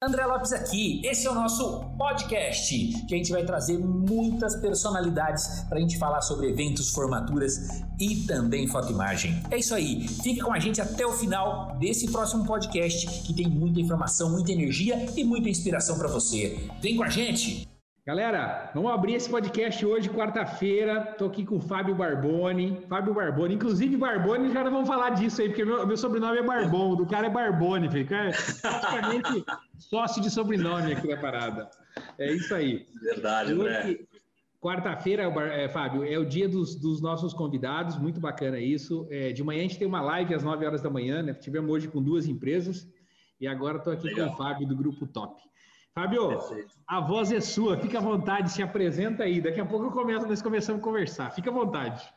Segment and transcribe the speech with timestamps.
[0.00, 2.72] André Lopes aqui, esse é o nosso podcast,
[3.08, 8.24] que a gente vai trazer muitas personalidades para a gente falar sobre eventos, formaturas e
[8.24, 9.42] também fotoimagem.
[9.50, 13.48] É isso aí, fique com a gente até o final desse próximo podcast, que tem
[13.48, 16.70] muita informação, muita energia e muita inspiração para você.
[16.80, 17.66] Vem com a gente!
[18.08, 21.10] Galera, vamos abrir esse podcast hoje, quarta-feira.
[21.10, 22.80] Estou aqui com o Fábio Barboni.
[22.88, 26.42] Fábio Barboni, inclusive Barboni, já não vamos falar disso aí, porque meu, meu sobrenome é
[26.42, 28.30] Barbon, do cara é Barboni, fica é
[28.62, 29.44] praticamente
[29.76, 31.68] sócio de sobrenome aqui na parada.
[32.16, 32.86] É isso aí.
[33.02, 33.98] Verdade, né?
[34.58, 39.06] Quarta-feira, é, Fábio, é o dia dos, dos, nossos convidados, muito bacana isso.
[39.10, 41.34] É, de manhã a gente tem uma live às 9 horas da manhã, né?
[41.34, 42.88] Tivemos hoje com duas empresas
[43.38, 44.28] e agora estou aqui Legal.
[44.28, 45.38] com o Fábio do Grupo Top.
[45.98, 46.74] Fábio, Perfeito.
[46.86, 49.40] a voz é sua, fica à vontade, se apresenta aí.
[49.40, 51.34] Daqui a pouco eu começo, nós começamos a conversar.
[51.34, 52.08] Fica à vontade.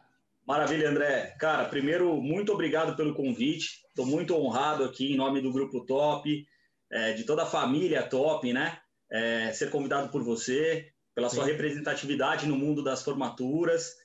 [0.45, 1.35] Maravilha, André.
[1.39, 3.81] Cara, primeiro, muito obrigado pelo convite.
[3.89, 6.47] Estou muito honrado aqui em nome do Grupo Top,
[6.91, 8.77] é, de toda a família Top, né?
[9.11, 11.37] É, ser convidado por você, pela Sim.
[11.37, 13.95] sua representatividade no mundo das formaturas.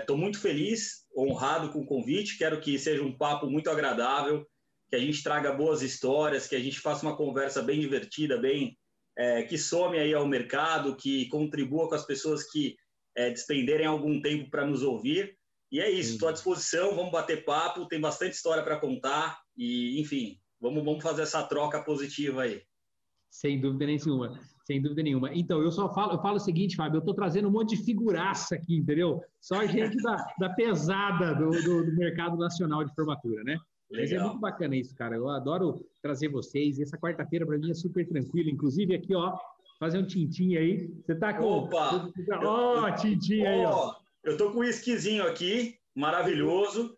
[0.00, 2.36] Estou é, muito feliz, honrado com o convite.
[2.36, 4.46] Quero que seja um papo muito agradável,
[4.90, 8.76] que a gente traga boas histórias, que a gente faça uma conversa bem divertida, bem
[9.16, 12.76] é, que some aí ao mercado, que contribua com as pessoas que
[13.16, 15.36] é, despenderem algum tempo para nos ouvir.
[15.70, 20.00] E é isso, estou à disposição, vamos bater papo, tem bastante história para contar e,
[20.00, 22.62] enfim, vamos, vamos fazer essa troca positiva aí.
[23.30, 25.32] Sem dúvida nenhuma, sem dúvida nenhuma.
[25.32, 27.82] Então, eu só falo, eu falo o seguinte, Fábio, eu estou trazendo um monte de
[27.82, 29.22] figuraça aqui, entendeu?
[29.40, 33.56] Só gente da, da pesada do, do, do mercado nacional de formatura, né?
[33.92, 35.16] Mas é muito bacana isso, cara.
[35.16, 36.80] Eu adoro trazer vocês.
[36.80, 38.50] Essa quarta-feira para mim é super tranquila.
[38.50, 39.36] Inclusive aqui, ó,
[39.78, 40.88] fazer um tintim aí.
[41.04, 41.44] Você tá com.
[41.44, 42.10] Opa!
[42.42, 43.94] Ó, oh, tintim aí, ó.
[44.24, 46.96] Eu tô com um esquisinho aqui, maravilhoso.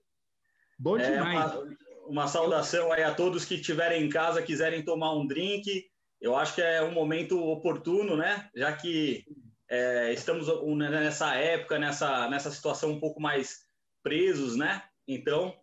[0.78, 1.55] Bom é, demais.
[1.55, 5.87] Uma, uma saudação aí a todos que estiverem em casa, quiserem tomar um drink.
[6.20, 8.48] Eu acho que é um momento oportuno, né?
[8.55, 9.25] Já que
[9.69, 13.65] é, estamos nessa época, nessa, nessa situação um pouco mais
[14.03, 14.82] presos, né?
[15.09, 15.55] Então,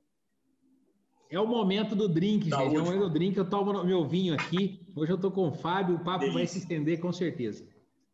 [1.32, 2.76] é o momento do drink, tá gente.
[2.76, 3.38] É o momento do drink.
[3.38, 4.86] Eu tomo meu vinho aqui.
[4.94, 5.96] Hoje eu tô com o Fábio.
[5.96, 6.38] O papo Delícia.
[6.38, 7.66] vai se estender com certeza.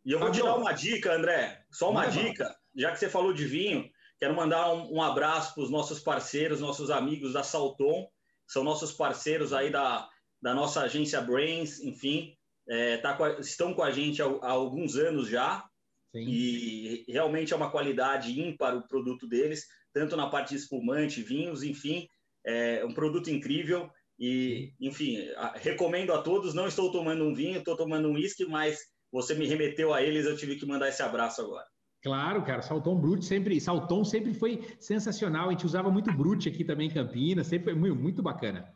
[0.06, 1.66] E eu vou te dar uma dica, André.
[1.72, 2.56] Só uma dica.
[2.76, 3.90] Já que você falou de vinho,
[4.20, 8.08] quero mandar um, um abraço para os nossos parceiros, nossos amigos da Salton.
[8.46, 10.08] São nossos parceiros aí da,
[10.40, 12.38] da nossa agência Brains, enfim.
[12.70, 15.66] É, tá com estão com a gente há, há alguns anos já.
[16.12, 16.24] Sim.
[16.28, 21.64] E realmente é uma qualidade ímpar o produto deles, tanto na parte de espumante, vinhos,
[21.64, 22.08] enfim
[22.48, 25.18] é um produto incrível e, enfim,
[25.56, 26.54] recomendo a todos.
[26.54, 28.80] Não estou tomando um vinho, estou tomando um uísque, mas
[29.12, 31.66] você me remeteu a eles, eu tive que mandar esse abraço agora.
[32.02, 35.50] Claro, cara, Salton Brute sempre, Salton sempre foi sensacional.
[35.50, 38.72] A gente usava muito Brute aqui também em Campinas, sempre foi muito, muito bacana.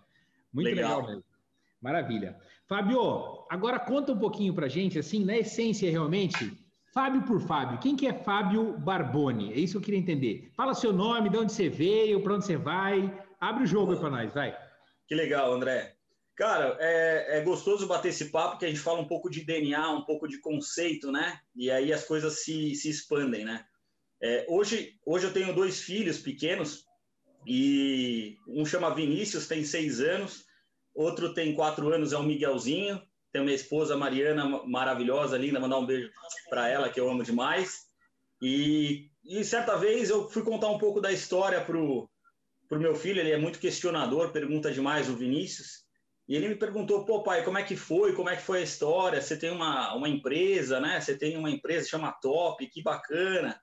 [0.53, 1.23] Muito legal, legal mesmo.
[1.81, 2.37] Maravilha.
[2.67, 6.51] Fábio, agora conta um pouquinho pra gente, assim, na essência realmente,
[6.93, 9.53] Fábio por Fábio, quem que é Fábio Barboni?
[9.53, 10.51] É isso que eu queria entender.
[10.55, 13.99] Fala seu nome, de onde você veio, para onde você vai, Abre o jogo aí
[13.99, 14.55] para nós, vai.
[15.07, 15.95] Que legal, André.
[16.35, 19.89] Cara, é, é, gostoso bater esse papo, que a gente fala um pouco de DNA,
[19.89, 21.39] um pouco de conceito, né?
[21.55, 23.65] E aí as coisas se, se expandem, né?
[24.21, 26.85] É, hoje, hoje eu tenho dois filhos pequenos,
[27.45, 30.45] e um chama Vinícius, tem seis anos,
[30.93, 33.01] outro tem quatro anos, é o Miguelzinho,
[33.33, 36.11] tem minha esposa Mariana, maravilhosa, linda, mandar um beijo
[36.47, 37.87] para ela, que eu amo demais.
[38.39, 42.07] E, e certa vez eu fui contar um pouco da história pro,
[42.71, 45.83] para o meu filho, ele é muito questionador, pergunta demais o Vinícius,
[46.25, 48.15] e ele me perguntou, pô, pai, como é que foi?
[48.15, 49.21] Como é que foi a história?
[49.21, 51.01] Você tem uma, uma empresa, né?
[51.01, 53.61] Você tem uma empresa chama Top, que bacana.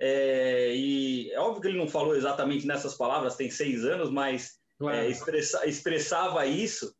[0.00, 4.52] É, e é óbvio que ele não falou exatamente nessas palavras, tem seis anos, mas
[4.78, 4.96] claro.
[4.96, 6.96] é, expressa, expressava isso.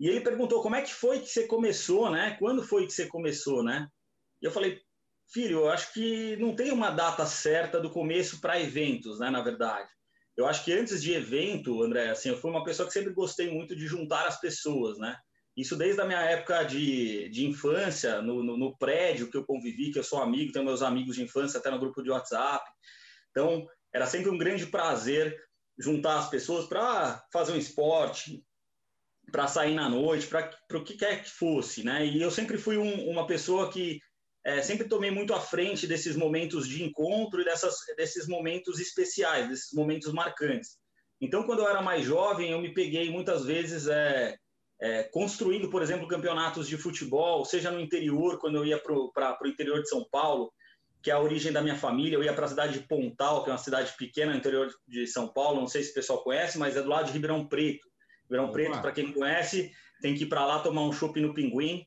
[0.00, 2.34] E ele perguntou como é que foi que você começou, né?
[2.38, 3.88] Quando foi que você começou, né?
[4.40, 4.80] E eu falei,
[5.30, 9.28] filho, eu acho que não tem uma data certa do começo para eventos, né?
[9.28, 9.94] Na verdade.
[10.36, 13.50] Eu acho que antes de evento, André, assim, eu fui uma pessoa que sempre gostei
[13.50, 15.16] muito de juntar as pessoas, né?
[15.56, 19.90] Isso desde a minha época de, de infância, no, no, no, prédio que eu convivi,
[19.90, 22.62] que eu sou amigo, tenho meus amigos de infância até no grupo de WhatsApp.
[23.30, 25.34] Então, era sempre um grande prazer
[25.78, 28.44] juntar as pessoas para fazer um esporte,
[29.32, 32.04] para sair na noite, para o que quer que fosse, né?
[32.04, 34.00] E eu sempre fui um, uma pessoa que
[34.46, 39.48] é, sempre tomei muito à frente desses momentos de encontro e dessas, desses momentos especiais,
[39.48, 40.78] desses momentos marcantes.
[41.20, 44.36] Então, quando eu era mais jovem, eu me peguei muitas vezes é,
[44.80, 49.48] é, construindo, por exemplo, campeonatos de futebol, seja no interior, quando eu ia para o
[49.48, 50.52] interior de São Paulo,
[51.02, 53.50] que é a origem da minha família, eu ia para a cidade de Pontal, que
[53.50, 56.56] é uma cidade pequena no interior de São Paulo, não sei se o pessoal conhece,
[56.56, 57.88] mas é do lado de Ribeirão Preto.
[58.30, 61.84] Ribeirão Preto, para quem conhece, tem que ir para lá tomar um chopp no Pinguim,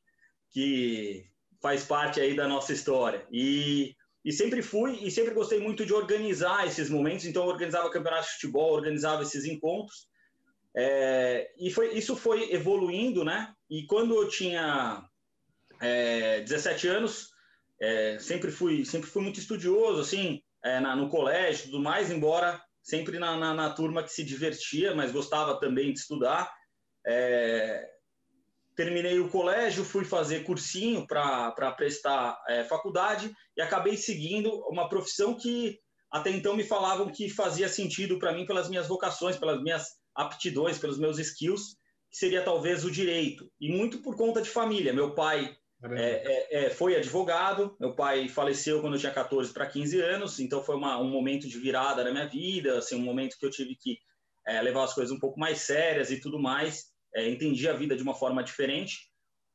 [0.51, 1.28] que
[1.61, 3.25] faz parte aí da nossa história.
[3.31, 7.25] E, e sempre fui e sempre gostei muito de organizar esses momentos.
[7.25, 10.07] Então, organizava campeonatos de futebol, organizava esses encontros.
[10.75, 13.53] É, e foi, isso foi evoluindo, né?
[13.69, 15.03] E quando eu tinha
[15.81, 17.29] é, 17 anos,
[17.81, 22.11] é, sempre fui sempre fui muito estudioso, assim, é, na, no colégio, tudo mais.
[22.11, 26.51] Embora sempre na, na, na, turma que se divertia, mas gostava também de estudar.
[27.05, 27.87] É,
[28.79, 35.35] terminei o colégio, fui fazer cursinho para prestar é, faculdade e acabei seguindo uma profissão
[35.35, 35.77] que
[36.09, 39.85] até então me falavam que fazia sentido para mim pelas minhas vocações, pelas minhas
[40.15, 41.75] aptidões, pelos meus skills,
[42.09, 43.51] que seria talvez o direito.
[43.59, 44.93] E muito por conta de família.
[44.93, 45.53] Meu pai
[45.83, 50.39] é, é, é, foi advogado, meu pai faleceu quando eu tinha 14 para 15 anos,
[50.39, 53.51] então foi uma, um momento de virada na minha vida, assim, um momento que eu
[53.51, 53.97] tive que
[54.47, 56.85] é, levar as coisas um pouco mais sérias e tudo mais,
[57.15, 59.09] é, entendi a vida de uma forma diferente,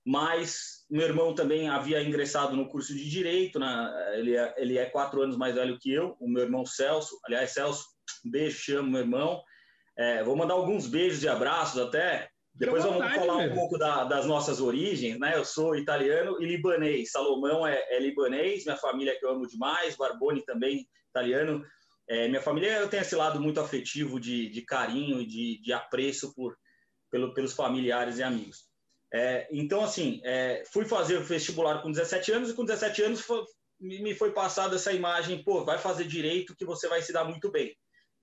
[0.06, 4.84] mas meu irmão também havia ingressado no curso de Direito, na, ele, é, ele é
[4.84, 7.86] quatro anos mais velho que eu, o meu irmão Celso, aliás, Celso,
[8.24, 9.42] um beijo, chamo meu irmão,
[9.96, 12.28] é, vou mandar alguns beijos e abraços até.
[12.54, 15.36] Depois vontade, vamos falar um pouco da, das nossas origens, né?
[15.36, 17.10] Eu sou italiano e libanês.
[17.10, 21.64] Salomão é, é, libanês, minha família que eu amo demais, Barboni também italiano.
[22.08, 25.72] É, minha família eu tenho esse lado muito afetivo de, de carinho e de, de
[25.72, 26.56] apreço por,
[27.14, 28.64] pelo, pelos familiares e amigos.
[29.12, 33.20] É, então, assim, é, fui fazer o vestibular com 17 anos e com 17 anos
[33.20, 33.44] foi,
[33.80, 37.52] me foi passada essa imagem, pô, vai fazer direito que você vai se dar muito
[37.52, 37.72] bem.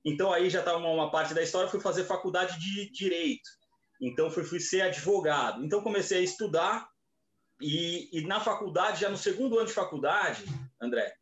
[0.04, 3.50] Então aí já está uma, uma, parte da história, fui fazer faculdade de direito.
[4.02, 5.64] Então fui, fui ser advogado.
[5.64, 6.86] Então comecei a estudar
[7.62, 10.44] e, e, na faculdade, já no segundo ano de faculdade,
[10.82, 11.14] André,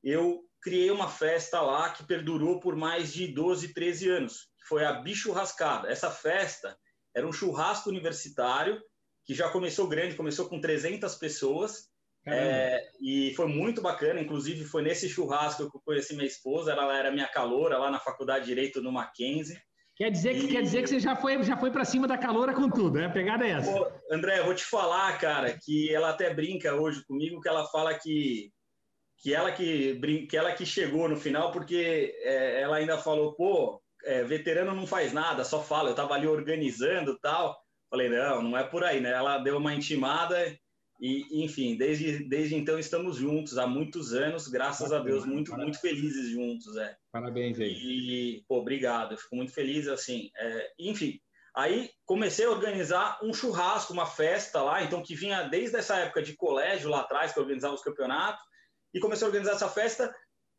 [0.00, 4.92] eu criei uma festa lá que perdurou por mais de 12, 13 anos, foi a
[4.92, 5.90] Bichurrascada.
[5.90, 6.78] Essa festa
[7.16, 8.80] era um churrasco universitário
[9.24, 11.88] que já começou grande, começou com 300 pessoas
[12.28, 16.96] é, e foi muito bacana, inclusive foi nesse churrasco que eu conheci minha esposa, ela
[16.96, 19.58] era minha caloura lá na Faculdade de Direito no Mackenzie.
[19.94, 20.48] Quer dizer que, e...
[20.48, 23.06] quer dizer que você já foi, já foi para cima da caloura com tudo, né?
[23.06, 23.72] A pegada é essa.
[23.72, 27.64] Pô, André, eu vou te falar, cara, que ela até brinca hoje comigo, que ela
[27.68, 28.52] fala que,
[29.18, 33.80] que, ela, que, que ela que chegou no final, porque é, ela ainda falou, pô,
[34.06, 37.60] é, veterano não faz nada, só fala, eu tava ali organizando tal.
[37.90, 39.12] Falei, não, não é por aí, né?
[39.12, 40.36] Ela deu uma intimada
[41.00, 45.50] e, enfim, desde, desde então estamos juntos há muitos anos, graças Parabéns, a Deus, muito,
[45.50, 45.78] parabéns.
[45.78, 46.76] muito felizes juntos.
[46.76, 46.96] É.
[47.12, 47.72] Parabéns aí.
[47.72, 50.30] E, pô, obrigado, eu fico muito feliz, assim.
[50.36, 51.20] É, enfim,
[51.54, 56.22] aí comecei a organizar um churrasco, uma festa lá, então que vinha desde essa época
[56.22, 58.42] de colégio lá atrás, que eu organizava os campeonatos,
[58.94, 60.14] e comecei a organizar essa festa.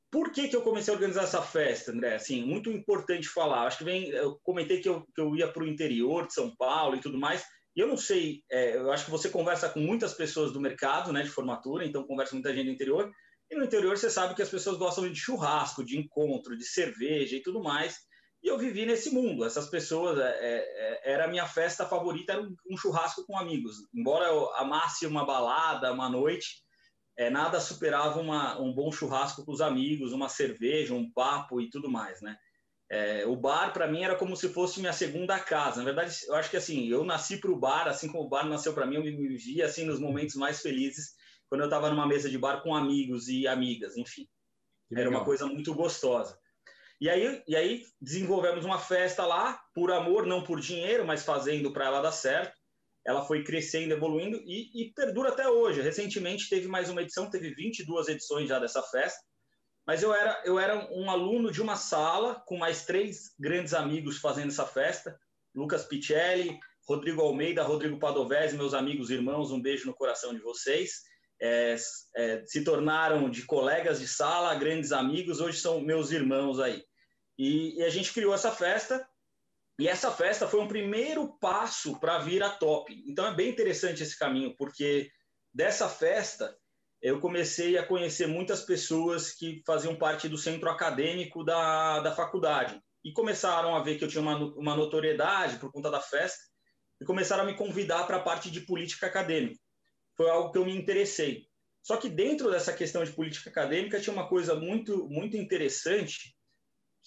[0.10, 2.16] Por que, que eu comecei a organizar essa festa, André?
[2.16, 3.68] Assim, muito importante falar.
[3.68, 6.56] Acho que vem, eu comentei que eu, que eu ia para o interior de São
[6.56, 7.44] Paulo e tudo mais
[7.78, 11.22] eu não sei, é, eu acho que você conversa com muitas pessoas do mercado, né,
[11.22, 13.12] de formatura, então conversa com muita gente do interior,
[13.50, 17.36] e no interior você sabe que as pessoas gostam de churrasco, de encontro, de cerveja
[17.36, 18.00] e tudo mais,
[18.44, 19.46] e eu vivi nesse mundo.
[19.46, 23.38] Essas pessoas, é, é, é era a minha festa favorita, era um, um, churrasco com
[23.38, 23.76] amigos.
[23.94, 26.64] Embora eu amasse uma balada, uma noite,
[27.18, 31.70] é, nada superava uma, um bom churrasco com os amigos, uma cerveja, um papo e
[31.70, 32.38] tudo mais, né?
[32.90, 35.80] É, o bar para mim era como se fosse minha segunda casa.
[35.80, 38.48] Na verdade, eu acho que assim, eu nasci para o bar, assim como o bar
[38.48, 41.16] nasceu para mim, eu me vivia assim nos momentos mais felizes
[41.50, 44.28] quando eu estava numa mesa de bar com amigos e amigas, enfim.
[44.96, 46.38] Era uma coisa muito gostosa.
[47.00, 51.72] E aí, e aí desenvolvemos uma festa lá, por amor, não por dinheiro, mas fazendo
[51.72, 52.57] para ela dar certo.
[53.08, 55.82] Ela foi crescendo, evoluindo e, e perdura até hoje.
[55.82, 59.22] Recentemente teve mais uma edição, teve 22 edições já dessa festa
[59.88, 64.18] mas eu era, eu era um aluno de uma sala com mais três grandes amigos
[64.18, 65.18] fazendo essa festa:
[65.56, 71.04] Lucas Picelli, Rodrigo Almeida, Rodrigo Padovese, meus amigos, irmãos, um beijo no coração de vocês.
[71.42, 71.78] É,
[72.18, 76.84] é, se tornaram de colegas de sala, grandes amigos, hoje são meus irmãos aí.
[77.38, 79.08] E, e a gente criou essa festa,
[79.80, 83.04] e essa festa foi um primeiro passo para vir a top.
[83.08, 85.12] Então é bem interessante esse caminho, porque
[85.54, 86.58] dessa festa
[87.00, 92.82] eu comecei a conhecer muitas pessoas que faziam parte do centro acadêmico da, da faculdade
[93.06, 96.44] e começaram a ver que eu tinha uma, uma notoriedade por conta da festa
[97.00, 99.60] e começaram a me convidar para a parte de política acadêmica.
[100.16, 101.46] Foi algo que eu me interessei.
[101.84, 106.36] Só que dentro dessa questão de política acadêmica tinha uma coisa muito muito interessante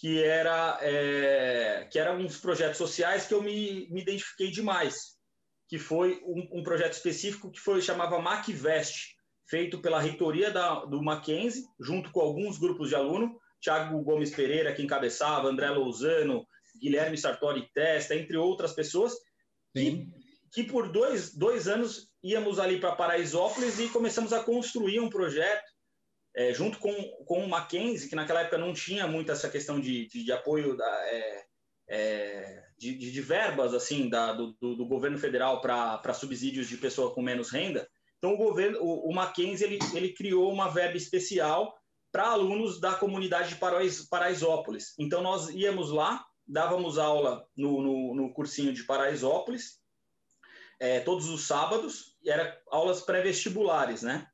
[0.00, 5.18] que era é, que eram uns projetos sociais que eu me, me identifiquei demais,
[5.68, 9.14] que foi um, um projeto específico que foi chamava MacVest,
[9.46, 14.72] feito pela reitoria da, do Mackenzie, junto com alguns grupos de aluno, Tiago Gomes Pereira,
[14.72, 16.46] que encabeçava, André Lousano,
[16.80, 19.12] Guilherme Sartori Testa, entre outras pessoas,
[19.74, 20.06] que,
[20.50, 25.70] que por dois, dois anos íamos ali para Paraisópolis e começamos a construir um projeto
[26.34, 26.92] é, junto com,
[27.24, 30.76] com o Mackenzie, que naquela época não tinha muito essa questão de, de, de apoio
[30.76, 31.44] da, é,
[31.88, 37.22] é, de, de, verbas assim da, do, do, governo federal para subsídios de pessoa com
[37.22, 37.88] menos renda.
[38.18, 41.74] Então o governo, o, o Mackenzie, ele, ele criou uma verba especial
[42.12, 43.60] para alunos da comunidade de
[44.08, 44.94] Paraisópolis.
[44.98, 49.80] Então nós íamos lá, dávamos aula no, no, no cursinho de Paraisópolis
[50.80, 54.26] é, todos os sábados, e era aulas pré-vestibulares, né?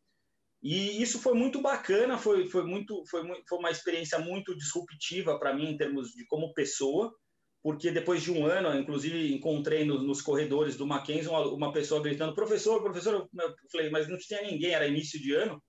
[0.62, 5.54] E isso foi muito bacana, foi, foi, muito, foi, foi uma experiência muito disruptiva para
[5.54, 7.14] mim em termos de como pessoa,
[7.62, 12.02] porque depois de um ano, inclusive encontrei no, nos corredores do Mackenzie uma, uma, pessoa
[12.02, 15.62] gritando, professor, professor, eu falei, mas não tinha ninguém, era início de ano.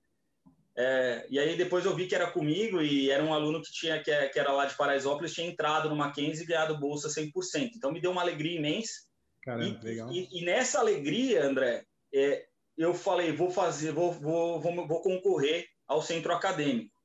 [0.79, 4.01] É, e aí depois eu vi que era comigo e era um aluno que tinha
[4.01, 7.31] que, que era lá de Paraisópolis, tinha entrado no Mackenzie e ganhado bolsa 100%.
[7.75, 9.07] Então me deu uma alegria imensa
[9.47, 10.11] Caramba, e, legal.
[10.11, 12.45] E, e, nessa alegria, André, é,
[12.77, 16.95] eu falei, vou fazer, vou, vou, vou, vou concorrer ao centro acadêmico.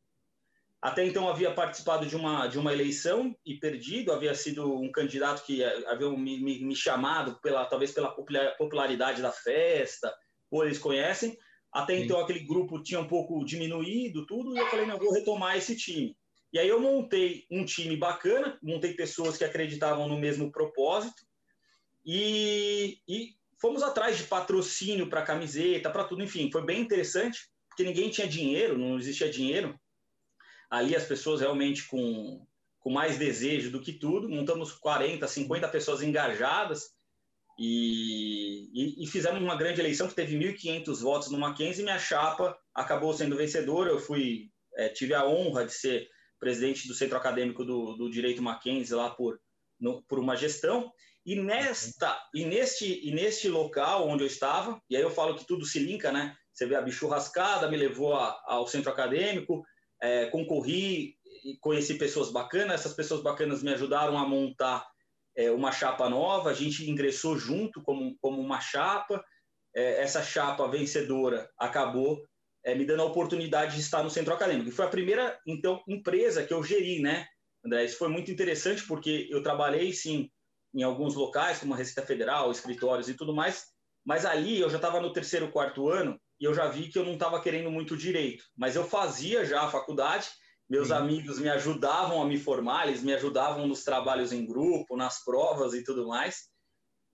[0.80, 5.44] Até então havia participado de uma, de uma eleição e perdido, havia sido um candidato
[5.46, 8.12] que havia me, me, me chamado, pela, talvez pela
[8.58, 10.12] popularidade da festa,
[10.50, 11.38] ou eles conhecem.
[11.72, 12.02] Até Sim.
[12.02, 15.76] então aquele grupo tinha um pouco diminuído, tudo, e eu falei, não, vou retomar esse
[15.76, 16.16] time.
[16.52, 21.22] E aí eu montei um time bacana, montei pessoas que acreditavam no mesmo propósito,
[22.04, 27.84] e, e fomos atrás de patrocínio para camiseta, para tudo, enfim, foi bem interessante, porque
[27.84, 29.78] ninguém tinha dinheiro, não existia dinheiro.
[30.68, 32.44] Ali as pessoas realmente com,
[32.80, 36.90] com mais desejo do que tudo, montamos 40, 50 pessoas engajadas
[37.56, 42.58] e, e, e fizemos uma grande eleição que teve 1.500 votos no Mackenzie minha chapa
[42.74, 43.90] acabou sendo vencedora.
[43.90, 46.08] Eu fui, é, tive a honra de ser
[46.40, 49.38] presidente do Centro Acadêmico do, do Direito Mackenzie lá por,
[49.78, 50.92] no, por uma gestão
[51.24, 55.46] e nesta e neste e neste local onde eu estava, e aí eu falo que
[55.46, 56.36] tudo se linka, né?
[56.52, 59.64] Você vê a bichurrascada, me levou a, ao centro acadêmico,
[60.02, 62.80] é, concorri e conheci pessoas bacanas.
[62.80, 64.86] Essas pessoas bacanas me ajudaram a montar
[65.36, 66.50] é, uma chapa nova.
[66.50, 69.24] A gente ingressou junto como, como uma chapa.
[69.74, 72.22] É, essa chapa vencedora acabou
[72.64, 74.68] é, me dando a oportunidade de estar no centro acadêmico.
[74.68, 77.26] E foi a primeira, então, empresa que eu geri, né,
[77.64, 77.84] André?
[77.84, 80.30] Isso foi muito interessante porque eu trabalhei, sim,
[80.74, 83.66] em alguns locais, como a Receita Federal, escritórios e tudo mais,
[84.04, 87.04] mas ali eu já estava no terceiro, quarto ano e eu já vi que eu
[87.04, 90.28] não estava querendo muito direito, mas eu fazia já a faculdade,
[90.68, 90.94] meus Sim.
[90.94, 95.74] amigos me ajudavam a me formar, eles me ajudavam nos trabalhos em grupo, nas provas
[95.74, 96.50] e tudo mais,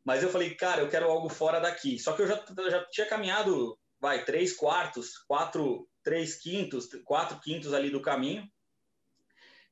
[0.05, 1.99] mas eu falei, cara, eu quero algo fora daqui.
[1.99, 7.75] Só que eu já, já tinha caminhado, vai, três quartos, quatro, três quintos, quatro quintos
[7.75, 8.43] ali do caminho,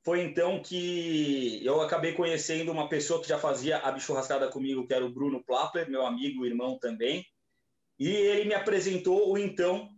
[0.07, 4.95] foi então que eu acabei conhecendo uma pessoa que já fazia a bichurrascada comigo, que
[4.95, 7.27] era o Bruno Plapler, meu amigo, irmão também.
[7.99, 9.89] E ele me apresentou o então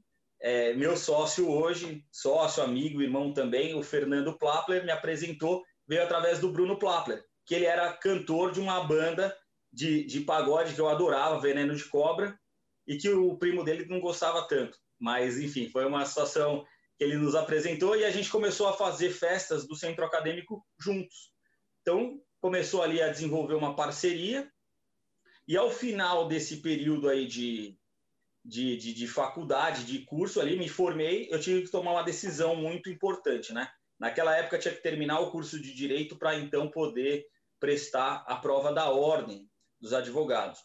[0.41, 6.38] é, meu sócio hoje, sócio, amigo, irmão também, o Fernando Plapler, me apresentou, veio através
[6.38, 9.37] do Bruno Plapler, que ele era cantor de uma banda
[9.71, 12.35] de, de pagode que eu adorava, Veneno de Cobra,
[12.87, 14.79] e que o primo dele não gostava tanto.
[14.99, 16.65] Mas, enfim, foi uma situação
[16.99, 21.33] que ele nos apresentou e a gente começou a fazer festas do centro acadêmico juntos.
[21.81, 24.50] Então, começou ali a desenvolver uma parceria
[25.47, 27.78] e ao final desse período aí de,
[28.45, 32.57] de, de, de faculdade, de curso ali, me formei, eu tive que tomar uma decisão
[32.57, 33.71] muito importante, né?
[33.99, 37.26] Naquela época tinha que terminar o curso de direito para então poder
[37.61, 39.49] prestar a prova da ordem
[39.81, 40.61] dos advogados.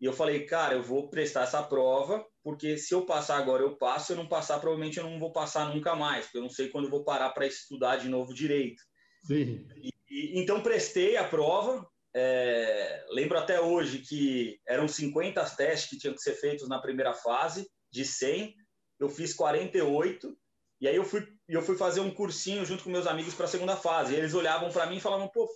[0.00, 3.76] E eu falei, cara, eu vou prestar essa prova, porque se eu passar agora, eu
[3.76, 4.06] passo.
[4.06, 6.68] Se eu não passar, provavelmente eu não vou passar nunca mais, porque eu não sei
[6.68, 8.82] quando eu vou parar para estudar de novo direito.
[9.24, 9.66] Sim.
[9.76, 11.86] E, e, então, prestei a prova.
[12.14, 17.14] É, lembro até hoje que eram 50 testes que tinham que ser feitos na primeira
[17.14, 18.54] fase, de 100.
[19.00, 20.36] Eu fiz 48.
[20.78, 23.48] E aí eu fui, eu fui fazer um cursinho junto com meus amigos para a
[23.48, 24.12] segunda fase.
[24.12, 25.48] E eles olhavam para mim e falavam: pô,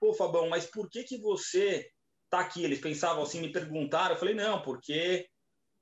[0.00, 1.88] pô, Fabão, mas por que, que você
[2.36, 2.64] tá aqui.
[2.64, 4.14] Eles pensavam assim, me perguntaram.
[4.14, 5.26] Eu falei, não, porque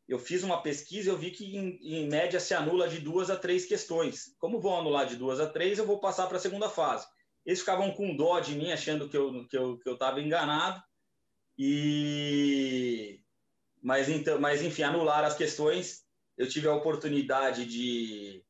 [0.09, 3.31] eu fiz uma pesquisa e eu vi que, em, em, média, se anula de duas
[3.31, 4.35] a três questões.
[4.39, 7.07] Como vão anular de duas a três, eu vou passar para a segunda fase.
[7.45, 10.83] Eles ficavam com dó de mim, achando que eu que eu, que eu estava enganado.
[11.59, 13.21] E
[13.83, 16.03] mas então, mas enfim, anular as questões.
[16.37, 18.43] Eu tive a oportunidade de,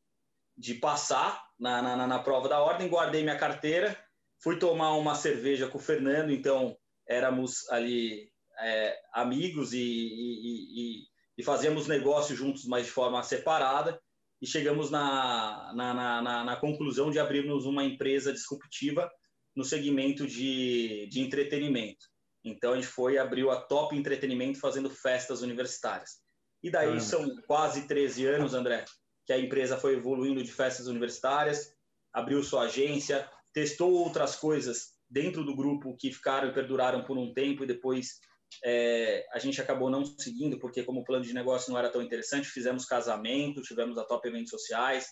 [0.56, 3.99] de passar na, na, na prova da ordem, guardei minha carteira,
[4.38, 6.76] fui tomar uma cerveja com o Fernando, então
[7.12, 11.07] éramos ali é, amigos e, e, e,
[11.38, 14.00] e, fazíamos negócios juntos, mas de forma separada,
[14.40, 19.11] e chegamos na, na, na, na conclusão de abrirmos uma empresa disruptiva
[19.54, 22.07] no segmento de, de entretenimento.
[22.45, 26.23] Então a gente foi e abriu a Top Entretenimento fazendo festas universitárias.
[26.62, 27.00] E daí ah.
[27.00, 28.85] são quase 13 anos, André,
[29.26, 31.73] que a empresa foi evoluindo de festas universitárias,
[32.12, 37.33] abriu sua agência, testou outras coisas dentro do grupo que ficaram e perduraram por um
[37.35, 38.19] tempo e depois
[38.64, 42.00] é, a gente acabou não seguindo porque como o plano de negócio não era tão
[42.00, 45.07] interessante, fizemos casamento, tivemos a Top Eventos Sociais,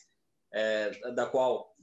[0.53, 1.75] é, da qual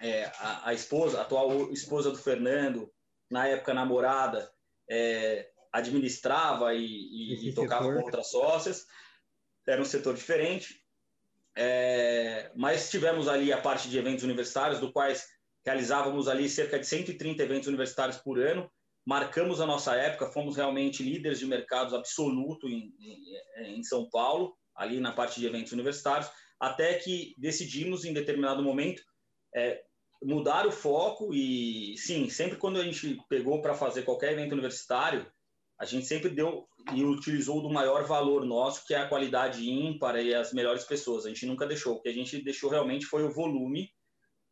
[0.00, 2.90] é, a, a, esposa, a atual esposa do Fernando,
[3.30, 4.50] na época namorada,
[4.88, 7.98] é, administrava e, e, e tocava setor.
[7.98, 8.86] com outras sócias.
[9.66, 10.82] Era um setor diferente.
[11.56, 15.28] É, mas tivemos ali a parte de eventos universitários, do quais
[15.64, 18.70] realizávamos ali cerca de 130 eventos universitários por ano.
[19.04, 24.56] Marcamos a nossa época, fomos realmente líderes de mercados absoluto em, em, em São Paulo,
[24.74, 29.02] ali na parte de eventos universitários, até que decidimos, em determinado momento,
[29.54, 29.82] é,
[30.22, 35.26] mudar o foco e, sim, sempre quando a gente pegou para fazer qualquer evento universitário,
[35.78, 40.16] a gente sempre deu e utilizou do maior valor nosso, que é a qualidade ímpar
[40.16, 41.24] e as melhores pessoas.
[41.24, 41.94] A gente nunca deixou.
[41.94, 43.90] O que a gente deixou realmente foi o volume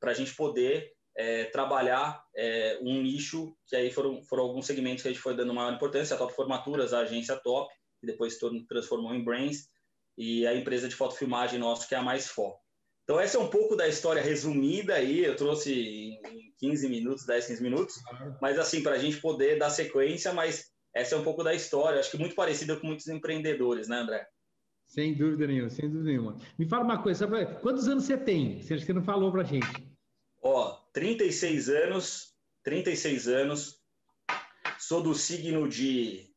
[0.01, 5.03] para a gente poder é, trabalhar é, um nicho, que aí foram, foram alguns segmentos
[5.03, 7.69] que a gente foi dando maior importância, a Top Formaturas, a agência Top,
[8.01, 9.69] que depois se transformou em Brains,
[10.17, 12.61] e a empresa de fotofilmagem nossa, que é a Mais Foco.
[13.03, 16.21] Então, essa é um pouco da história resumida aí, eu trouxe em
[16.59, 17.95] 15 minutos, 10, 15 minutos,
[18.41, 21.99] mas assim, para a gente poder dar sequência, mas essa é um pouco da história,
[21.99, 24.25] acho que muito parecida com muitos empreendedores, né, André?
[24.87, 26.37] Sem dúvida nenhuma, sem dúvida nenhuma.
[26.59, 27.27] Me fala uma coisa,
[27.61, 28.63] quantos anos você tem?
[28.63, 29.67] Você não falou para a gente.
[30.43, 33.81] Ó, 36 anos, 36 anos,
[34.81, 36.29] sou do signo de,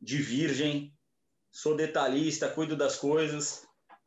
[0.00, 0.96] de virgem,
[1.50, 3.66] sou detalhista, cuido das coisas,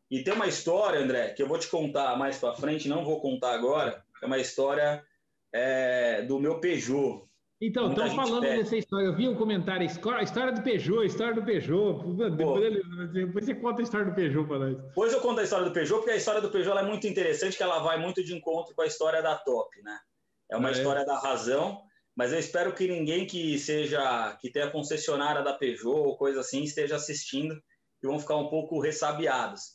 [0.09, 3.19] e tem uma história, André, que eu vou te contar mais para frente, não vou
[3.19, 4.01] contar agora.
[4.23, 5.05] É uma história
[5.51, 7.27] é, do meu Peugeot.
[7.65, 8.63] Então, estão falando pede.
[8.63, 9.07] dessa história.
[9.07, 12.03] Eu vi um comentário, história do Peugeot, história do Peugeot.
[12.35, 14.77] Depois, depois, você conta a história do Peugeot para nós.
[14.77, 17.57] Depois eu conto a história do Peugeot, porque a história do Peugeot é muito interessante,
[17.57, 19.97] que ela vai muito de encontro com a história da Top, né?
[20.51, 20.75] É uma ah, é?
[20.75, 21.81] história da razão,
[22.15, 26.63] mas eu espero que ninguém que seja, que tenha concessionária da Peugeot ou coisa assim,
[26.63, 27.55] esteja assistindo
[28.03, 29.73] e vão ficar um pouco ressabiados.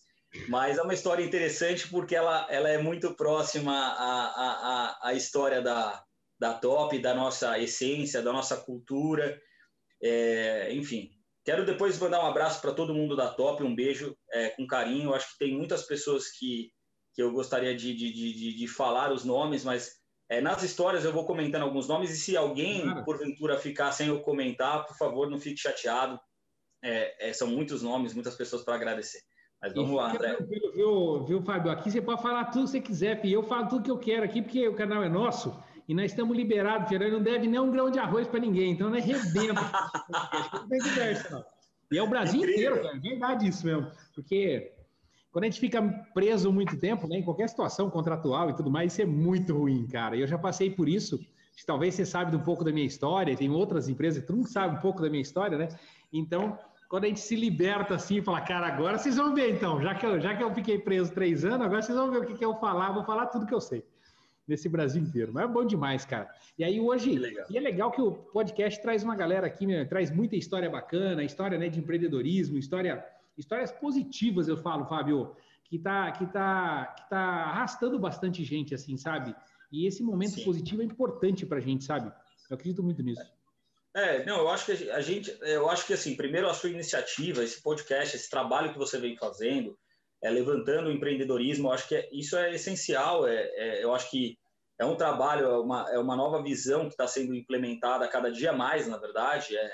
[0.48, 5.61] Mas é uma história interessante porque ela, ela é muito próxima à, à, à história
[5.61, 6.05] da,
[6.40, 9.38] da Top, da nossa essência, da nossa cultura.
[10.03, 11.11] É, enfim,
[11.44, 15.12] quero depois mandar um abraço para todo mundo da Top, um beijo é, com carinho.
[15.12, 16.70] Acho que tem muitas pessoas que,
[17.14, 20.00] que eu gostaria de, de, de, de falar os nomes, mas
[20.31, 23.05] é, nas histórias eu vou comentando alguns nomes e se alguém, claro.
[23.05, 26.18] porventura, ficar sem eu comentar, por favor, não fique chateado.
[26.83, 29.20] É, é, são muitos nomes, muitas pessoas para agradecer.
[29.61, 30.38] Mas vamos lá, André.
[30.74, 31.70] Viu, viu, Fábio?
[31.70, 34.24] Aqui você pode falar tudo que você quiser, e eu falo tudo que eu quero
[34.24, 35.55] aqui, porque o canal é nosso
[35.90, 37.14] e nós estamos liberados, Fernando.
[37.14, 39.55] Não deve nem um grão de arroz para ninguém, então não é rebenta.
[40.53, 41.44] não tem conversa, não.
[41.90, 42.76] E é o Brasil Incrível.
[42.76, 42.96] inteiro, cara.
[42.96, 43.90] É verdade isso mesmo.
[44.14, 44.70] Porque
[45.33, 45.83] quando a gente fica
[46.14, 49.85] preso muito tempo, né, em qualquer situação contratual e tudo mais, isso é muito ruim,
[49.88, 50.14] cara.
[50.14, 51.18] E eu já passei por isso.
[51.66, 54.76] Talvez você saiba um pouco da minha história, tem outras empresas que todo mundo sabe
[54.76, 55.68] um pouco da minha história, né?
[56.12, 56.57] Então,
[56.88, 59.92] quando a gente se liberta assim e fala, cara, agora vocês vão ver então, já
[59.96, 62.35] que eu, já que eu fiquei preso três anos, agora vocês vão ver o que,
[62.35, 63.85] que eu falar, vou falar tudo que eu sei
[64.46, 65.33] nesse Brasil inteiro.
[65.33, 66.29] Mas é bom demais, cara.
[66.59, 70.11] E aí hoje, e é legal que o podcast traz uma galera aqui, né, traz
[70.11, 73.05] muita história bacana, história né, de empreendedorismo, história,
[73.37, 78.96] histórias positivas, eu falo, Fábio, que tá, que tá, que tá arrastando bastante gente, assim,
[78.96, 79.35] sabe?
[79.70, 80.44] E esse momento Sim.
[80.44, 82.12] positivo é importante para a gente, sabe?
[82.50, 83.22] Eu acredito muito nisso.
[83.94, 87.42] É, não, eu acho que a gente, eu acho que assim, primeiro a sua iniciativa,
[87.42, 89.76] esse podcast, esse trabalho que você vem fazendo,
[90.22, 93.26] é, levantando o empreendedorismo, eu acho que é, isso é essencial.
[93.26, 94.38] É, é, eu acho que
[94.78, 98.52] é um trabalho, é uma, é uma nova visão que está sendo implementada cada dia
[98.52, 99.56] mais, na verdade.
[99.56, 99.70] É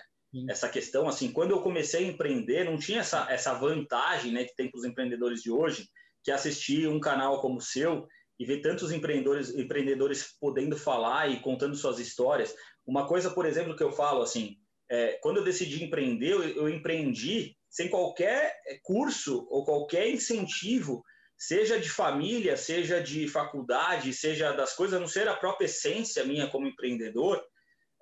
[0.48, 4.54] essa questão, assim, quando eu comecei a empreender, não tinha essa, essa vantagem, né, que
[4.54, 5.88] tem para os empreendedores de hoje,
[6.22, 8.06] que é assistir um canal como o seu
[8.38, 12.54] e ver tantos empreendedores, empreendedores podendo falar e contando suas histórias.
[12.86, 14.56] Uma coisa, por exemplo, que eu falo assim,
[14.90, 21.02] é, quando eu decidi empreender, eu, eu empreendi sem qualquer curso ou qualquer incentivo,
[21.36, 26.24] seja de família, seja de faculdade, seja das coisas, a não ser a própria essência
[26.24, 27.42] minha como empreendedor,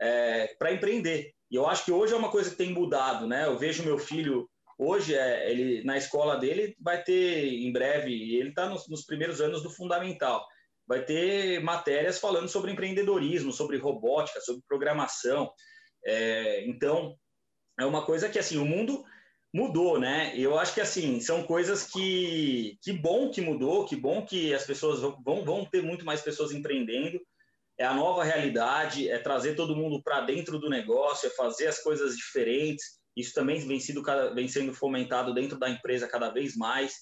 [0.01, 1.33] é, para empreender.
[1.51, 3.47] E eu acho que hoje é uma coisa que tem mudado, né?
[3.47, 8.51] Eu vejo meu filho hoje, é, ele na escola dele vai ter em breve, ele
[8.51, 10.45] está nos, nos primeiros anos do fundamental
[10.87, 15.51] vai ter matérias falando sobre empreendedorismo, sobre robótica, sobre programação.
[16.07, 17.17] É, então,
[17.79, 19.05] é uma coisa que, assim, o mundo
[19.53, 20.33] mudou, né?
[20.37, 22.79] Eu acho que, assim, são coisas que...
[22.83, 26.53] Que bom que mudou, que bom que as pessoas vão, vão ter muito mais pessoas
[26.53, 27.21] empreendendo.
[27.79, 31.81] é a nova realidade, é trazer todo mundo para dentro do negócio, é fazer as
[31.83, 32.99] coisas diferentes.
[33.17, 34.03] Isso também vem, sido,
[34.35, 36.95] vem sendo fomentado dentro da empresa cada vez mais.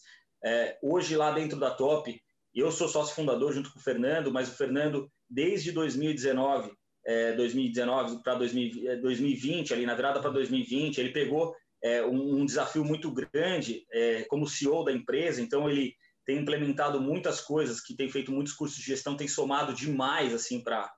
[0.44, 2.20] É, hoje, lá dentro da Top,
[2.54, 6.70] eu sou sócio fundador junto com o Fernando, mas o Fernando, desde 2019,
[7.04, 12.84] é, 2019 para 2020, ali na virada para 2020, ele pegou é, um, um, desafio
[12.84, 18.08] muito grande é, como CEO da empresa, então ele tem implementado muitas coisas, que tem
[18.08, 20.92] feito muitos cursos de gestão, tem somado demais assim para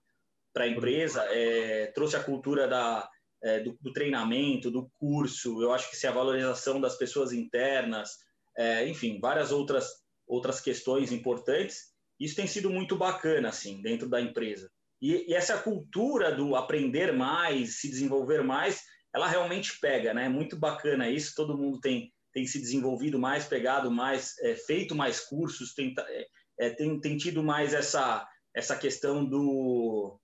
[0.56, 3.08] a empresa, é, trouxe a cultura da,
[3.42, 8.18] é, do, do, treinamento, do curso, eu acho que se a valorização das pessoas internas,
[8.56, 9.88] é, enfim, várias outras,
[10.26, 14.70] outras questões importantes, isso tem sido muito bacana assim dentro da empresa.
[15.04, 18.80] E, e essa cultura do aprender mais, se desenvolver mais,
[19.14, 20.30] ela realmente pega, né?
[20.30, 25.20] Muito bacana isso, todo mundo tem tem se desenvolvido mais, pegado mais, é, feito mais
[25.20, 26.26] cursos, tem, é,
[26.58, 30.18] é, tem, tem tido mais essa, essa questão do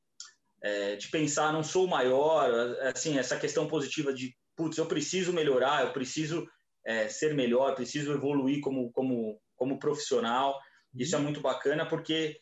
[0.60, 2.50] é, de pensar, não sou maior,
[2.82, 6.44] assim, essa questão positiva de, putz, eu preciso melhorar, eu preciso
[6.84, 10.58] é, ser melhor, preciso evoluir como, como, como profissional.
[10.92, 11.24] Isso é uhum.
[11.24, 12.36] muito bacana porque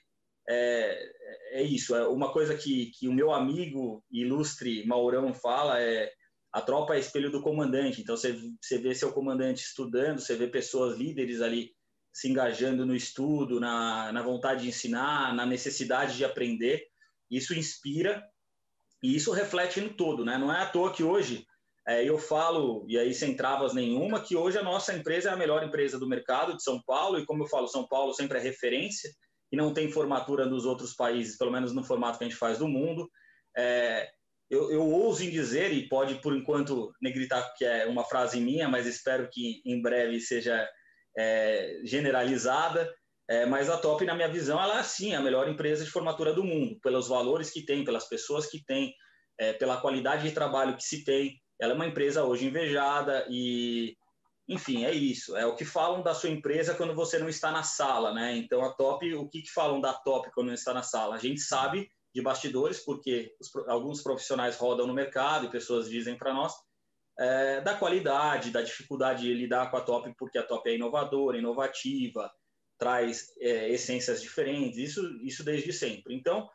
[0.49, 6.11] é, é isso, é uma coisa que, que o meu amigo ilustre Maurão fala é
[6.53, 8.01] a tropa é espelho do comandante.
[8.01, 11.73] Então você, você vê seu comandante estudando, você vê pessoas líderes ali
[12.13, 16.83] se engajando no estudo, na, na vontade de ensinar, na necessidade de aprender.
[17.31, 18.25] Isso inspira
[19.03, 20.39] e isso reflete no todo, né?
[20.39, 21.47] Não é à toa que hoje
[21.87, 25.37] é, eu falo, e aí sem travas nenhuma, que hoje a nossa empresa é a
[25.37, 28.43] melhor empresa do mercado de São Paulo, e como eu falo, São Paulo sempre é
[28.43, 29.11] referência,
[29.51, 32.59] e não tem formatura nos outros países, pelo menos no formato que a gente faz
[32.59, 33.09] do mundo.
[33.57, 34.09] É,
[34.51, 38.69] eu, eu ouso em dizer, e pode por enquanto negritar que é uma frase minha,
[38.69, 40.69] mas espero que em breve seja
[41.17, 42.93] é, generalizada,
[43.29, 46.33] é, mas a Top, na minha visão, ela é sim a melhor empresa de formatura
[46.33, 48.95] do mundo, pelos valores que tem, pelas pessoas que tem,
[49.39, 51.39] é, pela qualidade de trabalho que se tem.
[51.61, 53.95] Ela é uma empresa hoje invejada e,
[54.49, 55.37] enfim, é isso.
[55.37, 58.35] É o que falam da sua empresa quando você não está na sala, né?
[58.35, 61.17] Então, a Top, o que, que falam da Top quando não está na sala?
[61.17, 66.17] A gente sabe de bastidores, porque os, alguns profissionais rodam no mercado e pessoas dizem
[66.17, 66.55] para nós,
[67.19, 71.37] é, da qualidade, da dificuldade de lidar com a top, porque a top é inovadora,
[71.37, 72.33] inovativa,
[72.79, 76.15] traz é, essências diferentes, isso, isso desde sempre.
[76.15, 76.49] Então,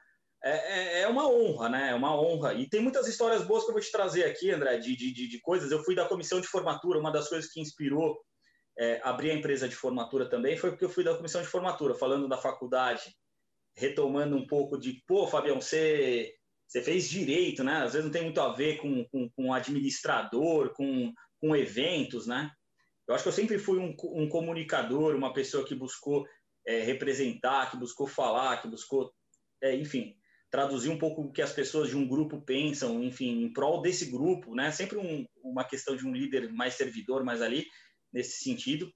[0.43, 1.91] é, é, é uma honra, né?
[1.91, 2.53] É uma honra.
[2.53, 5.41] E tem muitas histórias boas que eu vou te trazer aqui, André, de, de, de
[5.41, 5.71] coisas.
[5.71, 8.17] Eu fui da comissão de formatura, uma das coisas que inspirou
[8.77, 11.93] é, abrir a empresa de formatura também foi porque eu fui da comissão de formatura,
[11.93, 13.15] falando da faculdade
[13.75, 16.34] retomando um pouco de, pô, Fabião, você,
[16.67, 17.77] você fez direito, né?
[17.77, 22.51] Às vezes não tem muito a ver com, com, com administrador, com, com eventos, né?
[23.08, 26.25] Eu acho que eu sempre fui um, um comunicador, uma pessoa que buscou
[26.65, 29.12] é, representar, que buscou falar, que buscou,
[29.62, 30.15] é, enfim,
[30.53, 34.05] traduzir um pouco o que as pessoas de um grupo pensam, enfim, em prol desse
[34.05, 34.71] grupo, né?
[34.71, 37.65] Sempre um, uma questão de um líder mais servidor, mais ali,
[38.13, 38.93] nesse sentido.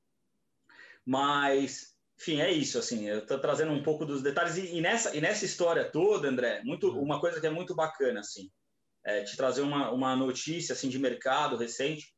[1.03, 5.15] Mas enfim, é isso, assim, eu estou trazendo um pouco dos detalhes, e, e, nessa,
[5.15, 7.01] e nessa história toda, André, muito, uhum.
[7.01, 8.51] uma coisa que é muito bacana, assim,
[9.03, 12.11] é te trazer uma, uma notícia, assim, de mercado recente,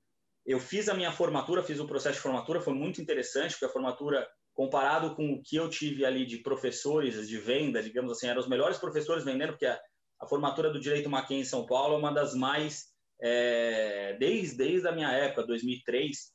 [0.46, 3.70] eu fiz a minha formatura, fiz o processo de formatura, foi muito interessante, porque a
[3.70, 4.26] formatura,
[4.60, 8.48] comparado com o que eu tive ali de professores de venda, digamos assim, eram os
[8.50, 9.80] melhores professores vendendo, porque a,
[10.20, 12.88] a formatura do Direito Mackenzie em São Paulo é uma das mais,
[13.22, 16.34] é, desde, desde a minha época, 2003,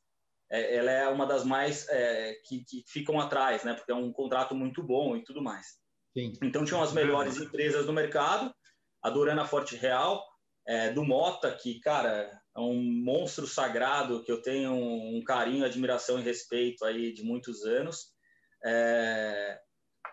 [0.51, 3.75] é, ela é uma das mais é, que, que, ficam atrás, né?
[3.75, 5.77] Porque é um contrato muito bom e tudo mais.
[6.17, 6.33] Sim.
[6.41, 8.51] Então tinham as melhores empresas do mercado,
[9.03, 10.25] a Durana Forte Real,
[10.67, 16.19] é, do Mota, que, cara, é um monstro sagrado que eu tenho um, carinho, admiração
[16.19, 18.14] e respeito aí de muitos anos.
[18.65, 19.59] É...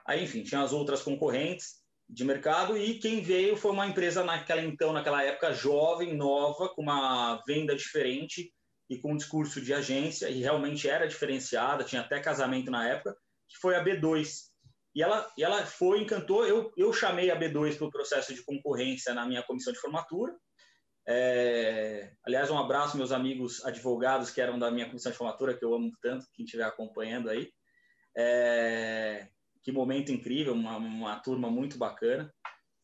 [0.07, 4.61] Aí, enfim, tinha as outras concorrentes de mercado e quem veio foi uma empresa naquela
[4.61, 8.53] então, naquela época, jovem, nova, com uma venda diferente,
[8.93, 13.17] e com um discurso de agência, e realmente era diferenciada, tinha até casamento na época,
[13.49, 14.51] que foi a B2.
[14.95, 16.45] E ela, e ela foi, encantou.
[16.47, 20.37] Eu, eu chamei a B2 para o processo de concorrência na minha comissão de formatura.
[21.09, 25.65] É, aliás, um abraço, meus amigos advogados que eram da minha comissão de formatura, que
[25.65, 27.51] eu amo tanto, quem estiver acompanhando aí.
[28.17, 29.29] É,
[29.63, 32.33] que momento incrível, uma, uma turma muito bacana.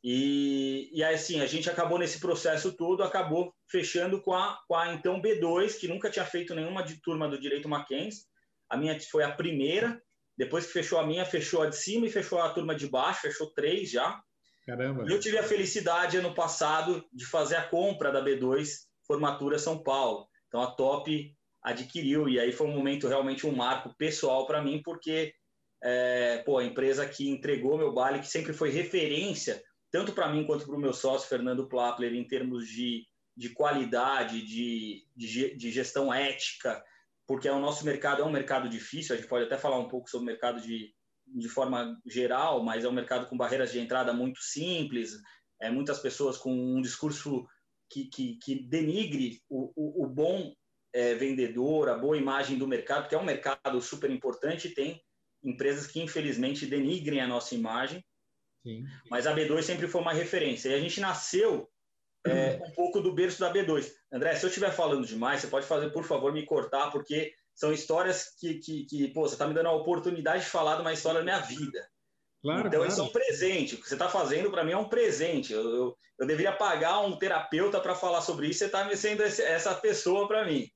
[0.03, 4.93] E, e assim, a gente acabou nesse processo todo, acabou fechando com a, com a
[4.93, 8.23] então B2, que nunca tinha feito nenhuma de turma do Direito Mackenzie.
[8.69, 10.01] A minha foi a primeira,
[10.37, 13.23] depois que fechou a minha, fechou a de cima e fechou a turma de baixo,
[13.23, 14.23] fechou três já.
[14.65, 15.05] Caramba.
[15.09, 18.69] E eu tive a felicidade ano passado de fazer a compra da B2
[19.05, 20.29] Formatura São Paulo.
[20.47, 24.81] Então a Top adquiriu, e aí foi um momento realmente um marco pessoal para mim,
[24.83, 25.35] porque
[25.83, 30.45] é, pô, a empresa que entregou meu baile, que sempre foi referência tanto para mim
[30.45, 35.71] quanto para o meu sócio, Fernando Plapler, em termos de, de qualidade, de, de, de,
[35.71, 36.83] gestão ética,
[37.27, 40.11] porque o nosso mercado é um mercado difícil, a gente pode até falar um pouco
[40.11, 40.93] sobre o mercado de,
[41.27, 45.13] de forma geral, mas é um mercado com barreiras de entrada muito simples,
[45.61, 47.47] é, muitas pessoas com um discurso
[47.91, 50.53] que, que, que denigre o, o, o bom
[50.99, 55.01] é, vendedor, a boa imagem do mercado, que é um mercado super importante, tem
[55.45, 58.05] empresas que infelizmente denigrem a nossa imagem,
[58.65, 58.85] Sim.
[59.09, 60.71] mas a B2 sempre foi uma referência.
[60.71, 61.71] E a gente nasceu
[62.27, 63.93] é, um pouco do berço da B2.
[64.13, 67.73] André, se eu estiver falando demais, você pode fazer, por favor, me cortar, porque são
[67.73, 70.93] histórias que, que, que pô, você está me dando a oportunidade de falar de uma
[70.93, 71.89] história da minha vida.
[72.43, 72.91] Claro, então, claro.
[72.91, 73.77] isso é um presente.
[73.77, 75.53] O que você está fazendo para mim é um presente.
[75.53, 78.59] Eu, eu, eu deveria pagar um terapeuta para falar sobre isso.
[78.59, 80.69] Você está me sendo essa pessoa para mim.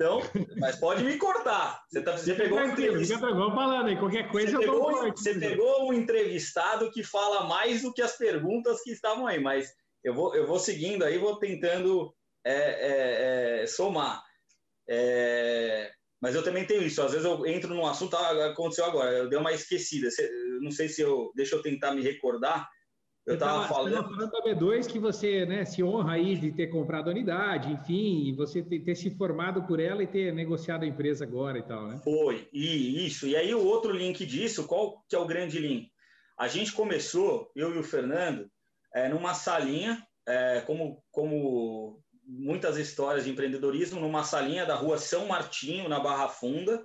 [0.00, 0.22] Então,
[0.56, 1.84] mas pode me cortar.
[1.90, 3.20] Você, tá, você pegou um entrevistado.
[3.20, 7.92] Falando aí, qualquer coisa você eu pegou, Você pegou um entrevistado que fala mais do
[7.92, 9.70] que as perguntas que estavam aí, mas
[10.02, 14.24] eu vou, eu vou seguindo aí, vou tentando é, é, é, somar.
[14.88, 17.02] É, mas eu também tenho isso.
[17.02, 20.08] Às vezes eu entro num assunto, ah, aconteceu agora, eu dei uma esquecida.
[20.62, 21.30] Não sei se eu.
[21.36, 22.66] Deixa eu tentar me recordar.
[23.26, 24.04] Eu estava falando.
[24.04, 28.34] Falando da B2 que você né, se honra aí de ter comprado a unidade, enfim,
[28.34, 31.86] você ter, ter, se formado por ela e ter negociado a empresa agora e tal,
[31.86, 32.00] né?
[32.02, 33.26] Foi, e isso.
[33.26, 35.90] E aí o outro link disso, qual que é o grande link?
[36.38, 38.50] A gente começou, eu e o Fernando,
[38.94, 45.26] é, numa salinha, é, como, como muitas histórias de empreendedorismo, numa salinha da rua São
[45.26, 46.82] Martinho, na Barra Funda.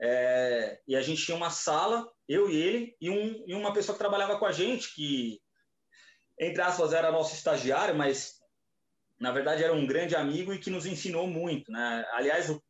[0.00, 3.94] É, e a gente tinha uma sala, eu e ele, e, um, e uma pessoa
[3.94, 5.40] que trabalhava com a gente, que,
[6.38, 8.38] entre aspas, era nosso estagiário, mas
[9.18, 11.72] na verdade era um grande amigo e que nos ensinou muito.
[11.72, 12.06] Né?
[12.12, 12.62] Aliás, o,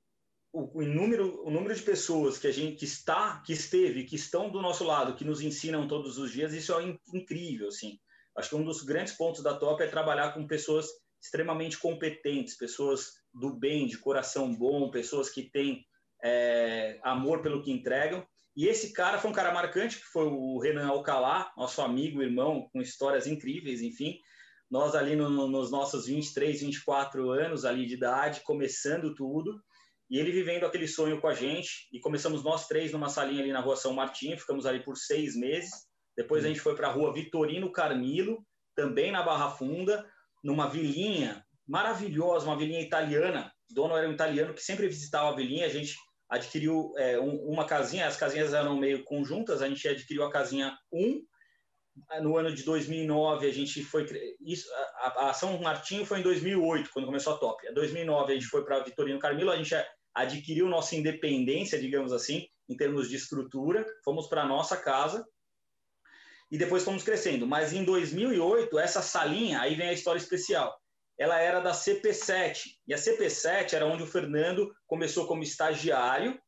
[0.53, 4.17] o, o, número, o número de pessoas que a gente que está, que esteve, que
[4.17, 7.69] estão do nosso lado, que nos ensinam todos os dias, isso é incrível.
[7.69, 7.99] Assim.
[8.37, 10.87] Acho que um dos grandes pontos da Top é trabalhar com pessoas
[11.21, 15.85] extremamente competentes, pessoas do bem, de coração bom, pessoas que têm
[16.23, 18.27] é, amor pelo que entregam.
[18.57, 22.69] E esse cara foi um cara marcante, que foi o Renan Alcalá, nosso amigo, irmão,
[22.73, 24.19] com histórias incríveis, enfim.
[24.71, 29.63] Nós ali no, nos nossos 23, 24 anos ali de idade, começando tudo,
[30.11, 33.53] e ele vivendo aquele sonho com a gente, e começamos nós três numa salinha ali
[33.53, 35.71] na rua São Martinho, ficamos ali por seis meses,
[36.17, 40.05] depois a gente foi para a rua Vitorino Carmilo, também na Barra Funda,
[40.43, 45.37] numa vilinha maravilhosa, uma vilinha italiana, o dono era um italiano que sempre visitava a
[45.37, 45.95] vilinha, a gente
[46.29, 50.77] adquiriu é, um, uma casinha, as casinhas eram meio conjuntas, a gente adquiriu a casinha
[50.93, 51.23] 1,
[52.23, 54.07] no ano de 2009 a gente foi
[54.41, 57.67] isso a, a São Martinho foi em 2008 quando começou a Top.
[57.67, 59.75] Em 2009 a gente foi para Vitorino Carmilo, a gente
[60.15, 65.27] adquiriu nossa independência, digamos assim, em termos de estrutura, fomos para nossa casa
[66.51, 67.47] e depois fomos crescendo.
[67.47, 70.79] Mas em 2008 essa salinha, aí vem a história especial
[71.19, 72.61] ela era da CP7.
[72.87, 76.39] E a CP7 era onde o Fernando começou como estagiário,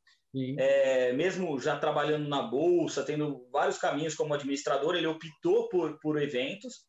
[0.58, 6.22] é, mesmo já trabalhando na bolsa, tendo vários caminhos como administrador, ele optou por, por
[6.22, 6.88] eventos.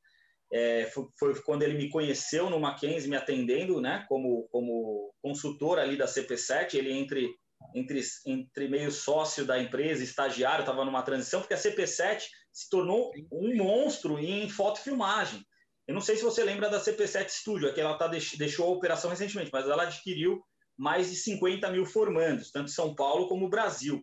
[0.53, 5.79] É, foi, foi, quando ele me conheceu no Mackenzie, me atendendo, né, como, como consultor
[5.79, 6.75] ali da CP7.
[6.75, 7.33] Ele entre
[7.75, 13.11] entre, entre meio sócio da empresa, estagiário, estava numa transição, porque a CP7 se tornou
[13.31, 15.45] um monstro em fotofilmagem.
[15.91, 18.69] Eu não sei se você lembra da CP7 Studio, é que ela tá, deixou a
[18.69, 20.41] operação recentemente, mas ela adquiriu
[20.77, 24.01] mais de 50 mil formandos, tanto em São Paulo como no Brasil.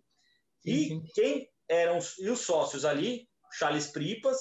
[0.66, 3.26] E sim, quem eram os, e os sócios ali?
[3.50, 4.36] Charles Pripas,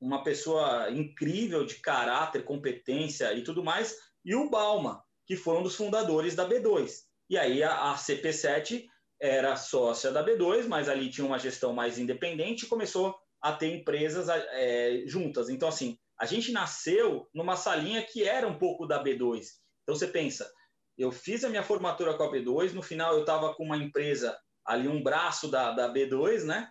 [0.00, 5.62] uma pessoa incrível de caráter, competência e tudo mais, e o Balma, que foi um
[5.62, 7.04] dos fundadores da B2.
[7.28, 8.84] E aí a, a CP7
[9.20, 13.76] era sócia da B2, mas ali tinha uma gestão mais independente e começou a ter
[13.76, 15.48] empresas é, juntas.
[15.48, 19.46] Então, assim, a gente nasceu numa salinha que era um pouco da B2.
[19.82, 20.50] Então você pensa,
[20.98, 24.38] eu fiz a minha formatura com a B2, no final eu estava com uma empresa
[24.64, 26.70] ali, um braço da, da B2, né?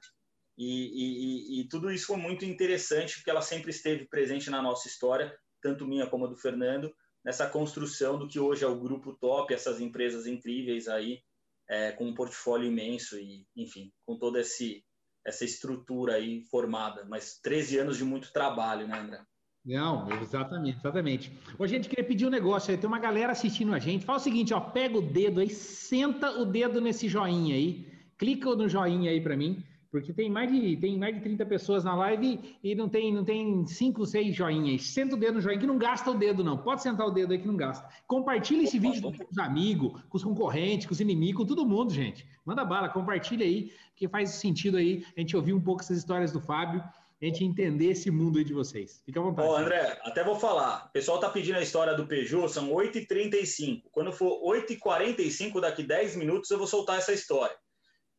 [0.56, 4.88] E, e, e, tudo isso foi muito interessante, porque ela sempre esteve presente na nossa
[4.88, 9.14] história, tanto minha como a do Fernando, nessa construção do que hoje é o Grupo
[9.16, 11.24] Top, essas empresas incríveis aí,
[11.68, 14.86] é, com um portfólio imenso e, enfim, com toda esse,
[15.26, 17.06] essa estrutura aí formada.
[17.06, 19.26] Mas 13 anos de muito trabalho, né, André?
[19.70, 21.32] Não, exatamente, exatamente.
[21.60, 22.78] Ô, gente, queria pedir um negócio aí.
[22.78, 24.04] Tem uma galera assistindo a gente.
[24.04, 28.56] Fala o seguinte, ó, pega o dedo aí, senta o dedo nesse joinha aí, clica
[28.56, 31.94] no joinha aí para mim, porque tem mais de tem mais de 30 pessoas na
[31.94, 34.88] live e não tem não tem 5, 6 joinhas.
[34.88, 36.58] Senta o dedo no joinha que não gasta o dedo não.
[36.58, 37.88] Pode sentar o dedo aí que não gasta.
[38.08, 41.94] Compartilha esse vídeo com os amigos, com os concorrentes, com os inimigos, com todo mundo,
[41.94, 42.26] gente.
[42.44, 46.32] Manda bala, compartilha aí, porque faz sentido aí a gente ouvir um pouco essas histórias
[46.32, 46.84] do Fábio
[47.22, 49.02] a gente entender esse mundo aí de vocês.
[49.06, 49.48] Fica à vontade.
[49.48, 50.86] Ó, André, até vou falar.
[50.88, 53.84] O pessoal tá pedindo a história do Peugeot, são 8h35.
[53.92, 57.56] Quando for 8h45, daqui 10 minutos, eu vou soltar essa história.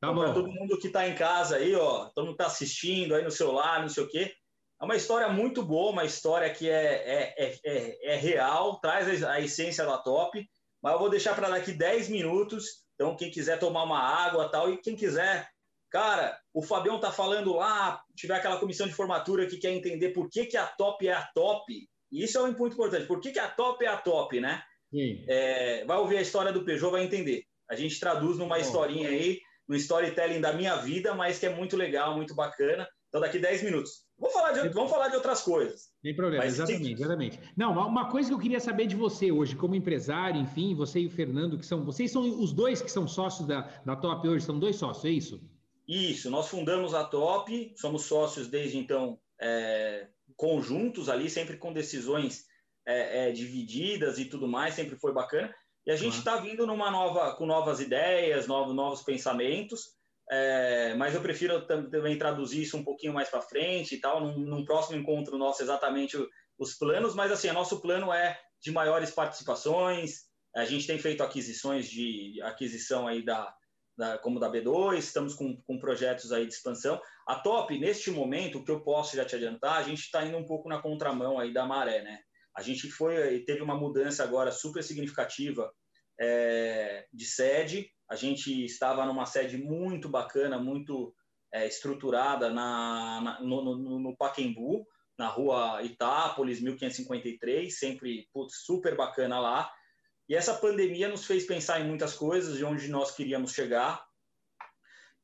[0.00, 0.34] Tá então, bom.
[0.34, 3.80] Todo mundo que está em casa aí, ó, todo mundo está assistindo aí no celular,
[3.80, 4.34] não sei o quê.
[4.80, 9.22] É uma história muito boa, uma história que é, é, é, é, é real, traz
[9.22, 10.46] a essência da top,
[10.82, 12.84] mas eu vou deixar para daqui 10 minutos.
[12.94, 15.48] Então, quem quiser tomar uma água tal, e quem quiser
[15.90, 20.30] Cara, o Fabião tá falando lá, tiver aquela comissão de formatura que quer entender por
[20.30, 21.88] que, que a top é a top.
[22.12, 23.06] E isso é um ponto importante.
[23.06, 24.62] Por que, que a top é a top, né?
[25.28, 27.44] É, vai ouvir a história do Peugeot, vai entender.
[27.68, 28.60] A gente traduz numa Bom.
[28.60, 32.88] historinha aí, no storytelling da minha vida, mas que é muito legal, muito bacana.
[33.08, 34.04] Então, daqui 10 minutos.
[34.16, 35.88] Vamos falar de, vamos falar de outras coisas.
[36.02, 37.40] Sem problema, mas, exatamente, exatamente.
[37.56, 41.06] Não, uma coisa que eu queria saber de você hoje, como empresário, enfim, você e
[41.06, 41.84] o Fernando, que são.
[41.84, 45.10] Vocês são os dois que são sócios da, da Top hoje, são dois sócios, é
[45.10, 45.40] isso?
[45.90, 52.44] Isso, nós fundamos a Top, somos sócios desde então é, conjuntos ali, sempre com decisões
[52.86, 55.52] é, é, divididas e tudo mais, sempre foi bacana.
[55.84, 56.42] E a gente está uhum.
[56.42, 59.96] vindo numa nova, com novas ideias, novos, novos pensamentos,
[60.30, 64.38] é, mas eu prefiro também traduzir isso um pouquinho mais para frente e tal, num,
[64.38, 66.16] num, próximo encontro nosso, exatamente
[66.56, 70.20] os planos, mas assim, nosso plano é de maiores participações,
[70.54, 73.52] a gente tem feito aquisições de aquisição aí da,
[74.00, 76.98] da, como da B2, estamos com, com projetos aí de expansão.
[77.26, 80.38] A Top, neste momento, o que eu posso já te adiantar, a gente está indo
[80.38, 82.18] um pouco na contramão aí da maré, né?
[82.56, 85.70] A gente foi, teve uma mudança agora super significativa
[86.18, 87.90] é, de sede.
[88.08, 91.14] A gente estava numa sede muito bacana, muito
[91.52, 94.86] é, estruturada na, na no, no, no, Paquembu,
[95.18, 99.70] na rua Itápolis, 1553, sempre putz, super bacana lá.
[100.30, 104.06] E essa pandemia nos fez pensar em muitas coisas, de onde nós queríamos chegar.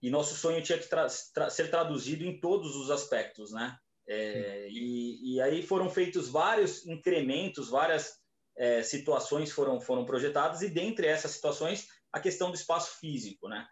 [0.02, 3.78] E nosso sonho tinha que tra tra ser traduzido em todos os aspectos, né?
[4.08, 8.18] É, e, e, aí foram feitos vários incrementos, várias
[8.56, 13.64] é, situações foram, foram projetadas, e dentre essas situações, a questão do espaço físico, né?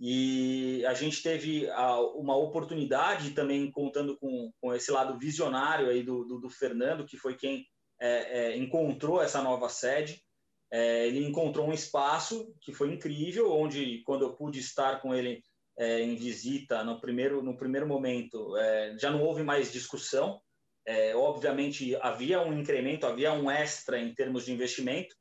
[0.00, 6.02] E a gente teve a, uma oportunidade também, contando com, com esse lado visionário aí
[6.02, 7.66] do, do, do Fernando, que foi quem
[8.00, 10.24] é, é encontrou essa nova sede,
[10.70, 15.42] é, ele encontrou um espaço que foi incrível, onde quando eu pude estar com ele
[15.78, 20.40] é, em visita no primeiro no primeiro momento, é, já não houve mais discussão.
[20.86, 25.14] É, obviamente havia um incremento, havia um extra em termos de investimento,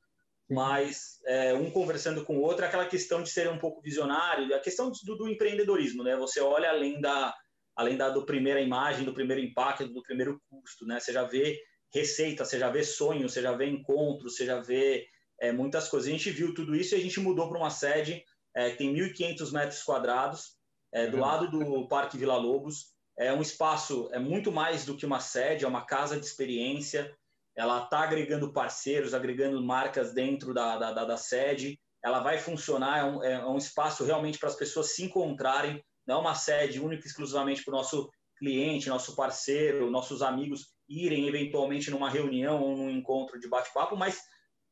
[0.49, 4.59] mas é, um conversando com o outro, aquela questão de ser um pouco visionário, a
[4.59, 6.15] questão do, do empreendedorismo, né?
[6.17, 7.33] Você olha além da
[7.75, 10.99] além da do primeira imagem, do primeiro impacto, do primeiro custo, né?
[10.99, 11.59] Você já vê
[11.93, 15.07] receita, você já vê sonho, você já vê encontro, você já vê
[15.43, 16.07] é, muitas coisas.
[16.07, 18.23] A gente viu tudo isso e a gente mudou para uma sede
[18.55, 20.55] é, que tem 1.500 metros quadrados,
[20.93, 22.93] é, do lado do Parque Vila Lobos.
[23.17, 27.13] É um espaço, é muito mais do que uma sede, é uma casa de experiência.
[27.55, 31.77] Ela está agregando parceiros, agregando marcas dentro da, da, da, da sede.
[32.01, 35.83] Ela vai funcionar, é um, é um espaço realmente para as pessoas se encontrarem.
[36.07, 40.73] Não é uma sede única e exclusivamente para o nosso cliente, nosso parceiro, nossos amigos
[40.87, 44.21] irem eventualmente numa reunião ou num encontro de bate-papo, mas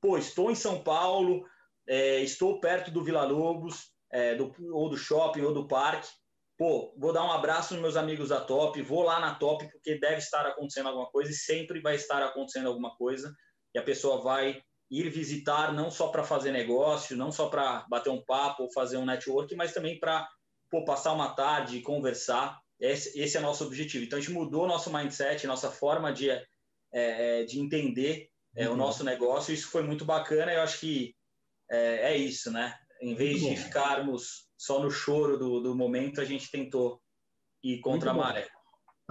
[0.02, 1.46] pô, estou em São Paulo,
[1.88, 6.10] é, estou perto do Vila Lobos, é, do, ou do shopping, ou do parque,
[6.58, 10.00] pô, vou dar um abraço nos meus amigos da Top, vou lá na Top, porque
[10.00, 13.34] deve estar acontecendo alguma coisa e sempre vai estar acontecendo alguma coisa,
[13.74, 18.10] e a pessoa vai ir visitar não só para fazer negócio, não só para bater
[18.10, 20.28] um papo ou fazer um network, mas também para
[20.86, 22.60] passar uma tarde e conversar.
[22.78, 24.04] Esse, esse, é nosso objetivo.
[24.04, 26.42] Então, a gente mudou nosso mindset, nossa forma de, é,
[26.92, 28.74] é de entender é, uhum.
[28.74, 29.54] o nosso negócio.
[29.54, 30.54] Isso foi muito bacana.
[30.54, 31.16] Eu acho que
[31.70, 32.76] é, é isso, né?
[33.02, 37.02] Em vez de ficarmos só no choro do, do momento, a gente tentou
[37.64, 38.42] ir contra muito a maré.
[38.42, 38.62] Bom.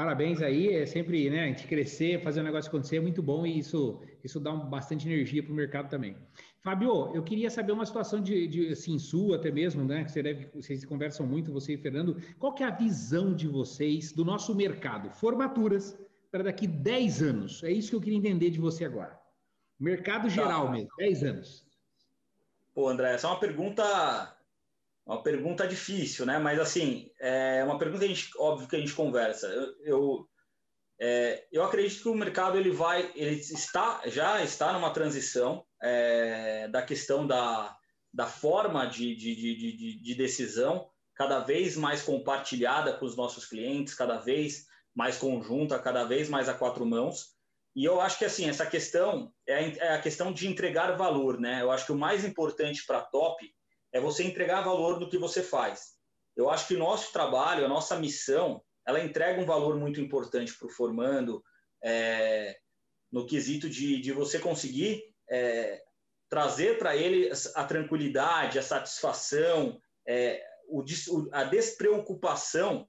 [0.01, 3.45] Parabéns aí, é sempre, né, a gente crescer, fazer o negócio acontecer é muito bom
[3.45, 6.17] e isso, isso dá um, bastante energia para o mercado também.
[6.63, 10.23] Fábio, eu queria saber uma situação de, de assim, sua até mesmo, né, que você
[10.23, 14.25] deve, vocês conversam muito, você e Fernando, qual que é a visão de vocês do
[14.25, 15.11] nosso mercado?
[15.11, 15.99] Formaturas
[16.31, 19.20] para daqui 10 anos, é isso que eu queria entender de você agora.
[19.81, 20.29] Mercado tá.
[20.29, 20.73] geral tá.
[20.73, 21.67] mesmo, 10 anos.
[22.75, 24.37] Pô, André, essa é uma pergunta
[25.07, 26.39] uma pergunta difícil, né?
[26.39, 29.49] Mas assim, é uma pergunta que a gente, óbvio que a gente conversa.
[29.49, 30.29] Eu, eu,
[31.01, 36.69] é, eu acredito que o mercado ele vai, ele está já está numa transição é,
[36.69, 37.77] da questão da,
[38.13, 43.95] da forma de, de, de, de, decisão cada vez mais compartilhada com os nossos clientes,
[43.95, 47.35] cada vez mais conjunta, cada vez mais a quatro mãos.
[47.75, 51.63] E eu acho que assim essa questão é, é a questão de entregar valor, né?
[51.63, 53.49] Eu acho que o mais importante para a top
[53.93, 55.95] é você entregar valor no que você faz.
[56.37, 60.57] Eu acho que o nosso trabalho, a nossa missão, ela entrega um valor muito importante
[60.57, 61.45] para o formando,
[61.83, 62.59] é,
[63.11, 65.83] no quesito de, de você conseguir é,
[66.29, 70.85] trazer para ele a tranquilidade, a satisfação, é, o,
[71.33, 72.89] a despreocupação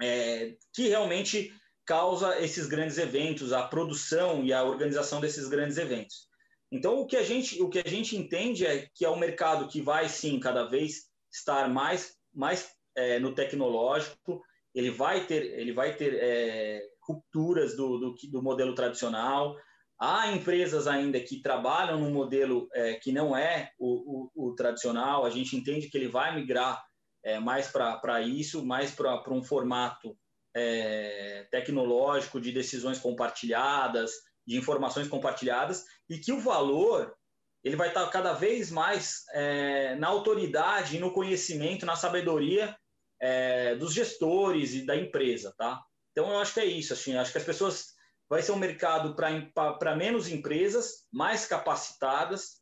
[0.00, 1.52] é, que realmente
[1.88, 6.28] causa esses grandes eventos, a produção e a organização desses grandes eventos.
[6.70, 9.66] Então, o que a gente, o que a gente entende é que é um mercado
[9.66, 14.42] que vai, sim, cada vez estar mais, mais é, no tecnológico,
[14.74, 19.56] ele vai ter, ele vai ter é, rupturas do, do, do, modelo tradicional.
[19.98, 25.24] Há empresas ainda que trabalham num modelo é, que não é o, o, o, tradicional,
[25.24, 26.84] a gente entende que ele vai migrar
[27.24, 30.14] é, mais para isso, mais para um formato
[30.54, 34.12] é, tecnológico de decisões compartilhadas,
[34.46, 37.14] de informações compartilhadas, e que o valor
[37.62, 42.76] ele vai estar cada vez mais é, na autoridade, no conhecimento, na sabedoria
[43.20, 45.82] é, dos gestores e da empresa, tá?
[46.12, 47.86] Então eu acho que é isso, assim, acho que as pessoas
[48.28, 52.58] vai ser um mercado para menos empresas, mais capacitadas,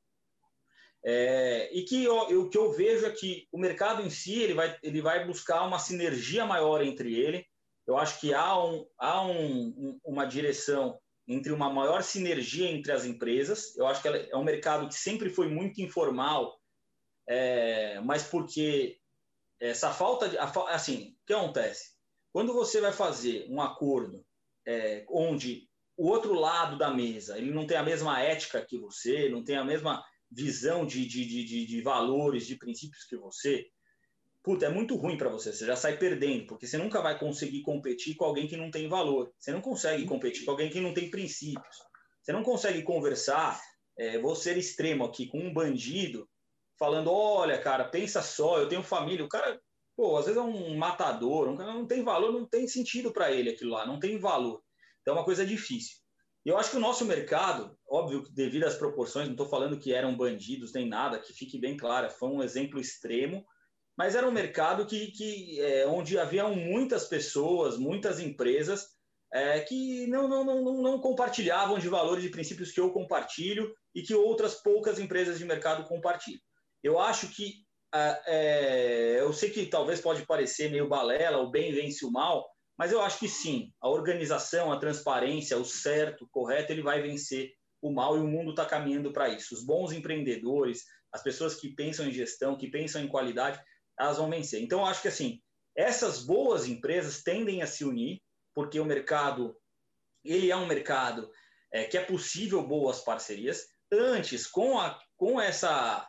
[1.05, 4.77] é, e que o que eu vejo é que o mercado em si ele vai,
[4.83, 7.47] ele vai buscar uma sinergia maior entre ele.
[7.87, 13.05] Eu acho que há, um, há um, uma direção entre uma maior sinergia entre as
[13.05, 13.77] empresas.
[13.77, 16.61] Eu acho que é um mercado que sempre foi muito informal,
[17.29, 18.99] é, mas porque
[19.61, 20.37] essa falta de.
[20.39, 21.97] Assim, o que acontece?
[22.33, 24.25] Quando você vai fazer um acordo
[24.67, 29.29] é, onde o outro lado da mesa ele não tem a mesma ética que você,
[29.29, 33.67] não tem a mesma visão de, de, de, de valores, de princípios que você,
[34.47, 35.53] puta, é muito ruim para você.
[35.53, 38.89] Você já sai perdendo, porque você nunca vai conseguir competir com alguém que não tem
[38.89, 39.33] valor.
[39.37, 41.77] Você não consegue competir com alguém que não tem princípios.
[42.23, 43.61] Você não consegue conversar,
[43.99, 46.29] é, vou ser extremo aqui, com um bandido,
[46.79, 49.25] falando: olha, cara, pensa só, eu tenho família.
[49.25, 49.61] O cara,
[49.97, 53.33] pô, às vezes é um matador, um cara não tem valor, não tem sentido para
[53.33, 54.63] ele aquilo lá, não tem valor.
[55.03, 55.97] Então é uma coisa difícil.
[56.45, 60.17] Eu acho que o nosso mercado, óbvio, devido às proporções, não estou falando que eram
[60.17, 63.45] bandidos nem nada, que fique bem claro, foi um exemplo extremo,
[63.97, 68.89] mas era um mercado que, que é, onde haviam muitas pessoas, muitas empresas
[69.33, 74.03] é, que não, não, não, não compartilhavam de valores e princípios que eu compartilho e
[74.03, 76.41] que outras poucas empresas de mercado compartilham.
[76.83, 81.73] Eu acho que, é, é eu sei que talvez pode parecer meio balela, o bem
[81.73, 82.47] vence o mal,
[82.79, 87.01] mas eu acho que sim, a organização, a transparência, o certo, o correto, ele vai
[87.01, 89.55] vencer o mal e o mundo está caminhando para isso.
[89.55, 93.59] Os bons empreendedores, as pessoas que pensam em gestão, que pensam em qualidade,
[93.99, 94.63] elas vão vencer.
[94.63, 95.41] Então, acho que assim,
[95.77, 98.21] essas boas empresas tendem a se unir,
[98.55, 99.57] porque o mercado,
[100.25, 101.31] ele é um mercado
[101.73, 103.67] é, que é possível boas parcerias.
[103.93, 106.09] Antes, com, a, com, essa,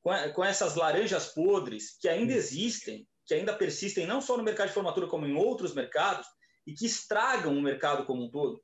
[0.00, 4.44] com, a, com essas laranjas podres que ainda existem, que ainda persistem não só no
[4.44, 6.26] mercado de formatura, como em outros mercados,
[6.66, 8.62] e que estragam o mercado como um todo,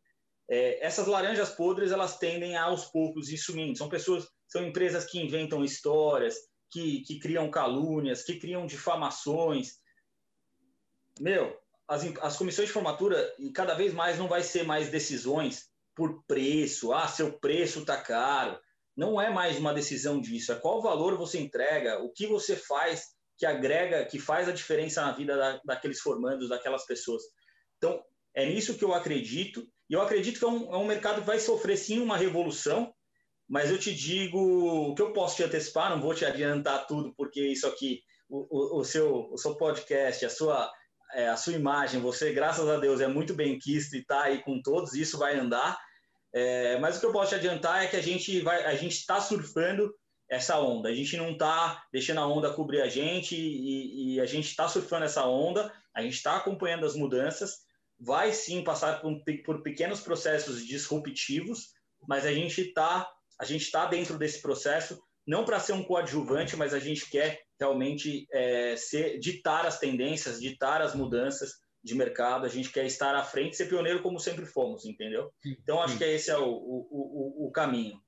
[0.48, 3.76] é, essas laranjas podres elas tendem a, aos poucos ir sumindo.
[3.76, 6.36] São pessoas, são empresas que inventam histórias,
[6.70, 9.78] que, que criam calúnias, que criam difamações.
[11.20, 11.56] Meu,
[11.86, 16.24] as, as comissões de formatura, e cada vez mais não vai ser mais decisões por
[16.26, 18.58] preço, ah, seu preço está caro.
[18.96, 23.14] Não é mais uma decisão disso, é qual valor você entrega, o que você faz
[23.36, 27.22] que agrega, que faz a diferença na vida da, daqueles formandos, daquelas pessoas.
[27.76, 28.02] Então,
[28.32, 29.68] é nisso que eu acredito.
[29.90, 32.93] E eu acredito que é um, é um mercado que vai sofrer sim uma revolução,
[33.48, 37.14] mas eu te digo o que eu posso te antecipar, não vou te adiantar tudo,
[37.16, 40.70] porque isso aqui, o, o, o seu, o seu podcast, a sua,
[41.14, 44.42] é, a sua imagem, você, graças a Deus, é muito bem quisto e está aí
[44.42, 45.78] com todos, isso vai andar.
[46.32, 48.96] É, mas o que eu posso te adiantar é que a gente vai, a gente
[48.96, 49.94] está surfando
[50.28, 50.88] essa onda.
[50.88, 54.68] A gente não está deixando a onda cobrir a gente e, e a gente está
[54.68, 57.58] surfando essa onda, a gente está acompanhando as mudanças,
[58.00, 61.68] vai sim passar por, por pequenos processos disruptivos,
[62.08, 63.08] mas a gente está
[63.44, 67.40] a gente está dentro desse processo não para ser um coadjuvante, mas a gente quer
[67.60, 73.14] realmente é, ser, ditar as tendências, ditar as mudanças de mercado, a gente quer estar
[73.14, 75.30] à frente, ser pioneiro como sempre fomos, entendeu?
[75.44, 78.00] Então acho que esse é o, o, o, o caminho.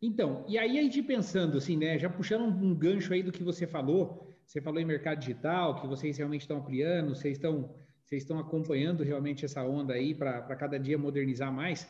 [0.00, 3.42] Então, e aí a gente pensando assim, né, já puxando um gancho aí do que
[3.42, 7.74] você falou, você falou em mercado digital, que vocês realmente estão ampliando, vocês estão,
[8.04, 11.88] vocês estão acompanhando realmente essa onda aí para cada dia modernizar mais.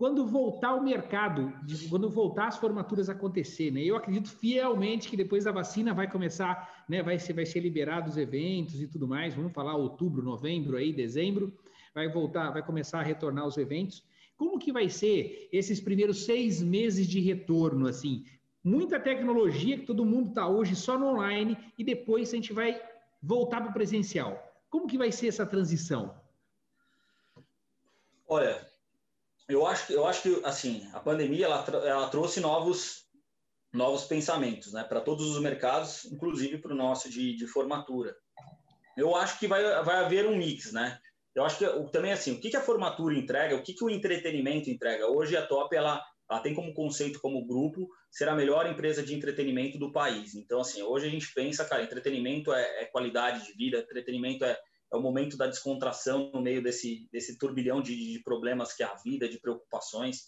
[0.00, 1.52] Quando voltar o mercado,
[1.90, 6.86] quando voltar as formaturas acontecer, né, eu acredito fielmente que depois da vacina vai começar,
[6.88, 10.78] né, vai ser, vai ser liberado os eventos e tudo mais, vamos falar outubro, novembro
[10.78, 11.52] aí, dezembro,
[11.94, 14.02] vai voltar, vai começar a retornar os eventos.
[14.38, 18.24] Como que vai ser esses primeiros seis meses de retorno, assim?
[18.64, 22.80] Muita tecnologia que todo mundo está hoje só no online e depois a gente vai
[23.22, 24.42] voltar para o presencial.
[24.70, 26.18] Como que vai ser essa transição?
[28.26, 28.69] Olha,
[29.50, 33.08] eu acho, eu acho que assim a pandemia ela, ela trouxe novos
[33.72, 38.16] novos pensamentos, né, para todos os mercados, inclusive para o nosso de, de formatura.
[38.96, 40.98] Eu acho que vai, vai haver um mix, né?
[41.34, 43.90] Eu acho que também assim, o que, que a formatura entrega, o que, que o
[43.90, 45.06] entretenimento entrega.
[45.06, 49.14] Hoje a Top ela, ela tem como conceito, como grupo, ser a melhor empresa de
[49.14, 50.34] entretenimento do país.
[50.34, 54.58] Então assim, hoje a gente pensa, cara, entretenimento é, é qualidade de vida, entretenimento é,
[54.92, 58.86] é o momento da descontração no meio desse, desse turbilhão de, de problemas que é
[58.86, 60.24] a vida, de preocupações.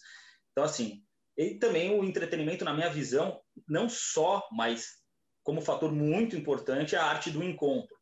[0.51, 1.03] Então assim,
[1.37, 5.03] e também o entretenimento, na minha visão, não só, mas
[5.43, 7.95] como fator muito importante, é a arte do encontro.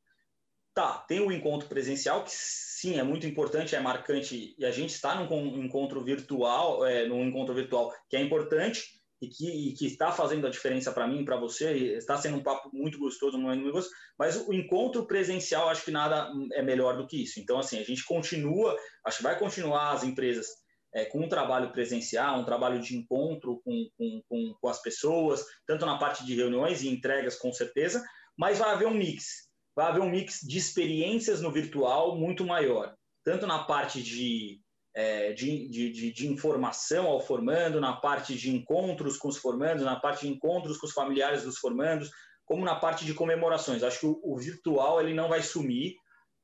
[0.73, 4.91] Tá, tem o encontro presencial, que sim, é muito importante, é marcante, e a gente
[4.91, 9.85] está num encontro virtual, é, num encontro virtual que é importante e que, e que
[9.85, 13.63] está fazendo a diferença para mim, para você, está sendo um papo muito gostoso, muito
[13.63, 17.39] gostoso, mas o encontro presencial, acho que nada é melhor do que isso.
[17.39, 20.47] Então, assim, a gente continua, acho que vai continuar as empresas
[20.93, 25.45] é, com um trabalho presencial, um trabalho de encontro com, com, com, com, as pessoas,
[25.67, 28.03] tanto na parte de reuniões e entregas, com certeza,
[28.35, 29.49] mas vai haver um mix.
[29.75, 32.93] Vai haver um mix de experiências no virtual muito maior,
[33.23, 34.59] tanto na parte de,
[34.93, 39.95] é, de, de, de, informação ao formando, na parte de encontros com os formandos, na
[39.95, 42.11] parte de encontros com os familiares dos formandos,
[42.45, 43.83] como na parte de comemorações.
[43.83, 45.95] Acho que o, o virtual ele não vai sumir,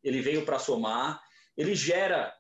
[0.04, 1.22] ele veio para somar,
[1.58, 2.34] ele gera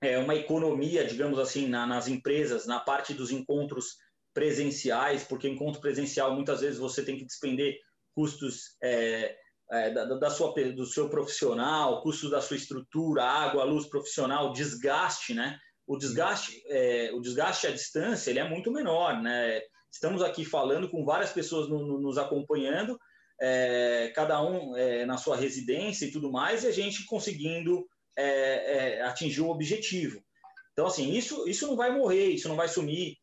[0.00, 3.96] é, uma economia, digamos assim, na, nas empresas, na parte dos encontros
[4.32, 7.78] presenciais, porque encontro presencial muitas vezes você tem que despender
[8.14, 9.36] custos é,
[9.72, 15.32] é, da, da, sua, do seu profissional, custos da sua estrutura, água, luz profissional, desgaste,
[15.32, 15.58] né?
[15.86, 19.62] O desgaste, é, o desgaste à distância ele é muito menor, né?
[19.90, 22.98] Estamos aqui falando com várias pessoas no, no, nos acompanhando,
[23.40, 28.98] é, cada um é, na sua residência e tudo mais, e a gente conseguindo é,
[28.98, 30.22] é, atingir o objetivo.
[30.72, 33.16] Então, assim, isso, isso não vai morrer, isso não vai sumir.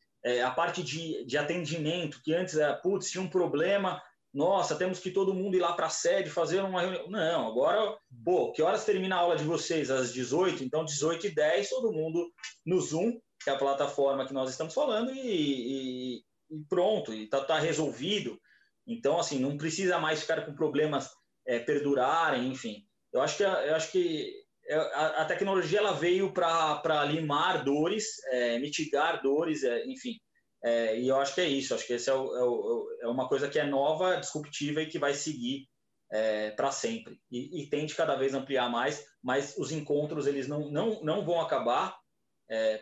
[0.45, 4.01] A parte de, de atendimento, que antes era, putz, tinha um problema,
[4.33, 7.09] nossa, temos que todo mundo ir lá para a sede fazer uma reunião.
[7.09, 9.89] Não, agora, pô, que horas termina a aula de vocês?
[9.89, 10.63] Às 18?
[10.63, 12.31] Então, 18 e 10, todo mundo
[12.65, 17.23] no Zoom, que é a plataforma que nós estamos falando, e, e, e pronto, e
[17.23, 18.39] está tá resolvido.
[18.85, 21.09] Então, assim, não precisa mais ficar com problemas
[21.47, 22.85] é, perdurarem, enfim.
[23.11, 24.31] Eu acho que, eu acho que
[24.67, 30.19] é, a, a tecnologia ela veio para limar dores, é, mitigar dores, é, enfim.
[30.63, 31.73] É, e eu acho que é isso.
[31.73, 34.87] Acho que esse é, o, é, o, é, uma coisa que é nova, disruptiva e
[34.87, 35.67] que vai seguir
[36.11, 37.19] é, para sempre.
[37.31, 41.39] E, e tende cada vez ampliar mais, mas os encontros eles não, não, não vão
[41.39, 41.97] acabar,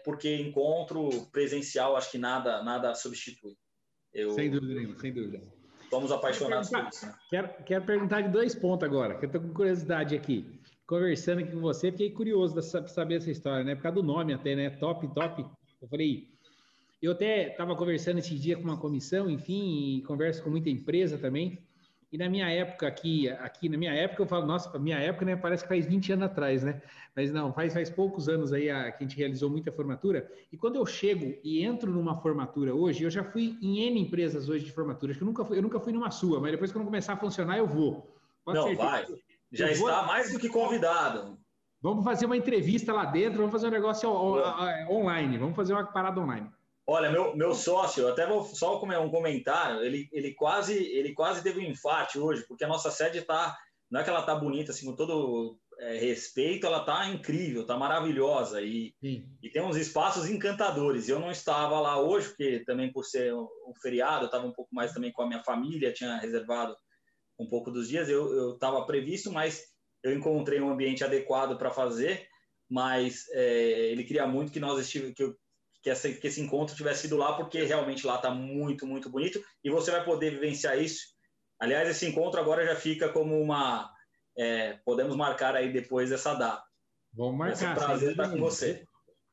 [0.06, 3.54] porque encontro presencial acho que nada nada substitui.
[4.14, 5.42] Eu, sem dúvida nenhuma, sem dúvida.
[5.90, 7.06] Somos apaixonados por isso.
[7.06, 7.16] Né?
[7.30, 10.58] Quero, quero perguntar de dois pontos agora, que eu estou com curiosidade aqui
[10.88, 13.76] conversando aqui com você, fiquei curioso de saber essa história, né?
[13.76, 14.70] Por causa do nome até, né?
[14.70, 15.46] Top, top.
[15.82, 16.30] Eu falei,
[17.02, 21.18] eu até estava conversando esse dia com uma comissão, enfim, e converso com muita empresa
[21.18, 21.60] também.
[22.12, 25.36] E na minha época aqui, aqui na minha época, eu falo, nossa, minha época, né?
[25.36, 26.82] Parece que faz 20 anos atrás, né?
[27.14, 30.32] Mas não, faz, faz poucos anos aí a, que a gente realizou muita formatura.
[30.52, 34.48] E quando eu chego e entro numa formatura hoje, eu já fui em N empresas
[34.48, 36.72] hoje de formatura, acho que eu nunca fui, eu nunca fui numa sua, mas depois
[36.72, 38.16] quando começar a funcionar, eu vou.
[38.46, 39.06] Pode não, vai.
[39.52, 41.38] Já está mais do que convidado.
[41.82, 44.10] Vamos fazer uma entrevista lá dentro, vamos fazer um negócio
[44.90, 46.50] online, vamos fazer uma parada online.
[46.90, 51.60] Olha, meu, meu sócio, até vou só um comentário, ele, ele, quase, ele quase teve
[51.60, 53.58] um infarte hoje, porque a nossa sede está,
[53.92, 57.78] não é que ela está bonita, assim, com todo é, respeito, ela está incrível, está
[57.78, 58.96] maravilhosa e,
[59.44, 61.10] e tem uns espaços encantadores.
[61.10, 64.54] Eu não estava lá hoje, porque também por ser um, um feriado, eu estava um
[64.54, 66.76] pouco mais também com a minha família, tinha reservado
[67.38, 68.10] um pouco dos dias.
[68.10, 69.62] Eu estava previsto, mas
[70.04, 72.28] eu encontrei um ambiente adequado para fazer.
[72.70, 75.34] Mas é, ele queria muito que nós estive, que, eu,
[75.88, 79.42] que, essa, que esse encontro tivesse sido lá, porque realmente lá está muito, muito bonito
[79.64, 81.16] e você vai poder vivenciar isso.
[81.60, 83.90] Aliás, esse encontro agora já fica como uma.
[84.38, 86.64] É, podemos marcar aí depois essa data.
[87.14, 87.66] Vamos marcar.
[87.66, 88.86] É um prazer estar com você.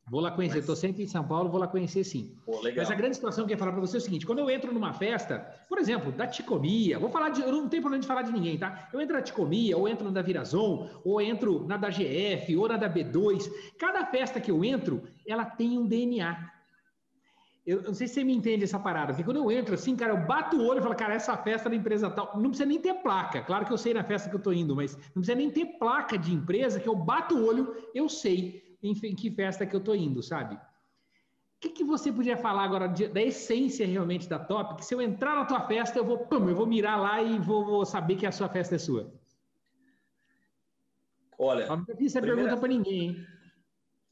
[0.06, 2.36] Vou lá conhecer, estou sempre em São Paulo, vou lá conhecer sim.
[2.44, 4.40] Pô, Mas a grande situação que eu ia falar para você é o seguinte: quando
[4.40, 7.40] eu entro numa festa, por exemplo, da Ticomia, vou falar de.
[7.40, 8.88] Eu não tenho problema de falar de ninguém, tá?
[8.92, 12.68] Eu entro na Ticomia, ou entro na da Virazon, ou entro na da GF, ou
[12.68, 13.50] na da B2.
[13.78, 16.50] Cada festa que eu entro, ela tem um DNA.
[17.66, 20.12] Eu não sei se você me entende essa parada, porque quando eu entro assim, cara,
[20.12, 22.78] eu bato o olho e falo, cara, essa festa da empresa tal, não precisa nem
[22.78, 23.40] ter placa.
[23.40, 25.64] Claro que eu sei na festa que eu tô indo, mas não precisa nem ter
[25.78, 29.80] placa de empresa que eu bato o olho, eu sei em que festa que eu
[29.80, 30.54] tô indo, sabe?
[30.54, 30.60] O
[31.60, 34.76] que, que você podia falar agora de, da essência realmente da Top?
[34.76, 37.38] Que se eu entrar na tua festa, eu vou, pum, eu vou mirar lá e
[37.38, 39.12] vou, vou saber que a sua festa é sua.
[41.38, 41.66] Olha.
[41.66, 42.42] Não fiz essa primeira...
[42.42, 43.26] pergunta para ninguém, hein?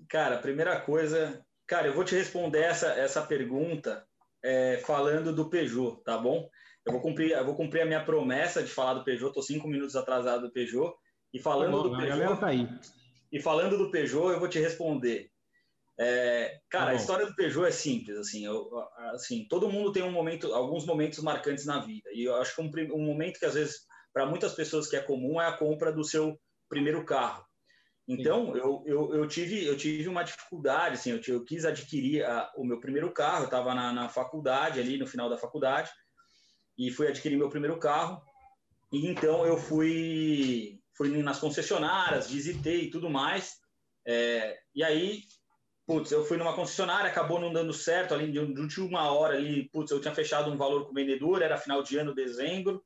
[0.09, 4.07] Cara, primeira coisa, cara, eu vou te responder essa, essa pergunta
[4.43, 6.49] é, falando do Peugeot, tá bom?
[6.85, 9.29] Eu vou cumprir, eu vou cumprir a minha promessa de falar do Peugeot.
[9.29, 10.95] Estou cinco minutos atrasado do Peugeot
[11.33, 12.13] e falando tá bom, do Peugeot.
[12.13, 12.69] A galera tá aí.
[13.33, 15.31] E falando do Peugeot, eu vou te responder.
[15.99, 18.69] É, cara, tá a história do Peugeot é simples, assim, eu,
[19.13, 22.09] assim, todo mundo tem um momento, alguns momentos marcantes na vida.
[22.13, 25.01] E eu acho que um, um momento que às vezes para muitas pessoas que é
[25.01, 27.45] comum é a compra do seu primeiro carro.
[28.07, 32.53] Então, eu, eu, eu, tive, eu tive uma dificuldade, assim, eu, eu quis adquirir a,
[32.57, 35.91] o meu primeiro carro, eu estava na, na faculdade, ali no final da faculdade,
[36.77, 38.21] e fui adquirir meu primeiro carro,
[38.93, 43.59] e então eu fui, fui nas concessionárias, visitei e tudo mais,
[44.07, 45.23] é, e aí,
[45.87, 49.69] putz, eu fui numa concessionária, acabou não dando certo, ali de, de última hora, ali,
[49.71, 52.83] putz, eu tinha fechado um valor com o vendedor, era final de ano, dezembro,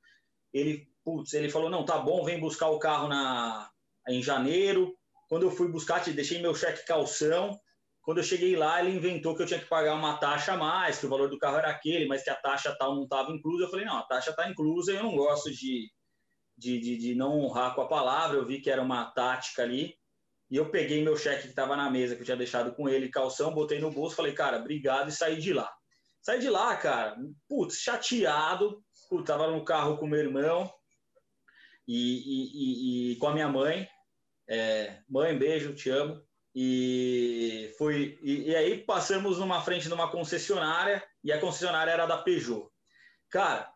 [0.52, 3.70] ele, putz, ele falou, não, tá bom, vem buscar o carro na,
[4.08, 4.96] em janeiro,
[5.28, 7.58] quando eu fui buscar, deixei meu cheque calção.
[8.02, 10.98] Quando eu cheguei lá, ele inventou que eu tinha que pagar uma taxa a mais,
[10.98, 13.64] que o valor do carro era aquele, mas que a taxa tal não estava inclusa.
[13.64, 15.90] Eu falei, não, a taxa está inclusa eu não gosto de,
[16.56, 18.36] de, de, de, não honrar com a palavra.
[18.36, 19.94] Eu vi que era uma tática ali.
[20.50, 23.08] E eu peguei meu cheque que estava na mesa, que eu tinha deixado com ele,
[23.08, 25.68] calção, botei no bolso, falei, cara, obrigado, e saí de lá.
[26.22, 27.16] Saí de lá, cara,
[27.48, 28.80] putz, chateado,
[29.10, 30.72] putz, tava no carro com meu irmão
[31.86, 33.88] e, e, e, e com a minha mãe,
[34.48, 36.24] é, mãe, beijo, te amo.
[36.58, 42.06] E fui e, e, aí passamos numa frente de uma concessionária e a concessionária era
[42.06, 42.70] da Peugeot.
[43.28, 43.70] Cara,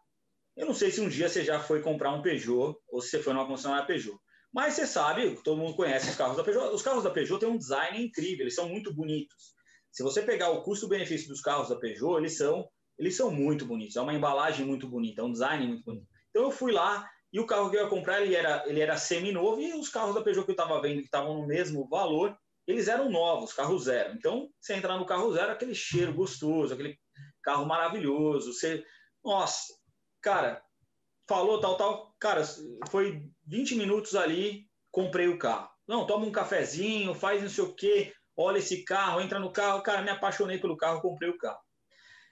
[0.56, 3.22] eu não sei se um dia você já foi comprar um Peugeot ou se você
[3.22, 4.18] foi numa concessionária Peugeot.
[4.52, 6.74] Mas você sabe, todo mundo conhece os carros da Peugeot.
[6.74, 9.54] Os carros da Peugeot têm um design incrível, eles são muito bonitos.
[9.92, 13.96] Se você pegar o custo-benefício dos carros da Peugeot, eles são, eles são muito bonitos.
[13.96, 16.06] É uma embalagem muito bonita, é um design muito bonito.
[16.30, 18.96] Então eu fui lá e o carro que eu ia comprar, ele era, ele era
[18.96, 22.36] semi-novo, e os carros da Peugeot que eu estava vendo, que estavam no mesmo valor,
[22.66, 24.14] eles eram novos, carro zero.
[24.14, 26.98] Então, você entrar no carro zero, aquele cheiro gostoso, aquele
[27.42, 28.52] carro maravilhoso.
[28.52, 28.84] Você,
[29.24, 29.72] nossa,
[30.22, 30.62] cara,
[31.28, 32.14] falou tal, tal.
[32.18, 32.42] Cara,
[32.90, 35.70] foi 20 minutos ali, comprei o carro.
[35.86, 39.82] Não, toma um cafezinho, faz não sei o quê, olha esse carro, entra no carro.
[39.82, 41.58] Cara, me apaixonei pelo carro, comprei o carro.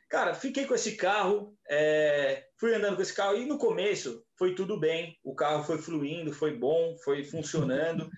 [0.08, 4.54] Cara, fiquei com esse carro, é, fui andando com esse carro e no começo foi
[4.54, 8.08] tudo bem, o carro foi fluindo, foi bom, foi funcionando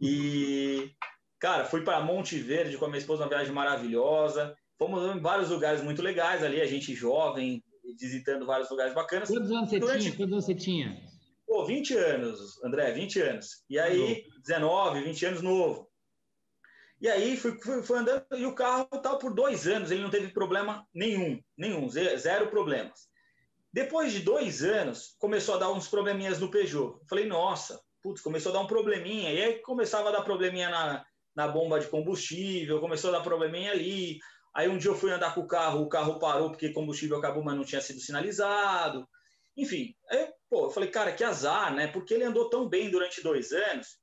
[0.00, 0.92] e
[1.38, 5.50] cara, fui para Monte Verde com a minha esposa uma viagem maravilhosa, fomos em vários
[5.50, 7.62] lugares muito legais ali, a gente jovem
[7.98, 9.28] visitando vários lugares bacanas.
[9.28, 10.02] Quantos anos você Durante...
[10.02, 10.16] tinha?
[10.16, 11.16] Quantos anos você tinha?
[11.46, 13.64] Pô, 20 anos, André, 20 anos.
[13.70, 15.88] E aí, 19, 20 anos novo.
[17.00, 20.10] E aí fui, fui, fui, andando e o carro tal por dois anos, ele não
[20.10, 23.06] teve problema nenhum, nenhum, zero problemas.
[23.72, 26.98] Depois de dois anos, começou a dar uns probleminhas no Peugeot.
[27.06, 29.30] Falei, nossa, putz, começou a dar um probleminha.
[29.30, 33.72] E aí começava a dar probleminha na, na bomba de combustível, começou a dar probleminha
[33.72, 34.18] ali.
[34.56, 37.44] Aí um dia eu fui andar com o carro, o carro parou porque combustível acabou,
[37.44, 39.06] mas não tinha sido sinalizado.
[39.56, 41.86] Enfim, aí, pô, eu falei, cara, que azar, né?
[41.86, 43.98] Porque ele andou tão bem durante dois anos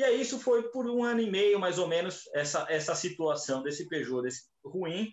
[0.00, 3.62] e aí isso foi por um ano e meio, mais ou menos, essa, essa situação
[3.62, 5.12] desse Peugeot desse ruim.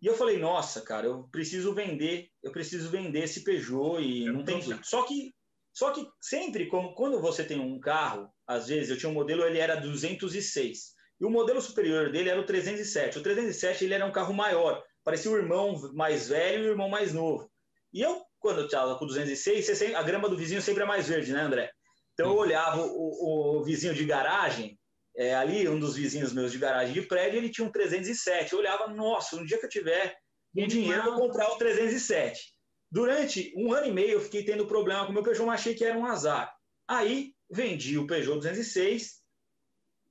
[0.00, 4.44] E eu falei, nossa, cara, eu preciso vender, eu preciso vender esse Peugeot e não
[4.44, 4.86] tem jeito.
[4.86, 5.34] Só que,
[5.72, 9.42] só que sempre, como quando você tem um carro, às vezes eu tinha um modelo,
[9.42, 10.93] ele era 206.
[11.20, 13.18] E o modelo superior dele era o 307.
[13.18, 16.88] O 307 ele era um carro maior, parecia o irmão mais velho e o irmão
[16.88, 17.50] mais novo.
[17.92, 21.32] E eu, quando eu estava com 206, a grama do vizinho sempre é mais verde,
[21.32, 21.70] né, André?
[22.12, 24.78] Então eu olhava o, o vizinho de garagem,
[25.16, 28.52] é, ali, um dos vizinhos meus de garagem de prédio, ele tinha um 307.
[28.52, 30.16] Eu olhava, nossa, um dia que eu tiver
[30.56, 32.52] um dinheiro, eu vou comprar o 307.
[32.90, 35.74] Durante um ano e meio, eu fiquei tendo problema com o meu Peugeot, mas achei
[35.74, 36.52] que era um azar.
[36.86, 39.23] Aí, vendi o Peugeot 206.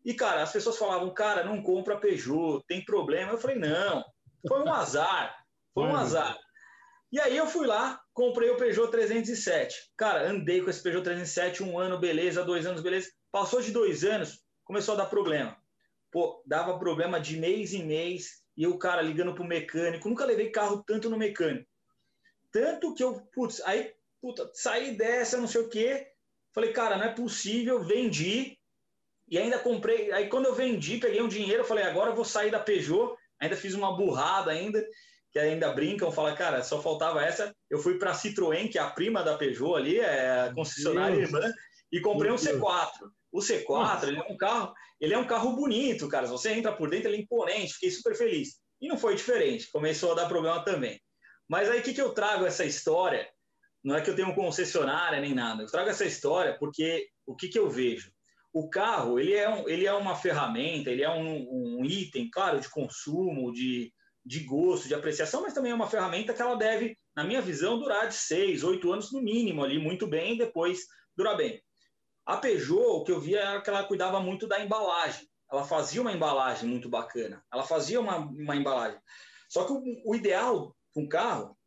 [0.05, 3.31] E, cara, as pessoas falavam, cara, não compra Peugeot, tem problema.
[3.31, 4.03] Eu falei, não,
[4.47, 5.37] foi um azar.
[5.73, 6.37] Foi um azar.
[7.11, 9.91] E aí eu fui lá, comprei o Peugeot 307.
[9.95, 13.09] Cara, andei com esse Peugeot 307 um ano, beleza, dois anos, beleza.
[13.31, 15.55] Passou de dois anos, começou a dar problema.
[16.11, 20.07] Pô, dava problema de mês em mês, e o cara ligando pro mecânico.
[20.07, 21.67] Nunca levei carro tanto no mecânico.
[22.51, 26.07] Tanto que eu, putz, aí, puta, saí dessa, não sei o quê.
[26.53, 28.57] Falei, cara, não é possível, vendi.
[29.27, 30.11] E ainda comprei.
[30.11, 33.15] Aí quando eu vendi, peguei um dinheiro, falei, agora eu vou sair da Peugeot.
[33.39, 34.83] Ainda fiz uma burrada ainda
[35.33, 37.53] que ainda brincam, falam, cara, só faltava essa.
[37.67, 41.17] Eu fui para a Citroën, que é a prima da Peugeot ali, é a concessionária
[41.17, 41.33] Deus.
[41.33, 41.51] irmã,
[41.91, 42.89] e comprei um C4.
[43.31, 44.71] O C4, ele é um carro,
[45.01, 46.27] ele é um carro bonito, cara.
[46.27, 48.59] Se você entra por dentro, ele é imponente, fiquei super feliz.
[48.79, 51.01] E não foi diferente, começou a dar problema também.
[51.49, 53.27] Mas aí o que, que eu trago essa história?
[53.83, 55.63] Não é que eu tenho um concessionária nem nada.
[55.63, 58.12] Eu trago essa história porque o que, que eu vejo?
[58.53, 62.59] O carro ele é, um, ele é uma ferramenta, ele é um, um item, claro,
[62.59, 63.91] de consumo, de,
[64.23, 67.79] de gosto, de apreciação, mas também é uma ferramenta que ela deve, na minha visão,
[67.79, 70.81] durar de seis, oito anos no mínimo ali, muito bem, e depois
[71.17, 71.59] durar bem.
[72.25, 75.27] A Peugeot, o que eu via era que ela cuidava muito da embalagem.
[75.51, 77.43] Ela fazia uma embalagem muito bacana.
[77.51, 78.99] Ela fazia uma, uma embalagem.
[79.49, 81.57] Só que o, o ideal com um carro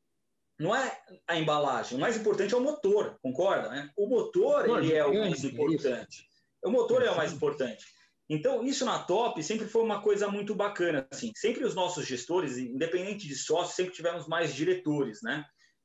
[0.58, 1.98] não é a embalagem.
[1.98, 3.68] O mais importante é o motor, concorda?
[3.68, 3.90] Né?
[3.96, 6.26] O motor, ele é o mais importante.
[6.66, 7.84] O motor é o mais importante.
[8.28, 11.06] Então, isso na top sempre foi uma coisa muito bacana.
[11.12, 11.30] Assim.
[11.36, 15.20] Sempre os nossos gestores, independente de sócios, sempre tivemos mais diretores.
[15.22, 15.44] Né?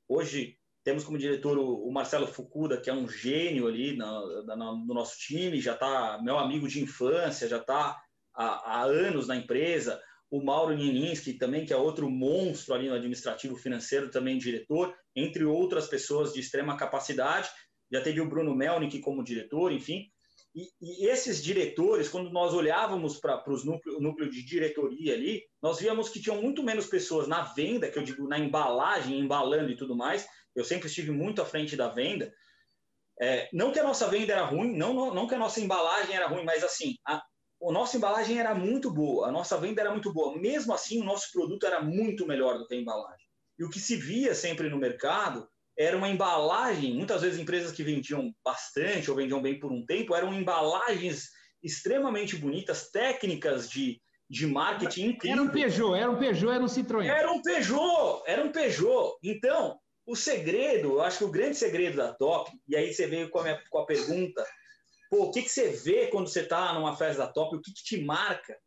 [0.10, 4.44] Hoje, temos como diretor o, Marcelo Fukuda, que é um gênio ali no,
[4.88, 7.96] no nosso time, já está meu amigo de infância, já está
[8.34, 10.02] há, há, anos na empresa.
[10.32, 15.46] O Mauro Nieninski também, que é outro monstro ali no administrativo financeiro, também diretor, entre
[15.46, 17.50] outras pessoas de extrema capacidade.
[17.92, 20.10] Já teve o Bruno Melnick como diretor, enfim.
[20.54, 25.80] E, e, esses diretores, quando nós olhávamos para os núcleos núcleo de diretoria ali, nós
[25.80, 29.78] víamos que tinham muito menos pessoas na venda, que eu digo na embalagem, embalando e
[29.78, 30.28] tudo mais.
[30.54, 32.34] Eu sempre estive muito à frente da venda.
[33.20, 36.16] É, não que a nossa venda era ruim, não, não, não que a nossa embalagem
[36.16, 39.92] era ruim, mas assim, a, a nossa embalagem era muito boa, a nossa venda era
[39.92, 40.38] muito boa.
[40.38, 43.26] Mesmo assim, o nosso produto era muito melhor do que a embalagem.
[43.58, 45.48] E o que se via sempre no mercado
[45.78, 50.16] era uma embalagem, muitas vezes empresas que vendiam bastante ou vendiam bem por um tempo,
[50.16, 51.30] eram embalagens
[51.64, 55.38] extremamente bonitas, técnicas de, de marketing incrível.
[55.38, 57.08] Era um Peugeot, era um Peugeot, era um Citroën.
[57.08, 59.18] Era um Peugeot, era um Peugeot.
[59.24, 63.30] Então, o segredo, eu acho que o grande segredo da Top, e aí você veio
[63.30, 64.46] com a, minha, com a pergunta,
[65.10, 67.72] pô, o que, que você vê quando você está numa festa da Top, o que,
[67.72, 68.58] que te marca?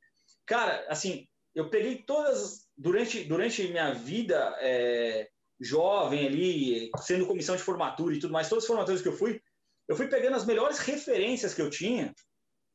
[0.47, 5.29] Cara, assim, eu peguei todas, durante, durante minha vida, é,
[5.61, 9.41] jovem ali, sendo comissão de formatura e tudo mais, todas as formaturas que eu fui,
[9.89, 12.13] eu fui pegando as melhores referências que eu tinha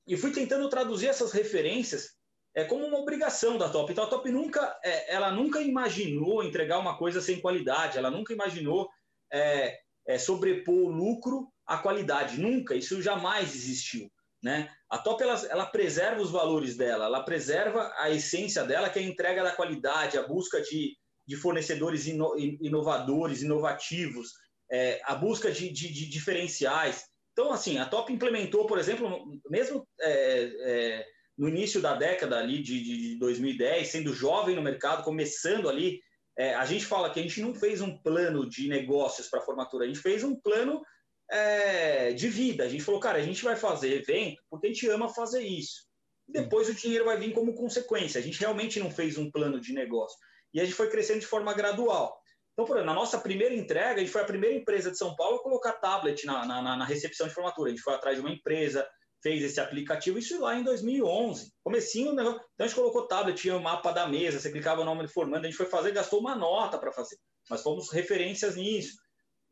[0.07, 2.15] e fui tentando traduzir essas referências
[2.55, 3.91] é, como uma obrigação da Top.
[3.91, 8.33] Então a Top nunca, é, ela nunca imaginou entregar uma coisa sem qualidade, ela nunca
[8.33, 8.89] imaginou
[9.31, 14.09] é, é, sobrepor o lucro à qualidade, nunca, isso jamais existiu.
[14.41, 14.71] Né?
[14.89, 19.01] A Top ela, ela preserva os valores dela, ela preserva a essência dela, que é
[19.01, 20.97] a entrega da qualidade, a busca de
[21.29, 24.33] de fornecedores ino, inovadores, inovativos,
[24.71, 27.03] é, a busca de, de, de, diferenciais.
[27.33, 31.05] Então, assim, a Top implementou, por exemplo, mesmo é, é,
[31.37, 36.01] no início da década ali de, de 2010, sendo jovem no mercado, começando ali,
[36.35, 39.45] é, a gente fala que a gente não fez um plano de negócios para a
[39.45, 40.81] formatura, a gente fez um plano
[41.29, 42.63] é, de vida.
[42.63, 45.87] A gente falou, cara, a gente vai fazer evento porque a gente ama fazer isso.
[46.27, 48.19] Depois o dinheiro vai vir como consequência.
[48.19, 50.17] A gente realmente não fez um plano de negócio
[50.53, 52.19] e a gente foi crescendo de forma gradual.
[52.53, 55.15] Então, por exemplo, na nossa primeira entrega, a gente foi a primeira empresa de São
[55.15, 57.69] Paulo a colocar tablet na, na, na recepção de formatura.
[57.69, 58.85] A gente foi atrás de uma empresa,
[59.21, 61.53] fez esse aplicativo, isso lá em 2011.
[61.63, 62.23] Comecinho, né?
[62.23, 65.09] então a gente colocou tablet, tinha o mapa da mesa, você clicava o nome do
[65.09, 67.17] formando, a gente foi fazer, gastou uma nota para fazer.
[67.49, 68.97] Nós fomos referências nisso.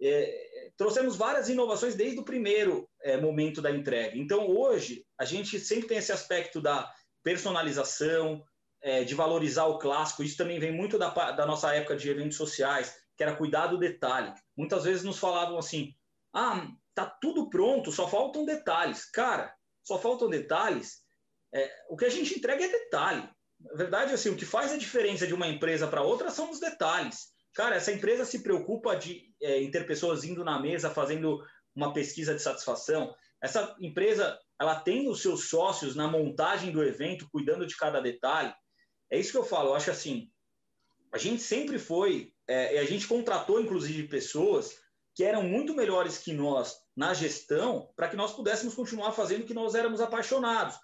[0.02, 4.18] É, trouxemos várias inovações desde o primeiro é, momento da entrega.
[4.18, 6.92] Então, hoje, a gente sempre tem esse aspecto da
[7.24, 8.44] personalização,
[8.82, 10.24] é, de valorizar o clássico.
[10.24, 13.78] Isso também vem muito da, da nossa época de eventos sociais, que era cuidar do
[13.78, 14.34] detalhe.
[14.56, 15.94] Muitas vezes nos falavam assim:
[16.34, 19.06] ah, tá tudo pronto, só faltam detalhes.
[19.06, 19.54] Cara,
[19.84, 21.02] só faltam detalhes.
[21.54, 23.30] É, o que a gente entrega é detalhe.
[23.60, 26.60] Na verdade, assim, o que faz a diferença de uma empresa para outra são os
[26.60, 27.30] detalhes.
[27.54, 31.44] Cara, essa empresa se preocupa de é, em ter pessoas indo na mesa fazendo
[31.76, 33.16] uma pesquisa de satisfação.
[33.42, 38.54] Essa empresa, ela tem os seus sócios na montagem do evento, cuidando de cada detalhe.
[39.10, 39.70] É isso que eu falo.
[39.70, 40.30] Eu acho assim,
[41.12, 44.78] a gente sempre foi, é, a gente contratou inclusive pessoas
[45.16, 49.46] que eram muito melhores que nós na gestão para que nós pudéssemos continuar fazendo o
[49.46, 50.78] que nós éramos apaixonados.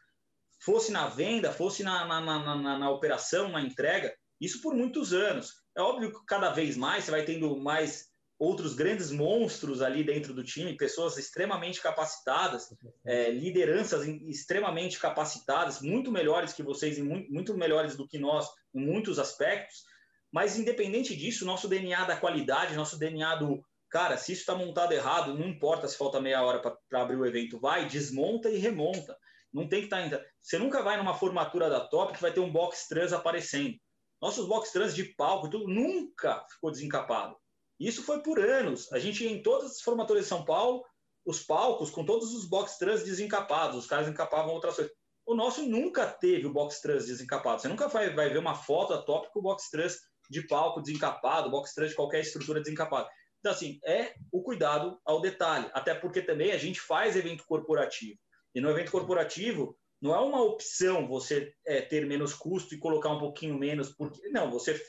[0.60, 5.14] Fosse na venda, fosse na, na, na, na, na operação, na entrega, isso por muitos
[5.14, 5.54] anos.
[5.76, 10.34] É óbvio que cada vez mais você vai tendo mais outros grandes monstros ali dentro
[10.34, 12.68] do time, pessoas extremamente capacitadas,
[13.06, 18.86] é, lideranças extremamente capacitadas, muito melhores que vocês e muito, melhores do que nós em
[18.86, 19.84] muitos aspectos.
[20.32, 24.92] Mas independente disso, nosso DNA da qualidade, nosso DNA do cara, se isso está montado
[24.92, 29.16] errado, não importa se falta meia hora para abrir o evento, vai, desmonta e remonta.
[29.54, 30.10] Não tem que estar.
[30.10, 33.78] Tá, você nunca vai numa formatura da top que vai ter um box trans aparecendo.
[34.20, 37.36] Nossos box trans de palco, tudo nunca ficou desencapado.
[37.84, 38.92] Isso foi por anos.
[38.94, 40.86] A gente, em todas as formaturas de São Paulo,
[41.26, 44.94] os palcos com todos os box trans desencapados, os caras encapavam outras coisas.
[45.26, 47.62] O nosso nunca teve o box trans desencapado.
[47.62, 49.98] Você nunca vai, vai ver uma foto a com o box trans
[50.30, 53.08] de palco desencapado, box trans de qualquer estrutura desencapado.
[53.40, 55.70] Então, assim, é o cuidado ao detalhe.
[55.74, 58.18] Até porque também a gente faz evento corporativo.
[58.56, 63.10] E no evento corporativo, não é uma opção você é, ter menos custo e colocar
[63.10, 64.82] um pouquinho menos, porque não, você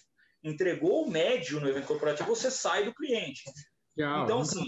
[0.44, 3.42] entregou o médio no evento corporativo, você sai do cliente.
[4.24, 4.64] Então, assim,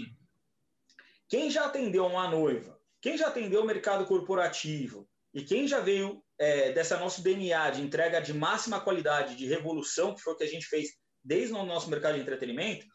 [1.29, 6.23] quem já atendeu uma noiva, quem já atendeu o mercado corporativo e quem já veio
[6.39, 10.43] é, dessa nosso DNA de entrega de máxima qualidade, de revolução, que foi o que
[10.43, 10.89] a gente fez
[11.23, 12.85] desde o nosso mercado de entretenimento,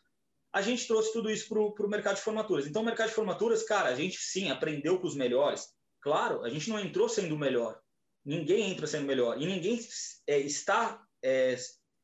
[0.52, 2.66] a gente trouxe tudo isso para o mercado de formaturas.
[2.66, 5.68] Então, o mercado de formaturas, cara, a gente sim aprendeu com os melhores.
[6.00, 7.80] Claro, a gente não entrou sendo o melhor.
[8.24, 9.40] Ninguém entra sendo o melhor.
[9.40, 9.80] E ninguém
[10.26, 11.56] é, está é,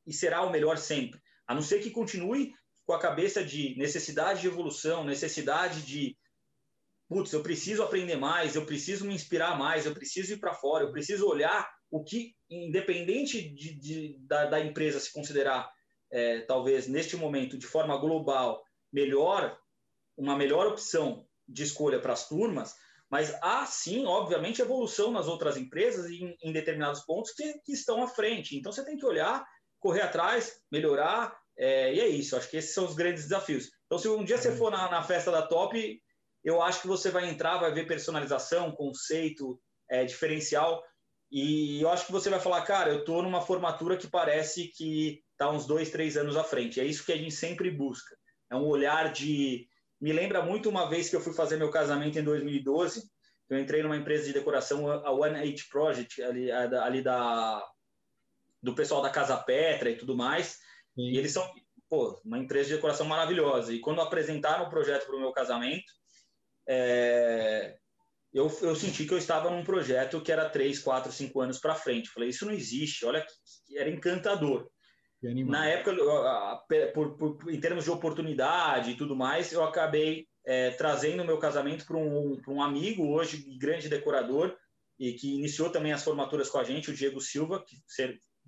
[0.09, 1.21] e será o melhor sempre.
[1.47, 2.53] A não ser que continue
[2.87, 6.17] com a cabeça de necessidade de evolução, necessidade de
[7.09, 10.85] putz, eu preciso aprender mais, eu preciso me inspirar mais, eu preciso ir para fora,
[10.85, 15.71] eu preciso olhar o que, independente de, de da, da, empresa se considerar,
[16.11, 19.59] é, talvez neste momento, de forma global, melhor,
[20.17, 22.75] uma melhor opção de escolha para as turmas,
[23.11, 28.03] mas há sim, obviamente, evolução nas outras empresas em, em determinados pontos que, que, estão
[28.03, 28.55] à frente.
[28.55, 29.47] Então você tem que olhar,
[29.81, 32.37] correr atrás, melhorar, é, e é isso.
[32.37, 33.71] Acho que esses são os grandes desafios.
[33.87, 36.01] Então, se um dia você for na, na festa da Top,
[36.45, 39.61] eu acho que você vai entrar, vai ver personalização, conceito,
[39.91, 40.83] é, diferencial,
[41.31, 45.23] e eu acho que você vai falar, cara, eu estou numa formatura que parece que
[45.33, 46.81] está uns dois, três anos à frente.
[46.81, 48.17] É isso que a gente sempre busca.
[48.51, 49.69] É um olhar de.
[50.01, 53.03] Me lembra muito uma vez que eu fui fazer meu casamento em 2012.
[53.51, 57.63] Eu entrei numa empresa de decoração, a One Eight Project, ali, ali da,
[58.69, 60.59] do pessoal da Casa Petra e tudo mais.
[60.95, 61.11] Sim.
[61.11, 61.49] E eles são
[61.89, 63.73] pô, uma empresa de decoração maravilhosa.
[63.73, 65.91] E quando apresentaram o projeto para o meu casamento,
[66.69, 67.77] é,
[68.33, 71.75] eu, eu senti que eu estava num projeto que era 3, 4, 5 anos para
[71.75, 72.11] frente.
[72.11, 73.25] Falei, isso não existe, olha
[73.67, 74.69] que era encantador.
[75.21, 75.97] Na época,
[76.95, 81.39] por, por, em termos de oportunidade e tudo mais, eu acabei é, trazendo o meu
[81.39, 84.57] casamento para um, um amigo, hoje grande decorador,
[84.99, 87.77] e que iniciou também as formaturas com a gente, o Diego Silva, que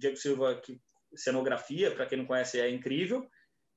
[0.00, 0.80] Diego Silva, que
[1.14, 3.28] cenografia, para quem não conhece, é incrível.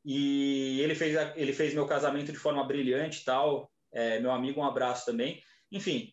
[0.05, 4.65] E ele fez, ele fez meu casamento de forma brilhante tal, é, meu amigo, um
[4.65, 5.41] abraço também.
[5.71, 6.11] Enfim,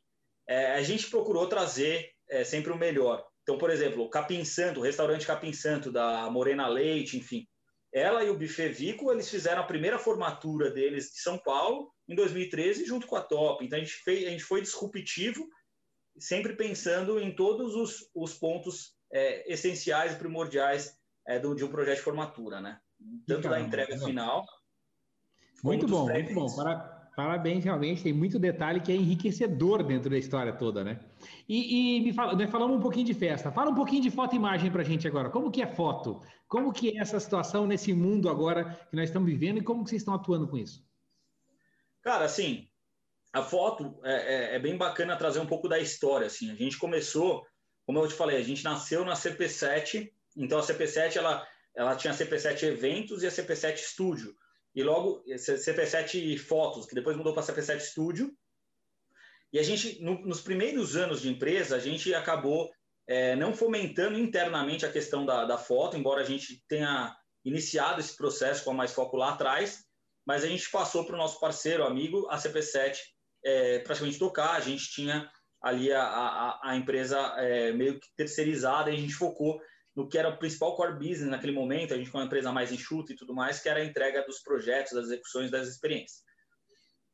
[0.49, 3.25] é, a gente procurou trazer é, sempre o melhor.
[3.43, 7.47] Então, por exemplo, o Capim Santo, o restaurante Capim Santo, da Morena Leite, enfim.
[7.93, 12.15] Ela e o Buffet Vico, eles fizeram a primeira formatura deles de São Paulo em
[12.15, 13.65] 2013, junto com a Top.
[13.65, 15.49] Então, a gente, fez, a gente foi disruptivo,
[16.19, 20.97] sempre pensando em todos os, os pontos é, essenciais e primordiais
[21.27, 22.79] é, do, de um projeto de formatura, né?
[23.27, 24.45] Tanto da entrega final.
[25.63, 26.55] Muito bom, muito bom.
[26.55, 31.01] Para, Parabéns, realmente, tem muito detalhe que é enriquecedor dentro da história toda, né?
[31.47, 33.53] E, e me fala, nós falamos um pouquinho de festa.
[33.53, 35.29] Fala um pouquinho de foto e imagem para a gente agora.
[35.29, 36.23] Como que é foto?
[36.49, 39.91] Como que é essa situação nesse mundo agora que nós estamos vivendo e como que
[39.91, 40.83] vocês estão atuando com isso?
[42.03, 42.67] Cara, assim,
[43.35, 46.51] a foto é, é, é bem bacana trazer um pouco da história, assim.
[46.51, 47.45] A gente começou,
[47.91, 52.13] como eu te falei, a gente nasceu na CP7, então a CP7, ela, ela tinha
[52.13, 54.33] a CP7 Eventos e a CP7 Estúdio
[54.73, 58.33] e logo CP7 Fotos, que depois mudou para CP7 Studio.
[59.53, 62.71] E a gente, no, nos primeiros anos de empresa, a gente acabou
[63.09, 67.13] é, não fomentando internamente a questão da, da foto, embora a gente tenha
[67.45, 69.81] iniciado esse processo com a Mais Foco lá atrás,
[70.25, 72.99] mas a gente passou para o nosso parceiro, amigo, a CP7,
[73.45, 74.53] é, praticamente tocar.
[74.53, 75.29] A gente tinha
[75.63, 79.61] ali a, a, a empresa é, meio que terceirizada e a gente focou
[79.95, 82.73] no que era o principal core business naquele momento, a gente com uma empresa mais
[82.73, 86.23] enxuta e tudo mais, que era a entrega dos projetos, das execuções, das experiências.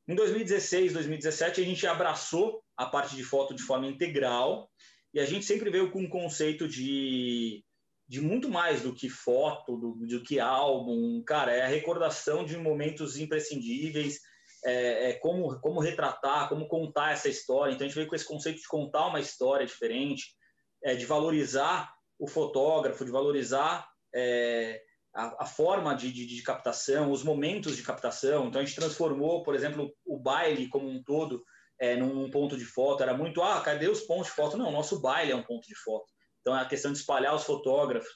[0.08, 4.70] Em 2016, 2017, a gente abraçou a parte de foto de forma integral
[5.12, 7.64] e a gente sempre veio com um conceito de,
[8.06, 11.22] de muito mais do que foto, do, do que álbum.
[11.24, 14.20] Cara, é a recordação de momentos imprescindíveis,
[14.66, 17.72] é, é como, como retratar, como contar essa história.
[17.72, 20.34] Então, a gente veio com esse conceito de contar uma história diferente,
[20.82, 24.82] é, de valorizar o fotógrafo, de valorizar é,
[25.14, 28.48] a, a, forma de, de, de, captação, os momentos de captação.
[28.48, 31.44] Então, a gente transformou, por exemplo, o baile como um todo
[31.78, 33.04] é, num ponto de foto.
[33.04, 34.56] Era muito, ah, cadê os pontos de foto?
[34.56, 36.12] Não, nosso baile é um ponto de foto.
[36.40, 38.10] Então, é a questão de espalhar os fotógrafos,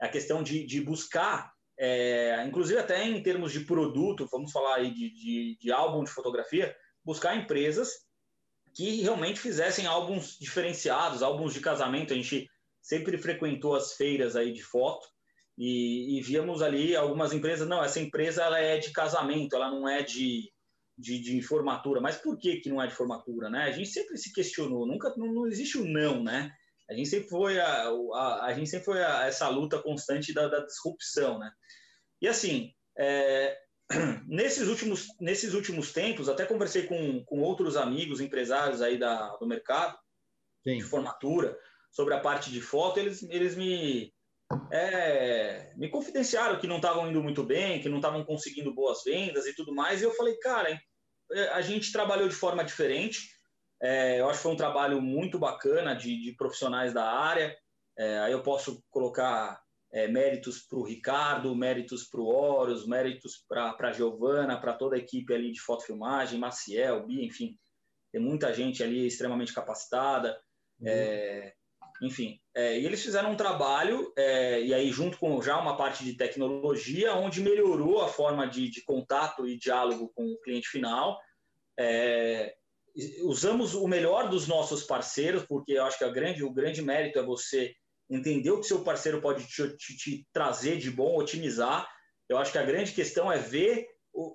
[0.00, 4.76] é a questão de, de buscar, é, inclusive até em termos de produto, vamos falar
[4.76, 6.74] aí de, de, de álbum de fotografia,
[7.04, 7.90] buscar empresas
[8.74, 12.12] que realmente fizessem álbuns diferenciados, álbuns de casamento.
[12.12, 12.48] A gente
[12.82, 15.06] sempre frequentou as feiras aí de foto
[15.56, 19.88] e, e víamos ali algumas empresas, não, essa empresa ela é de casamento, ela não
[19.88, 20.52] é de,
[20.96, 22.00] de, de, formatura.
[22.00, 23.64] Mas por que, que não é de formatura, né?
[23.64, 26.52] A gente sempre se questionou, nunca não, não existe o não, né?
[26.90, 30.48] A gente sempre foi a, a, a gente sempre foi a, essa luta constante da,
[30.48, 31.50] da, disrupção, né?
[32.20, 33.58] E assim, é,
[34.26, 39.46] nesses últimos, nesses últimos tempos, até conversei com, com outros amigos, empresários aí da, do
[39.46, 39.98] mercado,
[40.66, 40.78] Sim.
[40.78, 41.58] de formatura,
[41.92, 44.12] sobre a parte de foto, eles, eles me,
[44.72, 49.46] é, me confidenciaram que não estavam indo muito bem, que não estavam conseguindo boas vendas
[49.46, 50.78] e tudo mais, e eu falei, cara,
[51.32, 53.37] é, a gente trabalhou de forma diferente,
[53.80, 57.56] é, eu acho que foi um trabalho muito bacana de, de profissionais da área,
[57.96, 59.60] é, aí eu posso colocar
[59.92, 64.96] é, méritos para o Ricardo, méritos para o Horus, méritos para a Giovana, para toda
[64.96, 67.56] a equipe ali de fotofilmagem, Maciel, Bia, enfim,
[68.12, 70.38] tem muita gente ali extremamente capacitada,
[70.80, 72.06] uhum.
[72.06, 72.40] enfim.
[72.54, 76.14] É, e eles fizeram um trabalho, é, e aí junto com já uma parte de
[76.14, 81.18] tecnologia, onde melhorou a forma de, de contato e diálogo com o cliente final,
[81.78, 82.57] é,
[83.22, 87.22] usamos o melhor dos nossos parceiros, porque eu acho que grande, o grande mérito é
[87.22, 87.74] você
[88.10, 91.88] entender o que seu parceiro pode te, te, te trazer de bom, otimizar.
[92.28, 93.86] Eu acho que a grande questão é ver,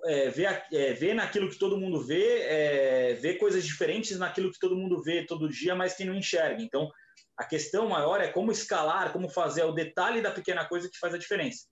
[0.06, 4.58] é, ver, é, ver naquilo que todo mundo vê, é, ver coisas diferentes naquilo que
[4.58, 6.62] todo mundo vê todo dia, mas que não enxerga.
[6.62, 6.88] Então,
[7.36, 11.12] a questão maior é como escalar, como fazer o detalhe da pequena coisa que faz
[11.12, 11.66] a diferença.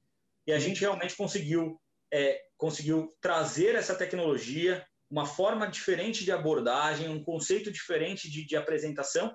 [0.46, 1.80] E a gente realmente conseguiu,
[2.12, 8.56] é, conseguiu trazer essa tecnologia, uma forma diferente de abordagem, um conceito diferente de, de
[8.56, 9.34] apresentação,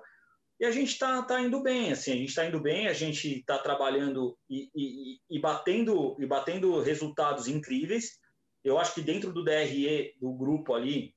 [0.58, 3.38] e a gente está tá indo bem, assim, a gente está indo bem, a gente
[3.38, 8.18] está trabalhando e, e, e, batendo, e batendo resultados incríveis.
[8.64, 11.14] Eu acho que dentro do DRE, do grupo ali,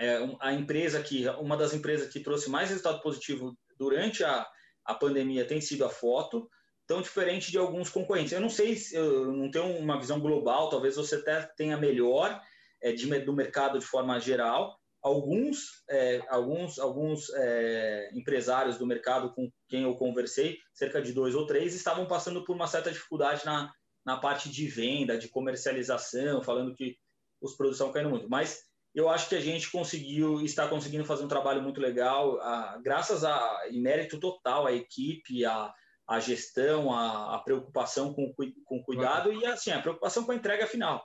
[0.00, 4.44] é, a empresa que, uma das empresas que trouxe mais resultado positivo durante a,
[4.84, 6.50] a pandemia tem sido a foto,
[6.84, 8.32] tão diferente de alguns concorrentes.
[8.32, 12.42] Eu não sei, eu não tenho uma visão global, talvez você até tenha melhor
[12.84, 19.32] é, de, do mercado de forma geral, alguns, é, alguns, alguns é, empresários do mercado
[19.32, 23.44] com quem eu conversei, cerca de dois ou três, estavam passando por uma certa dificuldade
[23.46, 23.72] na,
[24.04, 26.96] na parte de venda, de comercialização, falando que
[27.40, 28.28] os produtos estão caindo muito.
[28.28, 28.62] Mas
[28.94, 33.24] eu acho que a gente conseguiu, está conseguindo fazer um trabalho muito legal, a, graças
[33.24, 35.72] a, em mérito total, à equipe, à,
[36.20, 38.30] gestão, à preocupação com,
[38.66, 41.02] com cuidado e assim, a preocupação com a entrega final.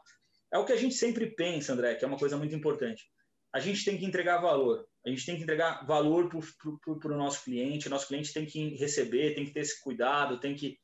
[0.51, 3.07] É o que a gente sempre pensa, André, que é uma coisa muito importante
[3.51, 4.87] a gente tem que entregar valor.
[5.05, 7.87] A gente tem que entregar valor para o nosso cliente.
[7.87, 10.77] O nosso cliente tem que receber, tem que ter esse cuidado, tem que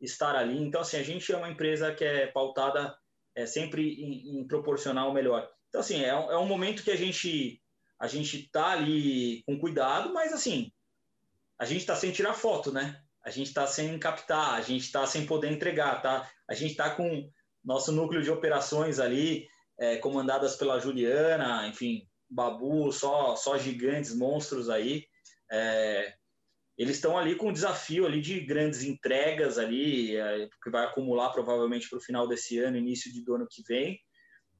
[0.00, 0.62] estar ali.
[0.62, 2.96] Então, assim, a gente é uma empresa que é pautada
[3.34, 5.48] é, sempre em, em proporcionar o melhor.
[5.68, 7.60] Então, assim, é, um, é um momento que a gente
[7.98, 10.72] a gente está ali com cuidado, mas, assim,
[11.56, 13.00] a gente está sem tirar foto, né?
[13.24, 16.28] A gente está sem captar, a gente está sem poder entregar, tá?
[16.48, 17.30] A gente está com
[17.64, 19.46] nosso núcleo de operações ali,
[19.78, 25.04] é, comandadas pela Juliana, enfim, Babu, só, só gigantes, monstros aí.
[25.50, 26.14] É,
[26.78, 31.30] eles estão ali com um desafio ali de grandes entregas ali, é, que vai acumular
[31.30, 33.98] provavelmente para o final desse ano, início de do ano que vem,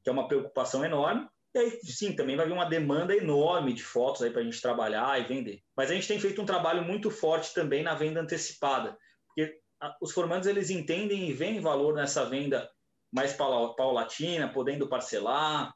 [0.03, 1.27] que é uma preocupação enorme.
[1.55, 4.61] E aí, sim, também vai vir uma demanda enorme de fotos aí para a gente
[4.61, 5.61] trabalhar e vender.
[5.77, 8.97] Mas a gente tem feito um trabalho muito forte também na venda antecipada,
[9.27, 9.59] porque
[10.01, 12.71] os formandos eles entendem e veem valor nessa venda
[13.13, 15.73] mais paulatina, podendo parcelar,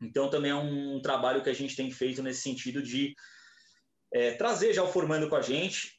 [0.00, 3.14] então, também é um trabalho que a gente tem feito nesse sentido de
[4.12, 5.96] é, trazer já o formando com a gente.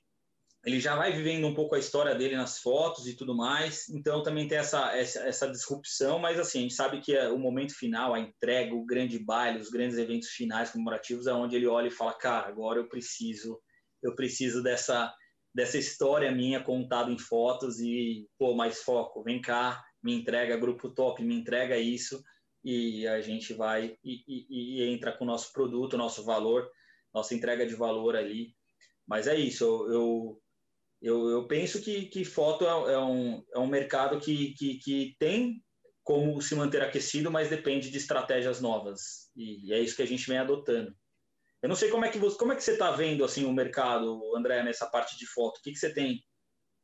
[0.65, 3.87] Ele já vai vivendo um pouco a história dele nas fotos e tudo mais.
[3.89, 7.39] Então, também tem essa, essa, essa disrupção, mas assim, a gente sabe que é o
[7.39, 11.67] momento final, a entrega, o grande baile, os grandes eventos finais comemorativos, é onde ele
[11.67, 13.59] olha e fala: cara, agora eu preciso,
[14.03, 15.13] eu preciso dessa,
[15.55, 20.89] dessa história minha contada em fotos e, pô, mais foco, vem cá, me entrega grupo
[20.89, 22.23] top, me entrega isso
[22.63, 26.71] e a gente vai e, e, e, entra com o nosso produto, nosso valor,
[27.13, 28.55] nossa entrega de valor ali.
[29.05, 30.41] Mas é isso, eu,
[31.01, 35.15] eu, eu penso que, que foto é, é, um, é um mercado que, que, que
[35.19, 35.61] tem
[36.05, 39.29] como se manter aquecido, mas depende de estratégias novas.
[39.35, 40.95] E é isso que a gente vem adotando.
[41.61, 43.51] Eu não sei como é que você, como é que você está vendo assim o
[43.51, 45.57] mercado, André, nessa parte de foto.
[45.57, 46.23] O que, que você tem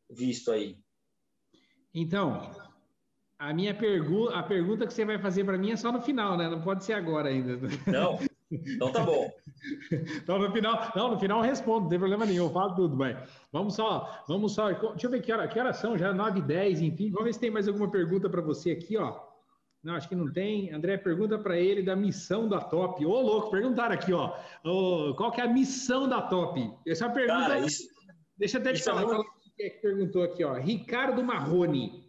[0.10, 0.78] visto aí?
[1.94, 2.73] Então,
[3.44, 6.38] a minha pergunta, a pergunta que você vai fazer para mim é só no final,
[6.38, 6.50] né?
[6.50, 7.60] Não pode ser agora ainda.
[7.86, 8.18] Não.
[8.50, 9.30] Então tá bom.
[9.92, 12.96] então no final, não, no final eu respondo, não tem problema nenhum, eu falo tudo,
[12.96, 13.18] mas
[13.52, 16.82] vamos só, vamos só, deixa eu ver que hora, que hora são, já 9 10
[16.82, 19.20] enfim, vamos ver se tem mais alguma pergunta para você aqui, ó.
[19.84, 20.72] Não, acho que não tem.
[20.72, 23.06] André, pergunta para ele da missão da Top.
[23.06, 24.34] Ô, louco, perguntaram aqui, ó.
[24.64, 26.74] Ô, qual que é a missão da Top?
[26.88, 27.40] Essa é pergunta.
[27.40, 27.90] Cara, isso,
[28.38, 29.02] deixa eu até te é falar.
[29.02, 29.24] É
[29.58, 30.54] Quem é que perguntou aqui, ó?
[30.54, 32.03] Ricardo Marrone.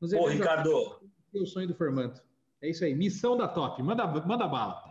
[0.00, 1.00] Nos Ô, Ricardo.
[1.32, 2.22] O sonho do formanto.
[2.62, 3.82] É isso aí, missão da top.
[3.82, 4.82] Manda, manda bala.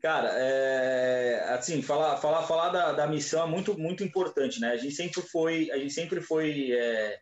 [0.00, 4.72] Cara, é, assim, falar, falar, falar da, da missão é muito, muito importante, né?
[4.72, 7.18] A gente sempre foi, a gente sempre foi, é,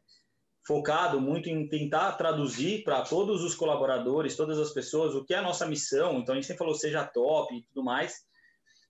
[0.66, 5.38] focado muito em tentar traduzir para todos os colaboradores, todas as pessoas, o que é
[5.38, 6.18] a nossa missão.
[6.18, 8.14] Então, a gente sempre falou seja top e tudo mais.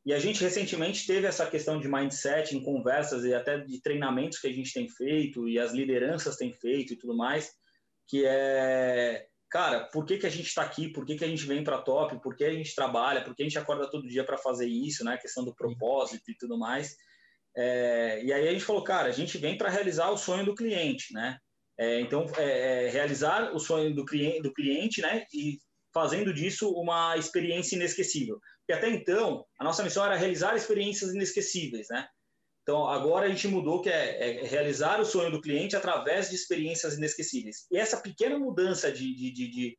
[0.05, 4.39] E a gente recentemente teve essa questão de mindset em conversas e até de treinamentos
[4.39, 7.51] que a gente tem feito e as lideranças têm feito e tudo mais,
[8.09, 10.89] que é, cara, por que, que a gente está aqui?
[10.89, 12.21] Por que, que a gente vem para top?
[12.21, 13.23] Por que a gente trabalha?
[13.23, 15.15] Por que a gente acorda todo dia para fazer isso, né?
[15.15, 16.97] A questão do propósito e tudo mais.
[17.57, 20.55] É, e aí a gente falou, cara, a gente vem para realizar o sonho do
[20.55, 21.39] cliente, né?
[21.79, 25.25] É, então, é, é, realizar o sonho do cliente, do cliente, né?
[25.33, 25.59] E
[25.93, 28.39] fazendo disso uma experiência inesquecível.
[28.59, 32.07] Porque até então, a nossa missão era realizar experiências inesquecíveis, né?
[32.67, 36.35] Então, agora a gente mudou que é, é realizar o sonho do cliente através de
[36.35, 37.65] experiências inesquecíveis.
[37.71, 39.79] E essa pequena mudança de, de, de, de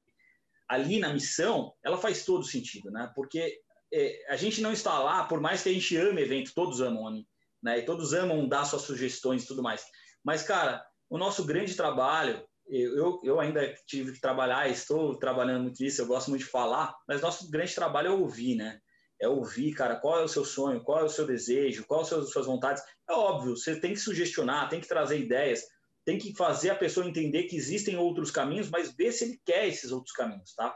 [0.70, 3.12] ali na missão, ela faz todo sentido, né?
[3.14, 3.60] Porque
[3.94, 7.26] é, a gente não está lá, por mais que a gente ame evento, todos amam,
[7.62, 7.80] né?
[7.80, 9.84] E todos amam dar suas sugestões e tudo mais.
[10.24, 15.84] Mas, cara, o nosso grande trabalho, eu, eu ainda tive que trabalhar, estou trabalhando muito
[15.84, 18.80] isso, eu gosto muito de falar, mas nosso grande trabalho é ouvir, né?
[19.20, 22.20] É ouvir, cara, qual é o seu sonho, qual é o seu desejo, quais são
[22.20, 22.84] as suas vontades.
[23.10, 25.64] É óbvio, você tem que sugestionar, tem que trazer ideias,
[26.06, 29.68] tem que fazer a pessoa entender que existem outros caminhos, mas ver se ele quer
[29.68, 30.76] esses outros caminhos, tá?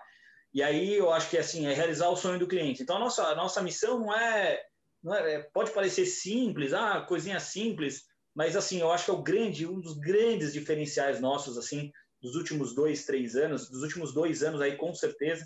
[0.54, 2.84] E aí eu acho que assim é realizar o sonho do cliente.
[2.84, 4.62] Então a nossa, a nossa missão não é,
[5.02, 8.04] não é, pode parecer simples, ah, coisinha simples,
[8.36, 12.36] mas assim, eu acho que é o grande, um dos grandes diferenciais nossos, assim, dos
[12.36, 15.46] últimos dois, três anos, dos últimos dois anos aí, com certeza,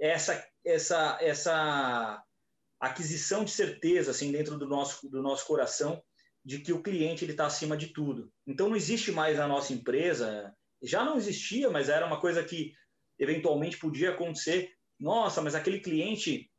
[0.00, 2.22] é essa, essa, essa
[2.86, 6.02] aquisição de certeza, assim, dentro do nosso, do nosso coração,
[6.44, 8.32] de que o cliente ele está acima de tudo.
[8.46, 12.72] Então não existe mais a nossa empresa, já não existia, mas era uma coisa que
[13.18, 14.70] eventualmente podia acontecer.
[14.98, 16.50] Nossa, mas aquele cliente,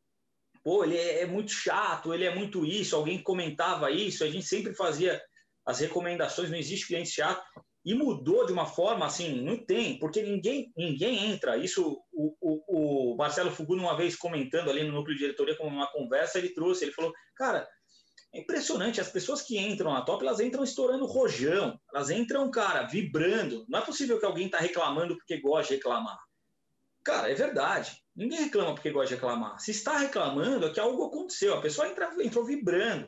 [0.64, 2.96] pô, ele é, é muito chato, ele é muito isso.
[2.96, 5.22] Alguém comentava isso, a gente sempre fazia
[5.66, 7.44] as recomendações, não existe cliente chato.
[7.88, 11.56] E mudou de uma forma assim, não tem, porque ninguém, ninguém entra.
[11.56, 15.66] Isso o, o, o Marcelo Fuguno, uma vez comentando ali no núcleo de diretoria, com
[15.66, 17.66] uma conversa, ele trouxe, ele falou, cara,
[18.34, 22.84] é impressionante, as pessoas que entram na top, elas entram estourando rojão, elas entram, cara,
[22.84, 23.66] vibrando.
[23.70, 26.20] Não é possível que alguém está reclamando porque gosta de reclamar.
[27.06, 28.04] Cara, é verdade.
[28.14, 29.58] Ninguém reclama porque gosta de reclamar.
[29.62, 31.54] Se está reclamando, é que algo aconteceu.
[31.54, 33.08] A pessoa entra, entrou vibrando.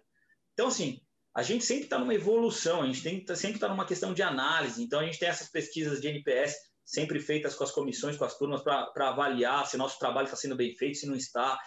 [0.53, 1.01] Então, assim,
[1.35, 4.21] a gente sempre está numa evolução, a gente tem, tá, sempre está numa questão de
[4.21, 4.83] análise.
[4.83, 8.37] Então, a gente tem essas pesquisas de NPS sempre feitas com as comissões, com as
[8.37, 11.59] turmas, para avaliar se nosso trabalho está sendo bem feito, se não está.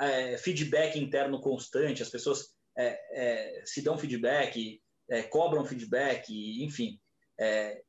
[0.00, 2.46] É, feedback interno constante, as pessoas
[2.76, 6.32] é, é, se dão feedback, é, cobram feedback,
[6.64, 6.98] enfim.
[7.38, 7.82] É,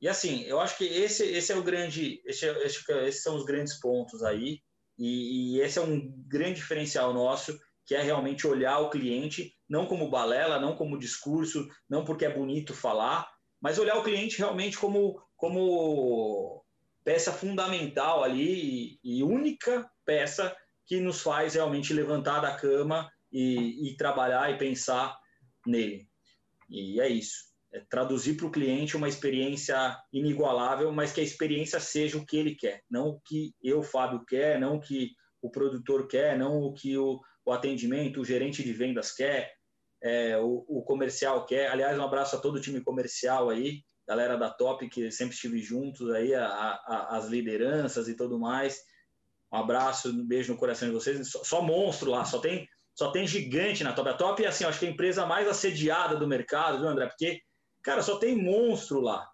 [0.00, 3.44] e assim, eu acho que esse, esse é o grande, esse, esse, esses são os
[3.44, 4.60] grandes pontos aí,
[4.96, 9.86] e, e esse é um grande diferencial nosso que é realmente olhar o cliente, não
[9.86, 13.28] como balela, não como discurso, não porque é bonito falar,
[13.60, 16.64] mas olhar o cliente realmente como, como
[17.04, 20.54] peça fundamental ali e, e única peça
[20.86, 25.16] que nos faz realmente levantar da cama e, e trabalhar e pensar
[25.66, 26.08] nele.
[26.68, 27.48] E é isso.
[27.72, 32.36] É traduzir para o cliente uma experiência inigualável, mas que a experiência seja o que
[32.36, 35.10] ele quer, não o que eu, Fábio, quer, não o que
[35.42, 39.52] o produtor quer, não o que o, o atendimento, o gerente de vendas quer,
[40.02, 41.70] é, o, o, comercial quer.
[41.70, 45.58] Aliás, um abraço a todo o time comercial aí, galera da Top, que sempre estive
[45.58, 48.80] juntos aí, a, a, as lideranças e tudo mais.
[49.52, 51.30] Um abraço, um beijo no coração de vocês.
[51.30, 54.08] Só, só, monstro lá, só tem, só tem gigante na Top.
[54.08, 57.06] A Top é assim, acho que é a empresa mais assediada do mercado, viu, André?
[57.06, 57.40] Porque,
[57.82, 59.26] cara, só tem monstro lá.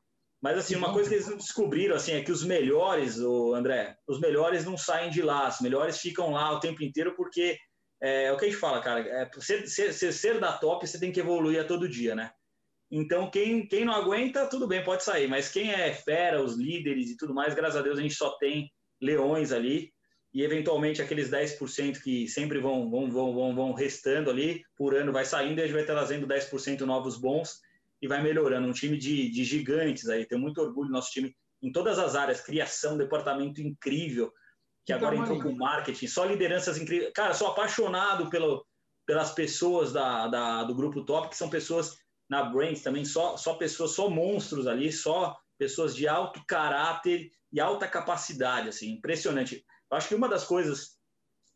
[0.45, 4.21] Mas assim, uma coisa que eles descobriram assim é que os melhores, o André, os
[4.21, 7.57] melhores não saem de lá, os melhores ficam lá o tempo inteiro porque
[8.05, 11.01] é, é, o que a gente fala, cara, é, ser, ser, ser da top, você
[11.01, 12.31] tem que evoluir a todo dia, né?
[12.91, 15.27] Então, quem, quem não aguenta, tudo bem, pode sair.
[15.27, 18.37] Mas quem é fera, os líderes e tudo mais, graças a Deus a gente só
[18.37, 18.71] tem
[19.01, 19.91] leões ali.
[20.35, 25.11] E eventualmente aqueles 10% que sempre vão, vão, vão, vão, vão restando ali, por ano
[25.11, 27.61] vai saindo e a gente vai trazendo 10% novos bons
[28.03, 28.69] e vai melhorando.
[28.69, 32.15] Um time de, de gigantes aí, tenho muito orgulho do nosso time em todas as
[32.15, 34.31] áreas, criação, departamento incrível,
[34.85, 37.13] que então, agora entrou com marketing, só lideranças incríveis.
[37.15, 38.65] Cara, sou apaixonado pelo,
[39.07, 41.97] pelas pessoas da, da, do grupo top, que são pessoas
[42.29, 47.61] na Brains também, só, só pessoas, só monstros ali, só pessoas de alto caráter e
[47.61, 49.65] alta capacidade, assim, impressionante.
[49.91, 50.99] Eu acho que uma das coisas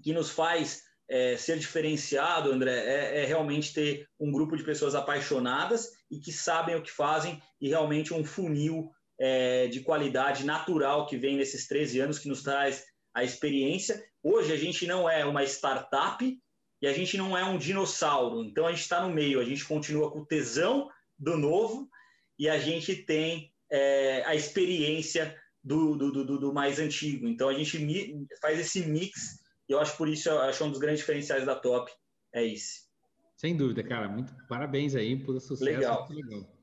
[0.03, 4.95] que nos faz é, ser diferenciado, André, é, é, realmente ter um grupo de pessoas
[4.95, 11.07] apaixonadas e que sabem o que fazem e realmente um funil é, de qualidade natural
[11.07, 12.85] que vem nesses 13 anos que nos traz
[13.15, 14.03] a experiência.
[14.23, 16.25] Hoje a gente não é uma startup
[16.81, 18.45] e a gente não é um dinossauro.
[18.45, 21.89] Então a gente está no meio, a gente continua com o tesão do novo
[22.39, 27.27] e a gente tem é, a experiência do, do, do, do, mais antigo.
[27.27, 30.79] Então a gente faz esse mix e eu acho por isso, eu acho um dos
[30.79, 31.91] grandes diferenciais da Top,
[32.33, 32.89] é esse.
[33.37, 34.09] Sem dúvida, cara.
[34.09, 35.65] Muito parabéns aí por sucesso.
[35.65, 36.09] Legal.
[36.11, 36.58] legal.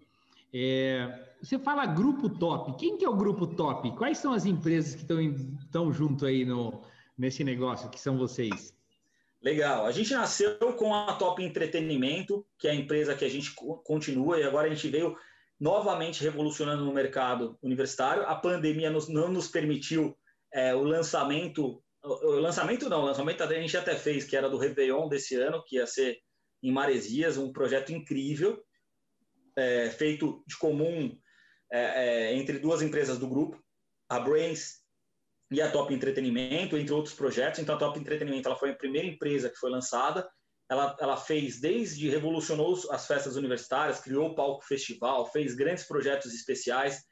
[0.57, 2.77] É, você fala grupo top.
[2.79, 3.91] Quem que é o grupo top?
[3.97, 6.81] Quais são as empresas que estão junto aí no,
[7.17, 8.73] nesse negócio, que são vocês?
[9.41, 9.85] Legal.
[9.85, 13.53] A gente nasceu com a Top Entretenimento, que é a empresa que a gente
[13.83, 15.17] continua, e agora a gente veio
[15.59, 18.23] novamente revolucionando no mercado universitário.
[18.23, 20.17] A pandemia nos, não nos permitiu
[20.53, 24.59] é, o lançamento o lançamento não, o lançamento a gente até fez, que era do
[24.59, 26.19] Réveillon desse ano, que ia ser
[26.61, 28.63] em Maresias, um projeto incrível,
[29.57, 31.17] é, feito de comum
[31.71, 33.61] é, é, entre duas empresas do grupo,
[34.09, 34.81] a Brains
[35.51, 37.59] e a Top Entretenimento, entre outros projetos.
[37.59, 40.27] Então, a Top Entretenimento ela foi a primeira empresa que foi lançada.
[40.69, 46.33] Ela, ela fez desde revolucionou as festas universitárias, criou o palco festival, fez grandes projetos
[46.33, 47.03] especiais,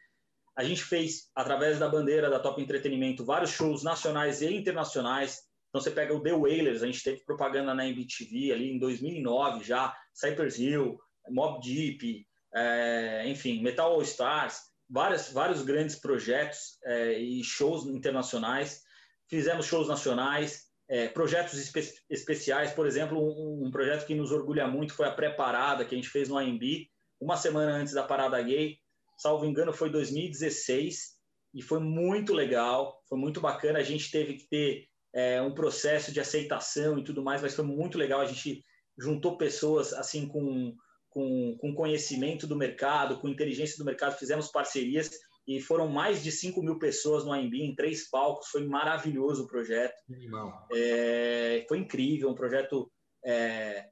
[0.55, 5.39] a gente fez, através da bandeira da Top Entretenimento, vários shows nacionais e internacionais.
[5.69, 9.63] Então, você pega o The Wailers, a gente teve propaganda na MTV ali em 2009
[9.63, 10.99] já, Cypress Hill,
[11.29, 18.81] Mob Deep, é, enfim, Metal All Stars, vários, vários grandes projetos é, e shows internacionais.
[19.29, 24.67] Fizemos shows nacionais, é, projetos espe especiais, por exemplo, um, um, projeto que nos orgulha
[24.67, 26.87] muito foi a pré-parada que a gente fez no AMB,
[27.19, 28.77] uma semana antes da parada gay
[29.17, 31.13] salvo engano, foi 2016
[31.53, 33.79] e foi muito legal, foi muito bacana.
[33.79, 37.63] A gente teve que ter é, um processo de aceitação e tudo mais, mas foi
[37.63, 38.19] muito legal.
[38.21, 38.63] A gente
[38.97, 40.75] juntou pessoas assim com,
[41.13, 45.11] com, com conhecimento do mercado, com inteligência do mercado, fizemos parcerias
[45.47, 48.47] e foram mais de 5 mil pessoas no AMB em três palcos.
[48.47, 49.95] Foi maravilhoso o projeto.
[50.71, 52.91] É, foi incrível, um projeto
[53.23, 53.85] é,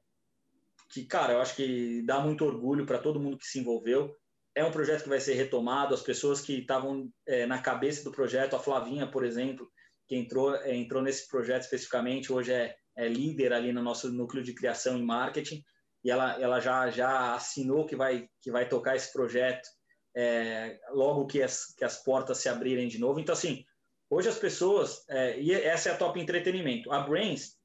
[0.90, 4.14] que, cara, eu acho que dá muito orgulho para todo mundo que se envolveu
[4.54, 5.94] é um projeto que vai ser retomado.
[5.94, 9.68] As pessoas que estavam é, na cabeça do projeto, a Flavinha, por exemplo,
[10.06, 14.42] que entrou, é, entrou nesse projeto especificamente, hoje é, é, líder ali no nosso núcleo
[14.42, 15.62] de criação e marketing,
[16.04, 19.68] e ela, ela já, já assinou que vai, que vai tocar esse projeto
[20.14, 23.20] é, logo que as, que as portas se abrirem de novo.
[23.20, 23.64] Então, assim,
[24.10, 26.92] hoje as pessoas, é, e essa é a Top Entretenimento.
[26.92, 27.56] A Brains,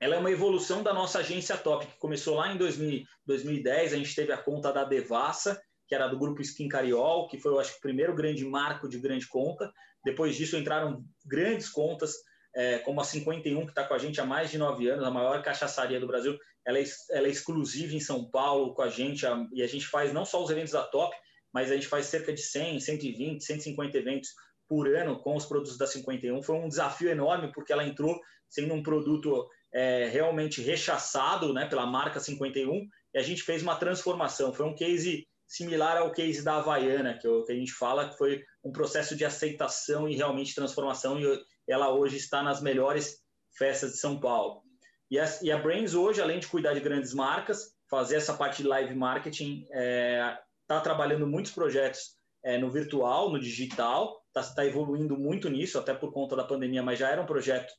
[0.00, 3.96] ela é uma evolução da nossa agência Top, que começou lá em 2000, 2010, a
[3.96, 7.58] gente teve a conta da Devassa, que era do grupo Skin Cariol, que foi, eu
[7.58, 9.72] acho, o primeiro grande marco de grande conta.
[10.04, 12.14] Depois disso entraram grandes contas,
[12.58, 15.10] é, como a 51, que está com a gente há mais de nove anos, a
[15.12, 16.36] maior cachaçaria do Brasil.
[16.66, 19.86] Ela é, ela é exclusiva em São Paulo com a gente, a, e a gente
[19.86, 21.16] faz não só os eventos da Top,
[21.54, 24.30] mas a gente faz cerca de 100, 120, 150 eventos
[24.68, 26.42] por ano com os produtos da 51.
[26.42, 31.86] Foi um desafio enorme, porque ela entrou sendo um produto é, realmente rechaçado né, pela
[31.86, 34.52] marca 51, e a gente fez uma transformação.
[34.52, 38.18] Foi um case similar ao case da Havaiana, que, é que a gente fala que
[38.18, 43.22] foi um processo de aceitação e realmente transformação, e ela hoje está nas melhores
[43.56, 44.62] festas de São Paulo.
[45.10, 48.62] E a, e a Brains hoje, além de cuidar de grandes marcas, fazer essa parte
[48.62, 54.54] de live marketing, está é, tá trabalhando muitos projetos é, no virtual, no digital, está
[54.54, 57.72] tá evoluindo muito nisso, até por conta da pandemia, mas já era um projeto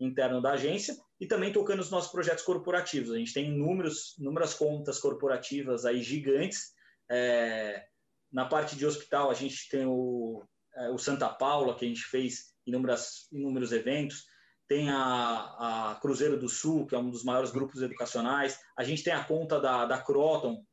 [0.00, 3.12] interno da agência, e também tocando os nossos projetos corporativos.
[3.12, 6.72] A gente tem inúmeros, inúmeras contas corporativas aí gigantes,
[7.08, 7.84] é,
[8.32, 10.42] na parte de hospital, a gente tem o,
[10.74, 14.26] é, o Santa Paula, que a gente fez inúmeras, inúmeros eventos.
[14.68, 18.58] Tem a, a, Cruzeiro do Sul, que é um dos maiores grupos educacionais.
[18.76, 20.64] A gente tem a conta da, da Croton,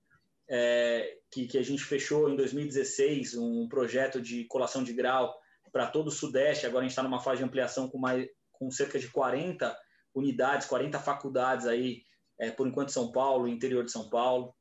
[0.50, 5.38] é, que, que a gente fechou em 2016, um projeto de colação de grau
[5.72, 6.66] para todo o Sudeste.
[6.66, 9.78] Agora a gente está numa fase de ampliação com, mais, com cerca de 40
[10.14, 12.04] unidades, 40 faculdades aí,
[12.40, 14.56] é, por enquanto São Paulo, interior de São Paulo.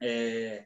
[0.00, 0.64] É,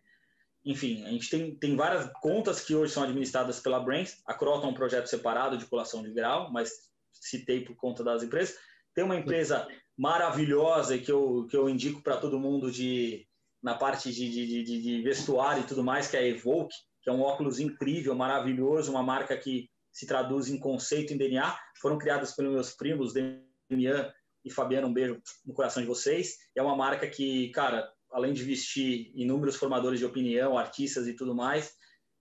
[0.64, 4.22] enfim, a gente tem, tem várias contas que hoje são administradas pela Brains.
[4.26, 6.70] A Croton é um projeto separado de colação de grau, mas
[7.12, 8.56] citei por conta das empresas.
[8.94, 9.66] Tem uma empresa
[9.98, 13.26] maravilhosa que eu, que eu indico para todo mundo de,
[13.62, 17.10] na parte de, de, de, de, vestuário e tudo mais, que é a Evoke, que
[17.10, 21.58] é um óculos incrível, maravilhoso, uma marca que se traduz em conceito em DNA.
[21.80, 24.12] Foram criadas pelos meus primos, Demian
[24.44, 26.36] e Fabiano, um beijo no coração de vocês.
[26.54, 31.34] É uma marca que, cara, além de vestir inúmeros formadores de opinião, artistas e tudo
[31.34, 31.72] mais,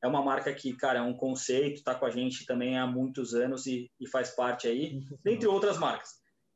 [0.04, 3.34] é uma marca que, cara, é um conceito, está com a gente também há muitos
[3.34, 6.10] anos e, e faz parte aí, dentre outras marcas.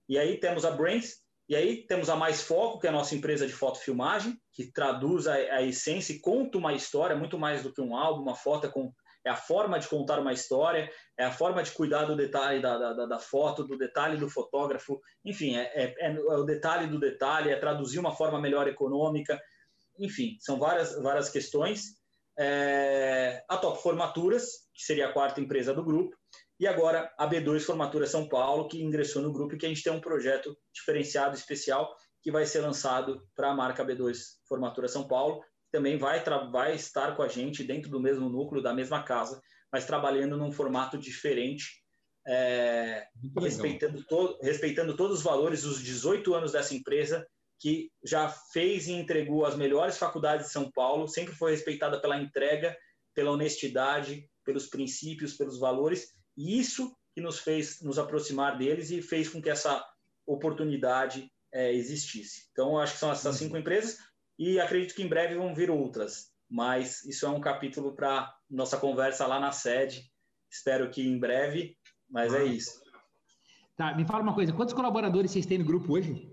[0.09, 3.13] E aí temos a Brains, e aí temos a Mais Foco, que é a nossa
[3.13, 7.71] empresa de fotofilmagem, que traduz a, a essência e conta uma história, muito mais do
[7.71, 8.91] que um álbum, uma foto é com
[9.25, 12.77] é a forma de contar uma história, é a forma de cuidar do detalhe da,
[12.77, 17.49] da, da foto, do detalhe do fotógrafo, enfim, é, é, é, o detalhe do detalhe,
[17.49, 19.41] é traduzir uma forma melhor econômica,
[19.99, 21.95] enfim, são várias, várias questões.
[22.37, 24.43] é, a Top Formaturas,
[24.73, 26.15] que seria a quarta empresa do grupo,
[26.59, 29.83] e agora a B2 Formatura São Paulo, que ingressou no grupo e que a gente
[29.83, 35.07] tem um projeto diferenciado, especial, que vai ser lançado para a marca B2 Formatura São
[35.07, 35.41] Paulo,
[35.75, 39.85] também vai, vai estar com a gente dentro do mesmo núcleo, da mesma casa, mas
[39.85, 41.83] trabalhando num formato diferente,
[42.25, 43.05] é,
[43.37, 47.27] respeitando, to respeitando todos os valores dos 18 anos dessa empresa,
[47.59, 52.17] que já fez e entregou as melhores faculdades de São Paulo, sempre foi respeitada pela
[52.17, 52.73] entrega,
[53.13, 59.01] pela honestidade, pelos princípios, pelos valores, e isso que nos fez nos aproximar deles e
[59.01, 59.85] fez com que essa
[60.25, 62.47] oportunidade é, existisse.
[62.53, 63.97] Então, acho que são essas cinco empresas
[64.37, 68.77] e acredito que em breve vão vir outras, mas isso é um capítulo para nossa
[68.77, 70.11] conversa lá na sede.
[70.49, 71.77] Espero que em breve,
[72.09, 72.81] mas é isso.
[73.75, 76.31] Tá, me fala uma coisa, quantos colaboradores vocês têm no grupo hoje?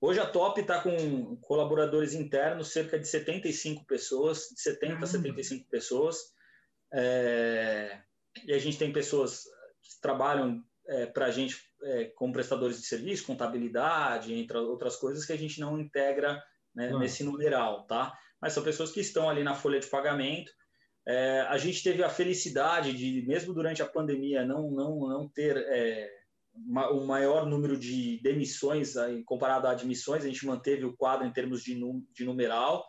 [0.00, 5.68] Hoje a Top está com colaboradores internos, cerca de 75 pessoas, de 70 a 75
[5.68, 6.34] pessoas.
[6.92, 8.00] É,
[8.44, 9.44] e a gente tem pessoas
[9.82, 15.24] que trabalham é, para a gente é, como prestadores de serviço, contabilidade, entre outras coisas
[15.24, 16.42] que a gente não integra
[16.76, 16.98] né, uhum.
[16.98, 18.12] nesse numeral, tá?
[18.40, 20.52] Mas são pessoas que estão ali na folha de pagamento.
[21.08, 25.56] É, a gente teve a felicidade de, mesmo durante a pandemia, não, não, não ter
[25.56, 26.10] é,
[26.92, 31.32] um maior número de demissões aí, comparado a admissões, a gente manteve o quadro em
[31.32, 31.78] termos de,
[32.12, 32.84] de numeral.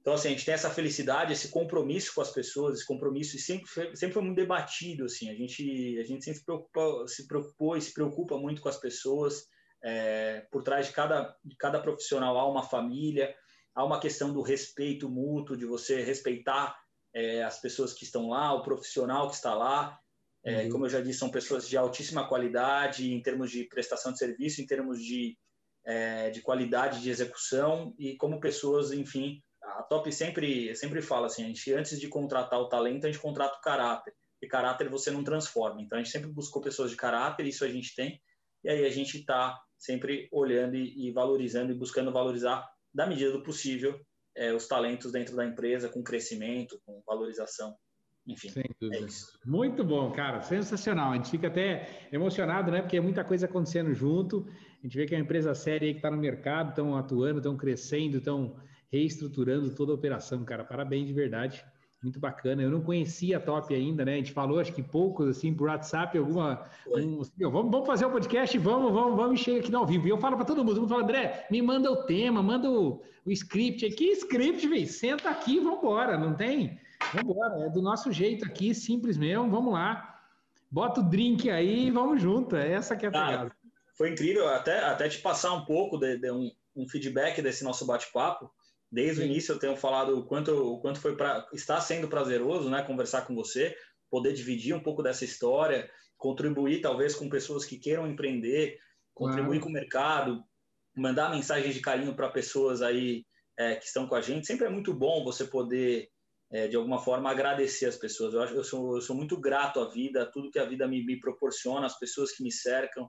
[0.00, 3.38] Então, assim, a gente tem essa felicidade, esse compromisso com as pessoas, esse compromisso, e
[3.38, 7.28] sempre foi, sempre foi muito debatido, assim, a gente, a gente sempre se, preocupa, se
[7.28, 9.44] preocupou e se preocupa muito com as pessoas,
[9.82, 13.34] é, por trás de cada, de cada profissional há uma família,
[13.74, 16.78] há uma questão do respeito mútuo, de você respeitar
[17.14, 19.98] é, as pessoas que estão lá, o profissional que está lá,
[20.44, 20.70] é, uhum.
[20.70, 24.60] como eu já disse, são pessoas de altíssima qualidade em termos de prestação de serviço,
[24.60, 25.36] em termos de,
[25.84, 31.44] é, de qualidade de execução e como pessoas, enfim, a Top sempre, sempre fala assim,
[31.44, 34.14] a gente antes de contratar o talento, a gente contrata o caráter.
[34.40, 35.80] E caráter você não transforma.
[35.80, 38.20] Então a gente sempre buscou pessoas de caráter, isso a gente tem.
[38.64, 42.64] E aí a gente está sempre olhando e, e, valorizando e buscando valorizar
[42.94, 44.00] da medida do possível
[44.36, 47.74] é, os talentos dentro da empresa, com crescimento, com valorização.
[48.24, 49.36] Enfim, é isso.
[49.44, 51.10] Muito bom, cara, sensacional.
[51.10, 52.80] A gente fica até emocionado, né?
[52.80, 54.46] Porque é muita coisa acontecendo junto.
[54.78, 57.56] A gente vê que é uma empresa séria que está no mercado, estão atuando, estão
[57.56, 58.56] crescendo, estão
[58.92, 60.62] reestruturando toda a operação, cara.
[60.62, 61.64] Parabéns de verdade.
[62.02, 62.60] Muito bacana.
[62.60, 64.14] Eu não conhecia a Top ainda, né?
[64.14, 66.66] A gente falou, acho que poucos, assim, por WhatsApp, alguma.
[66.88, 69.86] Um, assim, vamos, vamos fazer o um podcast, vamos, vamos, vamos encher aqui no ao
[69.86, 70.08] vivo.
[70.08, 73.30] E eu falo para todo mundo, falo, André, me manda o tema, manda o, o
[73.30, 73.88] script.
[73.90, 74.86] Que script, velho?
[74.88, 76.80] Senta aqui, vamos embora, não tem?
[77.14, 80.20] Vamos embora, é do nosso jeito aqui, simples mesmo, vamos lá.
[80.68, 82.56] Bota o drink aí e vamos junto.
[82.56, 83.52] É essa que é a pegada.
[83.52, 87.62] Ah, foi incrível, até, até te passar um pouco de, de um, um feedback desse
[87.62, 88.50] nosso bate-papo
[88.92, 89.22] Desde Sim.
[89.22, 92.82] o início eu tenho falado o quanto, o quanto foi para está sendo prazeroso, né,
[92.82, 93.74] conversar com você,
[94.10, 98.78] poder dividir um pouco dessa história, contribuir talvez com pessoas que queiram empreender,
[99.14, 99.62] contribuir claro.
[99.62, 100.44] com o mercado,
[100.94, 103.24] mandar mensagens de carinho para pessoas aí
[103.58, 104.46] é, que estão com a gente.
[104.46, 106.10] Sempre é muito bom você poder
[106.50, 108.34] é, de alguma forma agradecer as pessoas.
[108.34, 110.86] Eu acho eu sou, eu sou muito grato à vida, a tudo que a vida
[110.86, 113.08] me, me proporciona, as pessoas que me cercam.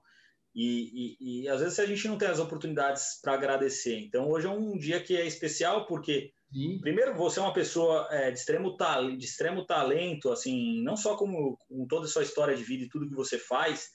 [0.55, 3.97] E, e, e, às vezes a gente não tem as oportunidades para agradecer.
[3.97, 6.79] Então hoje é um dia que é especial porque Sim.
[6.79, 11.17] primeiro você é uma pessoa é, de extremo talento, de extremo talento, assim, não só
[11.17, 13.89] como com toda a sua história de vida e tudo que você faz,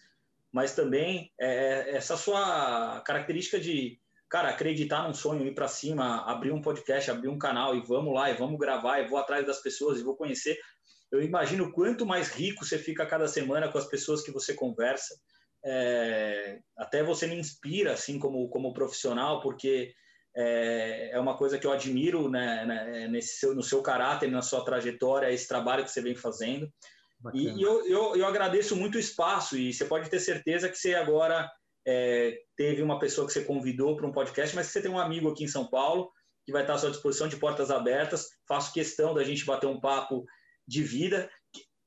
[0.53, 6.51] mas também é, essa sua característica de cara acreditar num sonho, ir para cima, abrir
[6.51, 9.63] um podcast, abrir um canal e vamos lá e vamos gravar e vou atrás das
[9.63, 10.59] pessoas e vou conhecer.
[11.11, 15.15] Eu imagino quanto mais rico você fica cada semana com as pessoas que você conversa
[15.65, 19.93] é, até você me inspira assim como como profissional porque
[20.37, 24.43] é, é uma coisa que eu admiro né, né, nesse seu, no seu caráter na
[24.43, 26.71] sua trajetória esse trabalho que você vem fazendo.
[27.35, 30.79] E, e eu, eu, eu, agradeço muito o espaço e você pode ter certeza que
[30.79, 31.51] você agora
[31.85, 35.29] é, teve uma pessoa que você convidou para um podcast mas você tem um amigo
[35.29, 36.13] aqui em São Paulo
[36.47, 38.29] que vai estar à sua disposição de portas abertas.
[38.47, 40.25] Faço questão da gente bater um papo
[40.67, 41.29] de vida.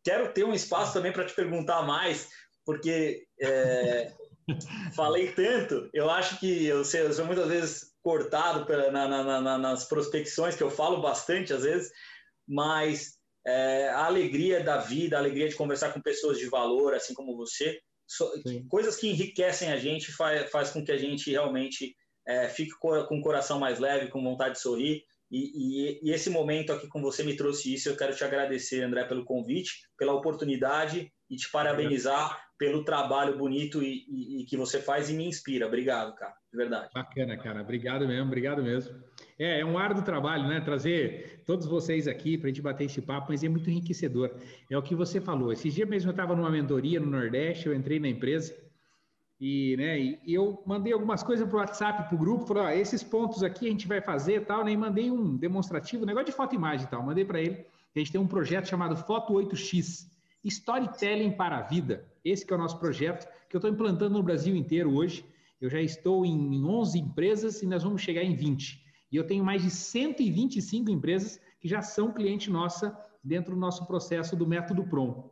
[0.03, 2.29] Quero ter um espaço também para te perguntar mais
[2.71, 4.13] porque é,
[4.95, 9.41] falei tanto, eu acho que eu, sei, eu sou muitas vezes cortado pela, na, na,
[9.41, 11.91] na, nas prospecções, que eu falo bastante às vezes,
[12.47, 17.13] mas é, a alegria da vida, a alegria de conversar com pessoas de valor, assim
[17.13, 17.77] como você,
[18.07, 18.31] so,
[18.69, 21.93] coisas que enriquecem a gente, faz, faz com que a gente realmente
[22.25, 25.03] é, fique com o coração mais leve, com vontade de sorrir.
[25.29, 27.87] E, e, e, esse momento aqui com você me trouxe isso.
[27.89, 33.81] Eu quero te agradecer, André, pelo convite, pela oportunidade e te parabenizar pelo trabalho bonito
[33.81, 35.65] e, e, e, que você faz e me inspira.
[35.65, 36.91] Obrigado, cara, de verdade.
[36.93, 37.59] Bacana, cara.
[37.59, 38.95] Obrigado mesmo, obrigado mesmo.
[39.39, 40.61] É, é um árduo trabalho, né?
[40.61, 44.29] Trazer todos vocês aqui para a gente bater esse papo, mas é muito enriquecedor.
[44.69, 45.51] É o que você falou.
[45.51, 48.55] Esse dia mesmo eu estava numa mentoria no Nordeste, eu entrei na empresa
[49.39, 52.75] e, né, e eu mandei algumas coisas para o WhatsApp, para o grupo, falou, ah,
[52.75, 54.71] esses pontos aqui a gente vai fazer tal, né?
[54.71, 57.01] E mandei um demonstrativo, um negócio de foto e imagem e tal.
[57.01, 57.65] Mandei para ele.
[57.95, 60.11] A gente tem um projeto chamado Foto 8X,
[60.43, 62.05] Storytelling para a Vida.
[62.23, 65.25] Esse que é o nosso projeto, que eu estou implantando no Brasil inteiro hoje.
[65.59, 68.83] Eu já estou em 11 empresas e nós vamos chegar em 20.
[69.11, 73.85] E eu tenho mais de 125 empresas que já são cliente nossa dentro do nosso
[73.85, 75.29] processo do método PROM,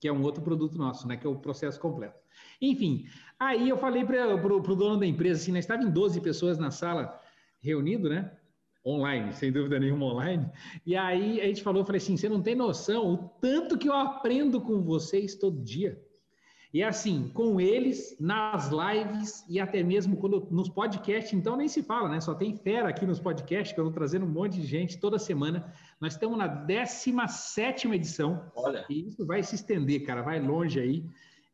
[0.00, 2.18] que é um outro produto nosso, né, que é o processo completo.
[2.60, 3.04] Enfim,
[3.38, 6.70] aí eu falei para o dono da empresa, assim, nós estávamos em 12 pessoas na
[6.70, 7.20] sala
[7.60, 8.30] reunido, né?
[8.86, 10.48] Online, sem dúvida nenhuma online.
[10.86, 13.88] E aí a gente falou, eu falei assim, você não tem noção o tanto que
[13.88, 16.00] eu aprendo com vocês todo dia.
[16.72, 21.82] E assim, com eles, nas lives e até mesmo quando nos podcasts, então nem se
[21.82, 22.20] fala, né?
[22.20, 25.18] Só tem fera aqui nos podcasts, que eu estou trazendo um monte de gente toda
[25.18, 25.72] semana.
[26.00, 28.52] Nós estamos na 17 edição.
[28.54, 28.84] Olha.
[28.90, 31.04] E isso vai se estender, cara, vai longe aí.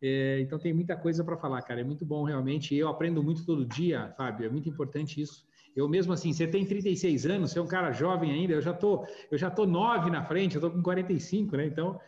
[0.03, 1.81] É, então tem muita coisa para falar, cara.
[1.81, 2.75] É muito bom realmente.
[2.75, 4.47] Eu aprendo muito todo dia, Fábio.
[4.47, 5.47] É muito importante isso.
[5.75, 8.75] Eu mesmo assim, você tem 36 anos, você é um cara jovem ainda, eu já
[8.75, 11.67] tô, eu já tô nove na frente, eu tô com 45, né?
[11.67, 11.99] Então,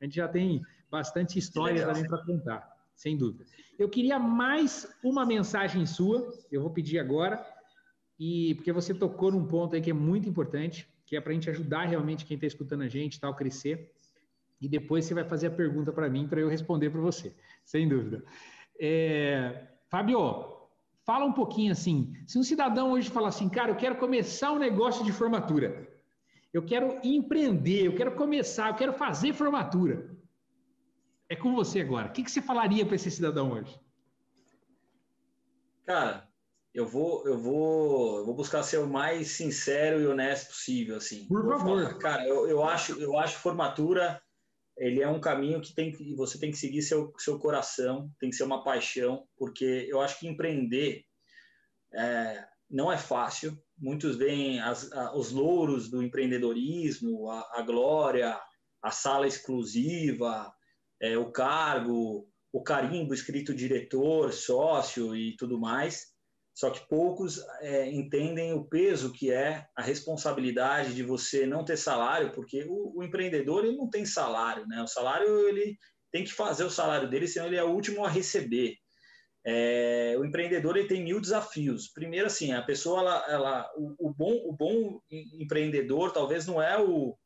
[0.00, 3.44] a gente já tem bastante história também para contar, sem dúvida.
[3.78, 7.44] Eu queria mais uma mensagem sua, eu vou pedir agora,
[8.18, 11.34] e porque você tocou num ponto aí que é muito importante, que é para a
[11.34, 13.92] gente ajudar realmente quem está escutando a gente, tal, crescer.
[14.60, 17.34] E depois você vai fazer a pergunta para mim para eu responder para você,
[17.64, 18.24] sem dúvida.
[18.78, 20.57] É, Fábio,
[21.08, 22.12] fala um pouquinho assim.
[22.26, 25.88] Se um cidadão hoje falar assim, cara, eu quero começar um negócio de formatura,
[26.52, 30.14] eu quero empreender, eu quero começar, eu quero fazer formatura.
[31.26, 32.08] É com você agora.
[32.08, 33.80] O que, que você falaria para esse cidadão hoje?
[35.86, 36.28] Cara,
[36.74, 41.26] eu vou, eu vou, eu vou buscar ser o mais sincero e honesto possível, assim.
[41.26, 41.84] Por favor.
[41.84, 44.20] Falar, cara, eu, eu acho, eu acho formatura
[44.78, 48.30] ele é um caminho que tem que você tem que seguir seu seu coração, tem
[48.30, 51.04] que ser uma paixão, porque eu acho que empreender
[51.92, 53.56] é, não é fácil.
[53.76, 58.38] Muitos veem as, a, os louros do empreendedorismo, a, a glória,
[58.82, 60.52] a sala exclusiva,
[61.00, 66.06] é, o cargo, o carimbo escrito diretor, sócio e tudo mais.
[66.58, 71.76] Só que poucos é, entendem o peso que é a responsabilidade de você não ter
[71.76, 74.82] salário, porque o, o, empreendedor ele não tem salário, né?
[74.82, 75.78] O salário ele
[76.10, 78.74] tem que fazer o salário dele, senão ele é o último a receber.
[79.46, 81.92] É, o empreendedor ele tem mil desafios.
[81.92, 85.00] Primeiro, assim, a pessoa, ela, ela o, o, bom, o bom
[85.40, 87.16] empreendedor talvez não é o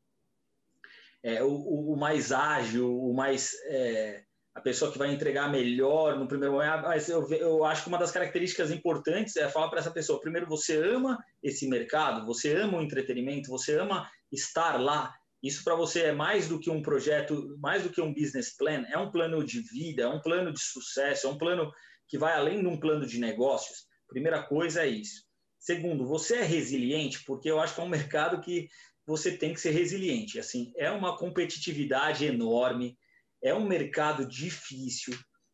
[1.23, 4.25] é, o, o, mais ágil, o mais é,
[4.55, 6.83] a pessoa que vai entregar melhor no primeiro momento.
[6.83, 10.47] Mas eu, eu acho que uma das características importantes é falar para essa pessoa: primeiro,
[10.47, 15.13] você ama esse mercado, você ama o entretenimento, você ama estar lá.
[15.41, 18.85] Isso para você é mais do que um projeto, mais do que um business plan,
[18.89, 21.69] é um plano de vida, é um plano de sucesso, é um plano
[22.07, 23.85] que vai além de um plano de negócios.
[24.07, 25.23] Primeira coisa é isso.
[25.59, 28.67] Segundo, você é resiliente, porque eu acho que é um mercado que
[29.05, 30.39] você tem que ser resiliente.
[30.39, 32.97] Assim, é uma competitividade enorme,
[33.43, 35.13] é um mercado difícil,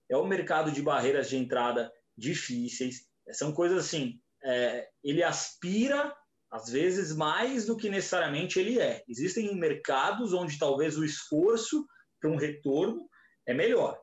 [0.09, 3.07] é um mercado de barreiras de entrada difíceis.
[3.31, 6.15] São coisas assim, é, ele aspira
[6.51, 9.03] às vezes mais do que necessariamente ele é.
[9.07, 11.85] Existem mercados onde talvez o esforço
[12.19, 13.09] para um retorno
[13.45, 13.99] é melhor.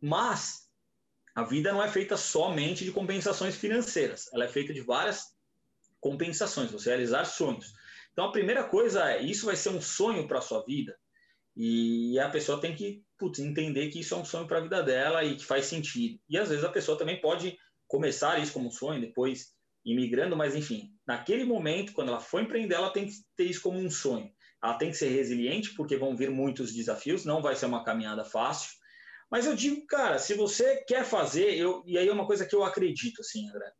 [0.00, 0.68] Mas
[1.34, 5.34] a vida não é feita somente de compensações financeiras, ela é feita de várias
[6.00, 7.72] compensações, você realizar sonhos.
[8.12, 10.96] Então, a primeira coisa é: isso vai ser um sonho para a sua vida.
[11.62, 14.82] E a pessoa tem que putz, entender que isso é um sonho para a vida
[14.82, 16.18] dela e que faz sentido.
[16.26, 19.48] E às vezes a pessoa também pode começar isso como um sonho, depois
[19.84, 23.78] imigrando, mas enfim, naquele momento, quando ela for empreender, ela tem que ter isso como
[23.78, 24.30] um sonho.
[24.64, 28.24] Ela tem que ser resiliente, porque vão vir muitos desafios, não vai ser uma caminhada
[28.24, 28.70] fácil.
[29.30, 32.56] Mas eu digo, cara, se você quer fazer, eu, e aí é uma coisa que
[32.56, 33.70] eu acredito, assim, André,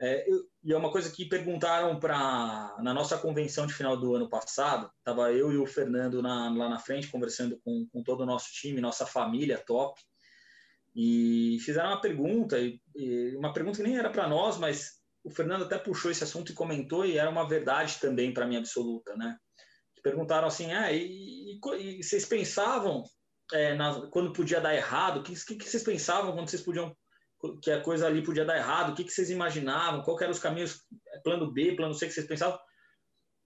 [0.00, 4.14] é, eu, e é uma coisa que perguntaram para na nossa convenção de final do
[4.14, 8.22] ano passado, estava eu e o Fernando na, lá na frente conversando com, com todo
[8.22, 10.00] o nosso time, nossa família top,
[10.94, 15.30] e fizeram uma pergunta, e, e uma pergunta que nem era para nós, mas o
[15.30, 19.16] Fernando até puxou esse assunto e comentou, e era uma verdade também para mim absoluta,
[19.16, 19.36] né?
[20.02, 23.02] Perguntaram assim, ah, e, e, e vocês pensavam
[23.52, 25.20] é, na, quando podia dar errado?
[25.20, 26.94] O que, que, que vocês pensavam quando vocês podiam
[27.62, 30.38] que a coisa ali podia dar errado, o que, que vocês imaginavam, qual eram os
[30.38, 30.84] caminhos,
[31.22, 32.58] plano B, plano C que vocês pensavam.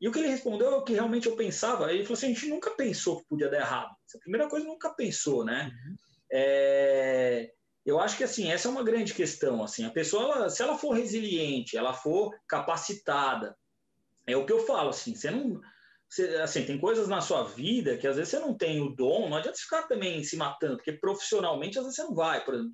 [0.01, 1.93] E o que ele respondeu é o que realmente eu pensava.
[1.93, 3.91] Ele falou assim: a gente nunca pensou que podia dar errado.
[4.07, 5.73] Essa primeira coisa nunca pensou, né?
[5.73, 5.97] Uhum.
[6.31, 7.51] É,
[7.85, 9.63] eu acho que assim essa é uma grande questão.
[9.63, 13.57] Assim, a pessoa, ela, se ela for resiliente, ela for capacitada,
[14.27, 15.61] é o que eu falo, assim, você não.
[16.09, 19.29] Você, assim, tem coisas na sua vida que às vezes você não tem o dom,
[19.29, 22.43] não adianta ficar também se matando, porque profissionalmente às vezes você não vai.
[22.45, 22.73] Por exemplo,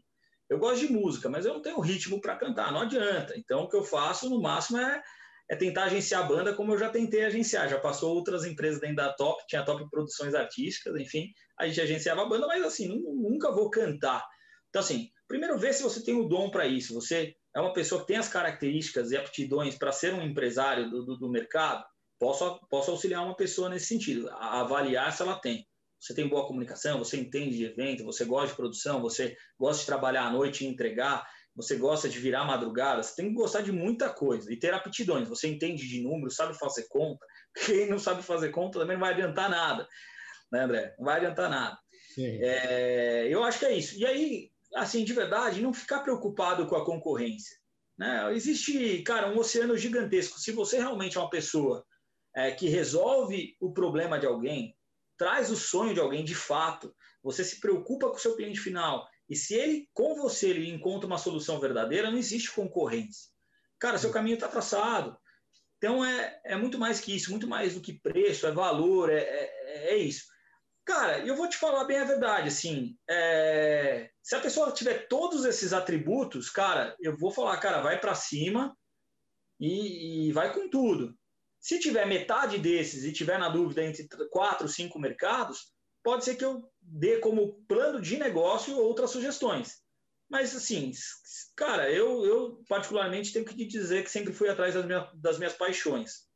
[0.48, 3.34] eu gosto de música, mas eu não tenho ritmo para cantar, não adianta.
[3.36, 5.02] Então o que eu faço no máximo é,
[5.50, 7.68] é tentar agenciar a banda como eu já tentei agenciar.
[7.68, 12.22] Já passou outras empresas dentro da Top, tinha Top Produções Artísticas, enfim, a gente agenciava
[12.22, 14.24] a banda, mas assim, nunca vou cantar.
[14.68, 16.94] Então, assim, primeiro vê se você tem o dom para isso.
[16.94, 21.04] Você é uma pessoa que tem as características e aptidões para ser um empresário do,
[21.04, 21.84] do, do, mercado,
[22.18, 25.64] posso, posso auxiliar uma pessoa nesse sentido, avaliar se ela tem.
[26.05, 29.86] Você tem boa comunicação, você entende de evento, você gosta de produção, você gosta de
[29.86, 31.26] trabalhar à noite e entregar,
[31.56, 35.26] você gosta de virar madrugada, você tem que gostar de muita coisa e ter aptidões.
[35.31, 37.24] Você entende de números, sabe fazer conta.
[37.64, 39.89] Quem não sabe fazer conta também não vai adiantar nada,
[40.52, 40.94] né, André?
[40.98, 41.78] Não vai adiantar nada.
[42.18, 43.98] É, eu acho que é isso.
[43.98, 47.56] E aí, assim, de verdade, não ficar preocupado com a concorrência.
[47.97, 48.31] Né?
[48.35, 50.39] Existe, cara, um oceano gigantesco.
[50.39, 51.82] Se você realmente é uma pessoa
[52.36, 54.76] é, que resolve o problema de alguém,
[55.24, 59.09] traz o sonho de alguém de fato, você se preocupa com o seu cliente final,
[59.26, 63.30] e se ele, com você, ele encontra uma solução verdadeira, não existe concorrência.
[63.78, 65.16] Cara, seu caminho está traçado.
[65.78, 69.20] Então é, é muito mais que isso, muito mais do que preço, é valor, é,
[69.20, 70.26] é, é isso.
[70.84, 74.10] Cara, eu vou te falar bem a verdade, assim, é...
[74.22, 78.76] se a pessoa tiver todos esses atributos, cara, eu vou falar, cara, vai para cima
[79.59, 81.16] e, e, vai com tudo.
[81.64, 85.72] Se tiver metade desses e tiver na dúvida entre quatro, cinco mercados,
[86.02, 89.82] pode ser que eu dê como plano de negócio outras sugestões.
[90.28, 90.92] Mas, assim,
[91.56, 95.38] cara, eu, eu particularmente tenho que te dizer que sempre fui atrás das minhas, das
[95.38, 96.28] minhas paixões.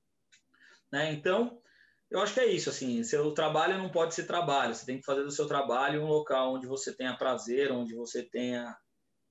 [0.90, 1.12] Né?
[1.12, 1.60] Então,
[2.10, 5.04] eu acho que é isso, assim, seu trabalho não pode ser trabalho, você tem que
[5.04, 8.74] fazer do seu trabalho um local onde você tenha prazer, onde você tenha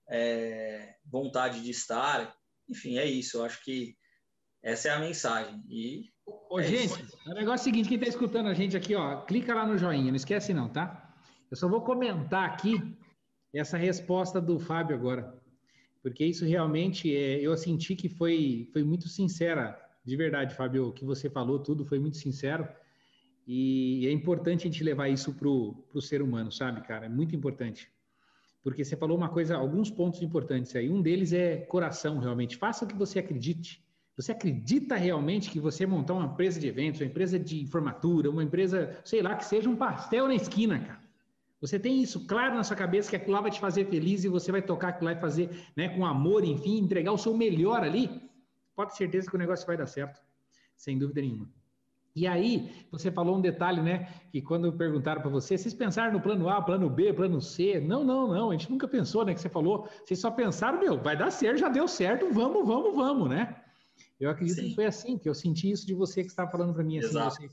[0.08, 2.38] é, vontade de estar,
[2.70, 3.97] enfim, é isso, eu acho que
[4.72, 5.64] essa é a mensagem.
[5.70, 6.10] E
[6.50, 7.18] Ô, é gente, isso.
[7.26, 9.78] o negócio é o seguinte, quem está escutando a gente aqui, ó, clica lá no
[9.78, 11.16] joinha, não esquece não, tá?
[11.50, 12.98] Eu só vou comentar aqui
[13.54, 15.34] essa resposta do Fábio agora,
[16.02, 19.78] porque isso realmente, é, eu senti que foi, foi muito sincera
[20.08, 22.66] de verdade, Fábio, o que você falou, tudo foi muito sincero.
[23.46, 27.08] E é importante a gente levar isso para o ser humano, sabe, cara?
[27.08, 27.92] É muito importante.
[28.64, 30.90] Porque você falou uma coisa, alguns pontos importantes aí.
[30.90, 32.56] Um deles é coração, realmente.
[32.56, 33.86] Faça o que você acredite.
[34.18, 38.44] Você acredita realmente que você montar uma empresa de eventos, uma empresa de formatura, uma
[38.44, 41.08] empresa, sei lá, que seja um pastel na esquina, cara.
[41.62, 44.28] Você tem isso claro na sua cabeça que aquilo lá vai te fazer feliz e
[44.28, 47.84] você vai tocar aquilo lá e fazer né, com amor, enfim, entregar o seu melhor
[47.84, 48.28] ali
[48.78, 50.22] pode ter certeza que o negócio vai dar certo,
[50.76, 51.50] sem dúvida nenhuma.
[52.16, 54.08] E aí, você falou um detalhe, né?
[54.32, 57.80] Que quando perguntaram para você, vocês pensaram no plano A, plano B, plano C?
[57.80, 58.50] Não, não, não.
[58.50, 59.36] A gente nunca pensou, né?
[59.36, 59.88] Que você falou.
[60.04, 63.56] Vocês só pensaram, meu, vai dar certo, já deu certo, vamos, vamos, vamos, né?
[64.20, 64.70] Eu acredito Sim.
[64.70, 67.14] que foi assim, que eu senti isso de você que estava falando para mim assim.
[67.14, 67.50] Você...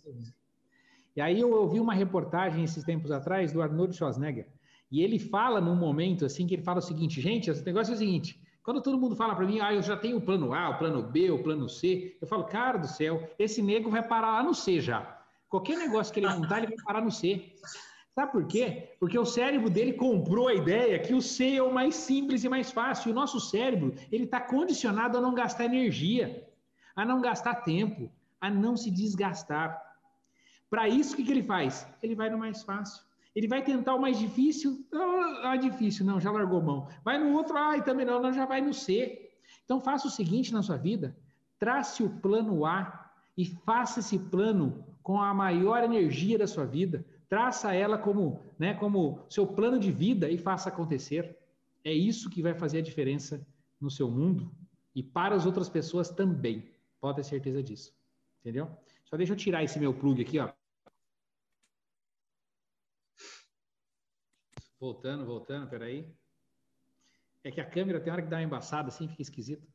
[1.16, 4.48] E aí eu ouvi uma reportagem esses tempos atrás do Arnold Schwarzenegger.
[4.90, 7.96] E ele fala num momento assim que ele fala o seguinte, gente, esse negócio é
[7.96, 10.70] o seguinte, quando todo mundo fala para mim, ah, eu já tenho o plano A,
[10.70, 14.32] o plano B, o plano C, eu falo, cara do céu, esse nego vai parar
[14.32, 15.20] lá no C já.
[15.48, 17.52] Qualquer negócio que ele montar, ele vai parar no C.
[18.14, 18.94] Sabe por quê?
[18.98, 22.48] Porque o cérebro dele comprou a ideia que o C é o mais simples e
[22.48, 23.08] mais fácil.
[23.08, 26.48] E o nosso cérebro, ele está condicionado a não gastar energia,
[26.94, 28.10] a não gastar tempo,
[28.40, 29.80] a não se desgastar.
[30.70, 31.86] Para isso, o que, que ele faz?
[32.02, 33.02] Ele vai no mais fácil.
[33.34, 36.88] Ele vai tentar o mais difícil, ah, ah, difícil, não, já largou mão.
[37.04, 39.32] Vai no outro, ah, também não, não, já vai no C.
[39.64, 41.16] Então faça o seguinte na sua vida,
[41.58, 47.04] trace o plano A e faça esse plano com a maior energia da sua vida.
[47.28, 51.36] Traça ela como, né, como seu plano de vida e faça acontecer.
[51.84, 53.44] É isso que vai fazer a diferença
[53.80, 54.50] no seu mundo
[54.94, 56.68] e para as outras pessoas também.
[57.04, 57.94] Pode ter certeza disso.
[58.40, 58.66] Entendeu?
[59.04, 60.50] Só deixa eu tirar esse meu plug aqui, ó.
[64.80, 66.10] Voltando, voltando, peraí.
[67.42, 69.70] É que a câmera tem hora que dá uma embaçada, assim, fica esquisito.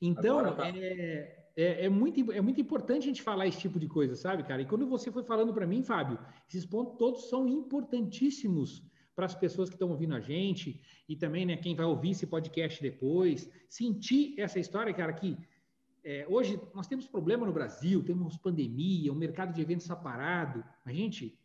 [0.00, 0.70] Então, tá.
[0.70, 4.42] é, é, é, muito, é muito importante a gente falar esse tipo de coisa, sabe,
[4.42, 4.60] cara?
[4.60, 6.18] E quando você foi falando para mim, Fábio,
[6.48, 8.82] esses pontos todos são importantíssimos
[9.14, 12.26] para as pessoas que estão ouvindo a gente e também, né, quem vai ouvir esse
[12.26, 13.48] podcast depois.
[13.68, 15.38] Sentir essa história, cara, que
[16.04, 20.64] é, hoje nós temos problema no Brasil, temos pandemia, o mercado de eventos está parado.
[20.84, 21.38] A gente,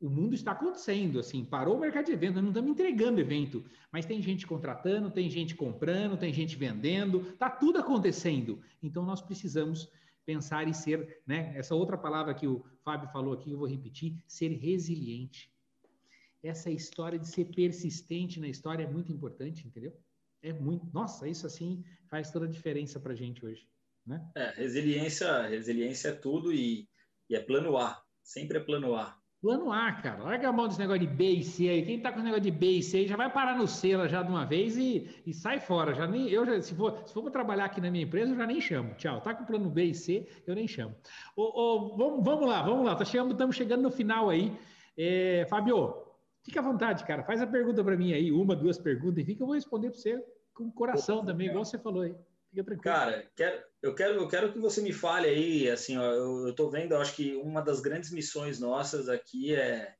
[0.00, 3.64] o mundo está acontecendo, assim, parou o mercado de evento, nós não estamos entregando evento,
[3.90, 8.60] mas tem gente contratando, tem gente comprando, tem gente vendendo, está tudo acontecendo.
[8.82, 9.90] Então nós precisamos
[10.24, 11.52] pensar e ser, né?
[11.56, 15.52] Essa outra palavra que o Fábio falou aqui, eu vou repetir, ser resiliente.
[16.42, 19.92] Essa história de ser persistente na história é muito importante, entendeu?
[20.40, 20.86] É muito.
[20.92, 23.66] Nossa, isso assim faz toda a diferença para a gente hoje.
[24.06, 24.20] Né?
[24.36, 26.88] É, resiliência, resiliência é tudo e,
[27.28, 28.02] e é plano A.
[28.22, 29.18] Sempre é plano A.
[29.40, 30.22] Plano A, cara.
[30.22, 31.84] Larga a mão desse negócio de B e C aí.
[31.84, 33.90] Quem tá com esse negócio de B e C aí já vai parar no C
[34.08, 35.94] já de uma vez e, e sai fora.
[35.94, 38.36] Já nem, eu já, se for, se for para trabalhar aqui na minha empresa, eu
[38.38, 38.94] já nem chamo.
[38.94, 39.20] Tchau.
[39.20, 40.94] Tá com plano B e C, eu nem chamo.
[41.36, 42.96] Ô, ô, vamos, vamos lá, vamos lá.
[42.96, 44.56] Tá chegando, estamos chegando no final aí.
[44.96, 45.94] É, Fábio,
[46.42, 47.22] fica à vontade, cara.
[47.22, 49.98] Faz a pergunta para mim aí, uma, duas perguntas, enfim, que eu vou responder para
[49.98, 50.24] você
[50.54, 52.14] com o coração também, igual você falou aí.
[52.54, 52.82] Fica tranquilo.
[52.82, 56.54] Cara, quero, eu, quero, eu quero que você me fale aí, assim, ó, eu, eu
[56.54, 59.92] tô vendo, eu acho que uma das grandes missões nossas aqui é,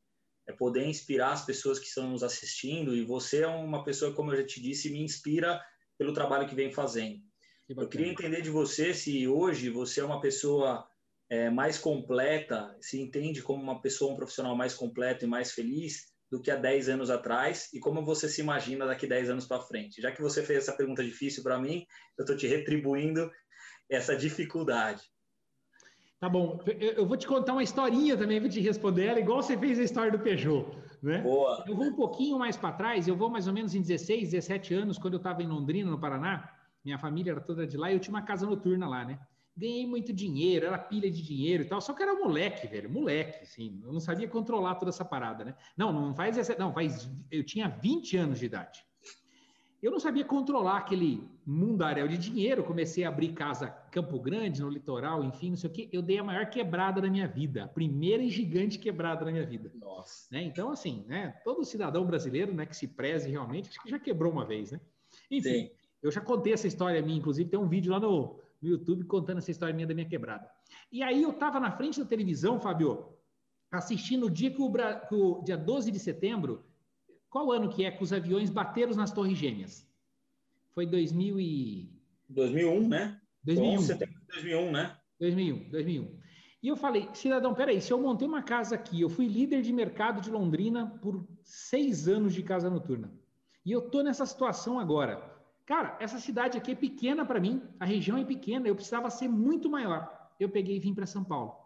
[0.47, 4.33] é poder inspirar as pessoas que estão nos assistindo, e você é uma pessoa, como
[4.33, 5.61] eu já te disse, me inspira
[5.99, 7.21] pelo trabalho que vem fazendo.
[7.67, 10.87] Que eu queria entender de você se hoje você é uma pessoa
[11.29, 16.14] é, mais completa, se entende como uma pessoa, um profissional mais completo e mais feliz,
[16.35, 19.61] do que há 10 anos atrás e como você se imagina daqui 10 anos para
[19.61, 20.02] frente?
[20.02, 21.86] Já que você fez essa pergunta difícil para mim,
[22.19, 23.31] eu estou te retribuindo
[23.89, 25.01] essa dificuldade.
[26.19, 29.56] Tá bom, eu vou te contar uma historinha também, vou te responder ela, igual você
[29.56, 30.77] fez a história do Peugeot.
[31.01, 31.19] Né?
[31.19, 31.65] Boa.
[31.69, 34.74] Eu vou um pouquinho mais para trás, eu vou mais ou menos em 16, 17
[34.74, 36.51] anos, quando eu estava em Londrina, no Paraná,
[36.85, 39.20] minha família era toda de lá, e eu tinha uma casa noturna lá, né?
[39.57, 43.45] Ganhei muito dinheiro, era pilha de dinheiro e tal, só que era moleque, velho, moleque,
[43.45, 45.55] assim, eu não sabia controlar toda essa parada, né?
[45.77, 48.85] Não, não faz essa, não, faz, eu tinha 20 anos de idade.
[49.81, 54.71] Eu não sabia controlar aquele mundaréu de dinheiro, comecei a abrir casa Campo Grande, no
[54.71, 57.69] litoral, enfim, não sei o quê, eu dei a maior quebrada da minha vida, a
[57.69, 59.71] primeira e gigante quebrada da minha vida.
[59.75, 60.27] Nossa.
[60.33, 60.43] Né?
[60.43, 64.33] Então, assim, né, todo cidadão brasileiro, né, que se preze realmente, acho que já quebrou
[64.33, 64.81] uma vez, né?
[65.31, 65.71] Enfim, Sim.
[66.03, 69.39] eu já contei essa história minha, inclusive tem um vídeo lá no, no YouTube contando
[69.39, 70.51] essa história minha da minha quebrada.
[70.91, 73.15] E aí eu estava na frente da televisão, Fábio,
[73.70, 76.65] assistindo o dia que o, que o, dia 12 de setembro,
[77.28, 79.86] qual ano que é que os aviões bateram nas Torres Gêmeas?
[80.73, 81.93] Foi 2000 e...
[82.28, 83.20] 2001, né?
[83.45, 83.81] 2001.
[83.82, 84.97] setembro de 2001, né?
[85.20, 86.19] 2001, 2001.
[86.62, 89.70] E eu falei, cidadão, peraí, se eu montei uma casa aqui, eu fui líder de
[89.70, 93.12] mercado de Londrina por seis anos de casa noturna,
[93.66, 95.34] e eu tô nessa situação agora.
[95.66, 99.28] Cara, essa cidade aqui é pequena para mim, a região é pequena, eu precisava ser
[99.28, 100.31] muito maior.
[100.39, 101.57] Eu peguei e vim para São Paulo.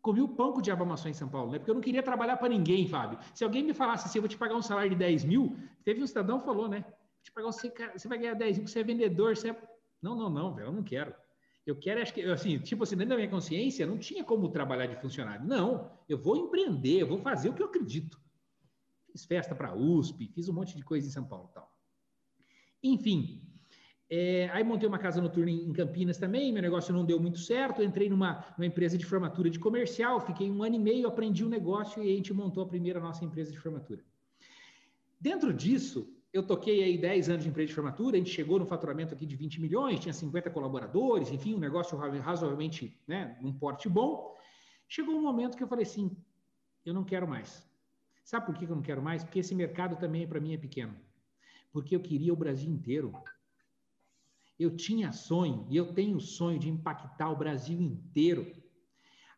[0.00, 1.58] Comi o pão com o diabo em São Paulo, né?
[1.58, 3.18] Porque eu não queria trabalhar para ninguém, Fábio.
[3.34, 6.02] Se alguém me falasse assim, eu vou te pagar um salário de 10 mil, teve
[6.02, 6.84] um cidadão que falou, né?
[7.22, 9.68] Te pagar você, você vai ganhar 10 mil, você é vendedor, você é...
[10.00, 11.14] Não, não, não, velho, eu não quero.
[11.66, 14.86] Eu quero, acho que, assim, tipo assim, dentro da minha consciência, não tinha como trabalhar
[14.86, 15.44] de funcionário.
[15.44, 18.18] Não, eu vou empreender, eu vou fazer o que eu acredito.
[19.12, 21.77] Fiz festa para USP, fiz um monte de coisa em São Paulo tal.
[22.82, 23.42] Enfim,
[24.10, 27.82] é, aí montei uma casa noturna em Campinas também, meu negócio não deu muito certo,
[27.82, 31.46] entrei numa, numa, empresa de formatura de comercial, fiquei um ano e meio, aprendi o
[31.46, 34.02] um negócio e a gente montou a primeira nossa empresa de formatura.
[35.20, 38.64] Dentro disso, eu toquei aí 10 anos de empresa de formatura, a gente chegou no
[38.64, 43.90] faturamento aqui de 20 milhões, tinha 50 colaboradores, enfim, um negócio razoavelmente, né, num porte
[43.90, 44.34] bom.
[44.88, 46.16] Chegou um momento que eu falei assim,
[46.86, 47.62] eu não quero mais.
[48.24, 49.22] Sabe por que eu não quero mais?
[49.22, 50.94] Porque esse mercado também, para mim, é pequeno
[51.72, 53.12] porque eu queria o Brasil inteiro.
[54.58, 58.50] Eu tinha sonho, e eu tenho o sonho de impactar o Brasil inteiro.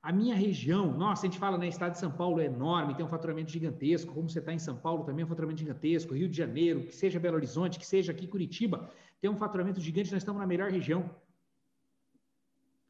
[0.03, 3.05] A minha região, nossa, a gente fala, né, estado de São Paulo é enorme, tem
[3.05, 6.29] um faturamento gigantesco, como você está em São Paulo também é um faturamento gigantesco, Rio
[6.29, 8.91] de Janeiro, que seja Belo Horizonte, que seja aqui Curitiba,
[9.21, 11.15] tem um faturamento gigante, nós estamos na melhor região.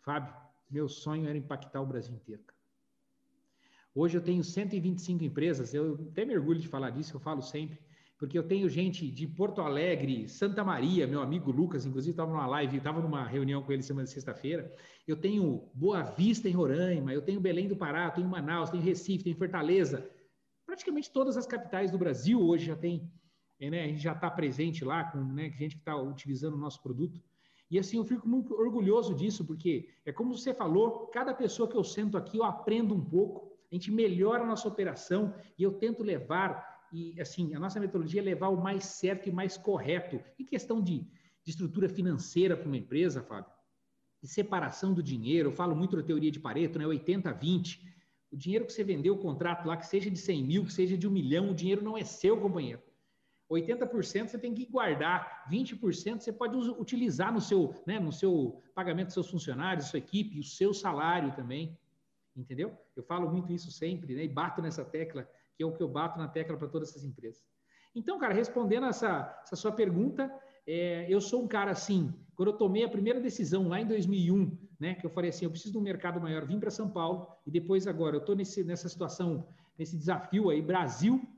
[0.03, 0.33] Fábio,
[0.71, 2.45] meu sonho era impactar o Brasil inteiro.
[3.93, 7.77] Hoje eu tenho 125 empresas, eu até me orgulho de falar disso, eu falo sempre
[8.21, 12.47] porque eu tenho gente de Porto Alegre, Santa Maria, meu amigo Lucas, inclusive estava numa
[12.47, 14.71] live, estava numa reunião com ele semana de sexta-feira.
[15.09, 19.25] Eu tenho Boa Vista em Roraima, eu tenho Belém do Pará, tenho Manaus, tenho Recife,
[19.25, 20.07] tenho Fortaleza.
[20.67, 23.11] Praticamente todas as capitais do Brasil hoje já tem,
[23.59, 26.83] né, a gente já está presente lá com né, gente que está utilizando o nosso
[26.83, 27.19] produto.
[27.71, 31.77] E assim, eu fico muito orgulhoso disso, porque é como você falou, cada pessoa que
[31.77, 35.73] eu sento aqui, eu aprendo um pouco, a gente melhora a nossa operação e eu
[35.73, 40.21] tento levar e assim, a nossa metodologia é levar o mais certo e mais correto.
[40.39, 41.01] Em questão de,
[41.45, 43.53] de estrutura financeira para uma empresa, Fábio,
[44.23, 46.85] de separação do dinheiro, eu falo muito da teoria de Pareto, né?
[46.85, 47.81] 80-20.
[48.31, 50.97] O dinheiro que você vendeu o contrato lá, que seja de 100 mil, que seja
[50.97, 52.83] de um milhão, o dinheiro não é seu, companheiro.
[53.51, 59.07] 80% você tem que guardar, 20% você pode utilizar no seu, né, no seu pagamento
[59.07, 61.77] dos seus funcionários, sua equipe, o seu salário também.
[62.37, 62.79] Entendeu?
[62.95, 64.25] Eu falo muito isso sempre, né?
[64.25, 65.29] E bato nessa tecla
[65.61, 67.45] que é o que eu bato na tecla para todas essas empresas.
[67.95, 70.35] Então, cara, respondendo essa, essa sua pergunta,
[70.67, 74.57] é, eu sou um cara assim, quando eu tomei a primeira decisão lá em 2001,
[74.79, 77.27] né, que eu falei assim, eu preciso de um mercado maior, vim para São Paulo,
[77.47, 79.47] e depois agora, eu estou nessa situação,
[79.79, 81.29] nesse desafio aí, Brasil,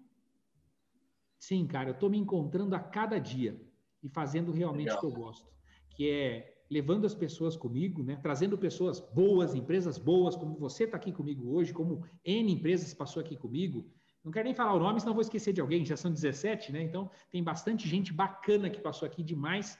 [1.36, 3.60] sim, cara, eu estou me encontrando a cada dia
[4.04, 4.98] e fazendo realmente Legal.
[4.98, 5.50] o que eu gosto,
[5.96, 8.20] que é levando as pessoas comigo, né?
[8.22, 13.20] trazendo pessoas boas, empresas boas, como você está aqui comigo hoje, como N empresas passou
[13.20, 13.84] aqui comigo.
[14.24, 16.82] Não quero nem falar o nome, senão vou esquecer de alguém, já são 17, né?
[16.82, 19.78] Então, tem bastante gente bacana que passou aqui demais.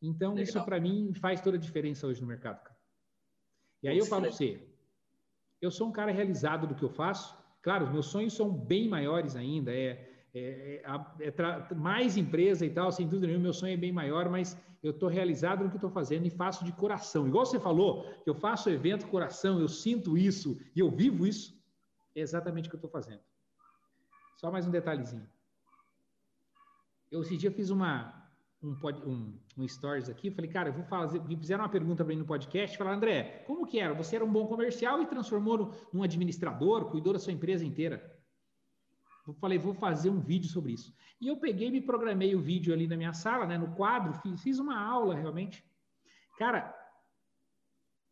[0.00, 0.44] Então, Legal.
[0.44, 2.62] isso para mim faz toda a diferença hoje no mercado.
[2.62, 2.76] Cara.
[3.82, 4.66] E aí eu falo para você,
[5.60, 7.36] eu sou um cara realizado do que eu faço.
[7.60, 9.72] Claro, meus sonhos são bem maiores ainda.
[9.72, 13.92] É, é, é, é mais empresa e tal, sem dúvida nenhuma, meu sonho é bem
[13.92, 17.26] maior, mas eu estou realizado no que estou fazendo e faço de coração.
[17.28, 21.58] Igual você falou, que eu faço evento coração, eu sinto isso e eu vivo isso,
[22.14, 23.20] é exatamente o que eu estou fazendo.
[24.36, 25.28] Só mais um detalhezinho.
[27.10, 28.24] Eu esse dia fiz uma,
[28.62, 32.12] um, um, um stories aqui, falei, cara, eu vou fazer, me fizeram uma pergunta para
[32.12, 33.94] mim no podcast, falaram, André, como que era?
[33.94, 38.12] Você era um bom comercial e transformou num administrador, cuidou da sua empresa inteira.
[39.26, 40.94] Eu falei, vou fazer um vídeo sobre isso.
[41.20, 44.42] E eu peguei, me programei o vídeo ali na minha sala, né, no quadro, fiz,
[44.42, 45.64] fiz uma aula realmente.
[46.36, 46.74] Cara,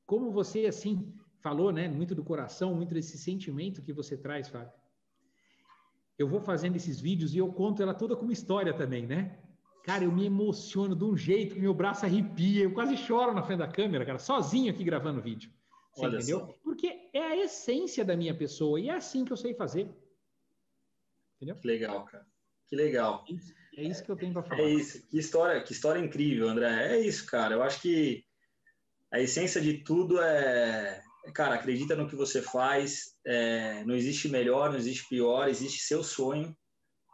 [0.07, 1.13] como você assim
[1.43, 4.73] falou, né, muito do coração, muito desse sentimento que você traz, Fábio.
[6.19, 9.39] Eu vou fazendo esses vídeos e eu conto ela toda como história também, né?
[9.85, 13.43] Cara, eu me emociono de um jeito que meu braço arrepia, eu quase choro na
[13.43, 15.51] frente da câmera, cara, sozinho aqui gravando o vídeo.
[15.93, 16.59] Você Olha entendeu?
[16.63, 19.91] Porque é a essência da minha pessoa e é assim que eu sei fazer.
[21.37, 21.57] Entendeu?
[21.57, 22.27] Que legal, cara.
[22.69, 23.25] Que legal.
[23.29, 24.63] É isso, é isso que eu tenho para falar.
[24.63, 25.07] É isso.
[25.09, 26.95] Que história, que história incrível, André.
[26.95, 27.55] É isso, cara.
[27.55, 28.25] Eu acho que
[29.11, 33.15] a essência de tudo é, cara, acredita no que você faz.
[33.25, 36.57] É, não existe melhor, não existe pior, existe seu sonho.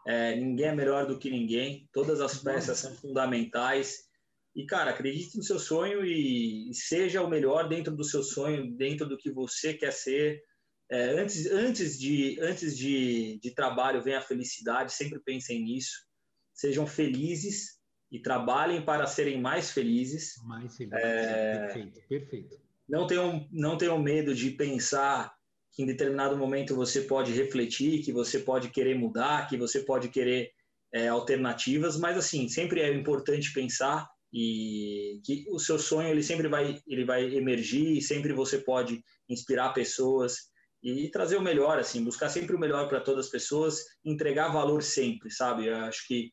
[0.07, 1.89] É, ninguém é melhor do que ninguém.
[1.93, 4.09] Todas as peças são fundamentais.
[4.57, 9.07] E, cara, acredite no seu sonho e, seja o melhor dentro do seu sonho, dentro
[9.07, 10.43] do que você quer ser.
[10.91, 16.07] É, antes antes, de, antes de, de trabalho vem a felicidade, sempre pensem nisso.
[16.55, 17.79] Sejam felizes
[18.11, 20.35] e trabalhem para serem mais felizes.
[20.45, 21.59] Mais felizes, é...
[21.67, 22.68] perfeito, perfeito.
[22.89, 25.33] Não tenham, não tenham medo de pensar
[25.73, 30.09] que em determinado momento você pode refletir, que você pode querer mudar, que você pode
[30.09, 30.51] querer
[30.93, 36.49] é, alternativas, mas assim sempre é importante pensar e que o seu sonho ele sempre
[36.49, 40.49] vai ele vai emergir, sempre você pode inspirar pessoas
[40.83, 44.83] e trazer o melhor, assim, buscar sempre o melhor para todas as pessoas, entregar valor
[44.83, 45.67] sempre, sabe?
[45.67, 46.31] Eu acho que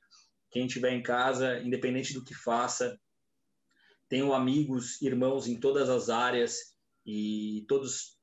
[0.51, 2.97] quem estiver em casa, independente do que faça,
[4.09, 6.57] tenho amigos, irmãos em todas as áreas
[7.05, 8.15] e todos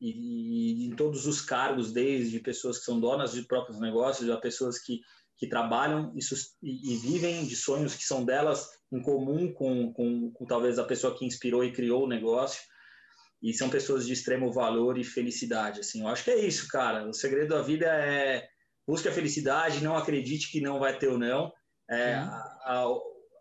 [0.00, 4.36] e, e, em todos os cargos, desde pessoas que são donas de próprios negócios, a
[4.36, 5.00] pessoas que,
[5.36, 10.44] que trabalham e, e, vivem de sonhos que são delas em comum com, com, com,
[10.44, 12.62] talvez a pessoa que inspirou e criou o negócio.
[13.42, 15.80] E são pessoas de extremo valor e felicidade.
[15.80, 17.06] Assim, eu acho que é isso, cara.
[17.06, 18.46] O segredo da vida é
[18.86, 21.52] busque a felicidade, não acredite que não vai ter ou não.
[21.88, 22.28] É, a,
[22.64, 22.86] a,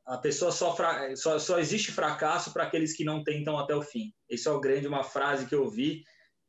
[0.06, 3.82] a, pessoa só, fra, só, só existe fracasso para aqueles que não tentam até o
[3.82, 4.14] fim.
[4.30, 6.04] Isso é o grande, uma frase que eu vi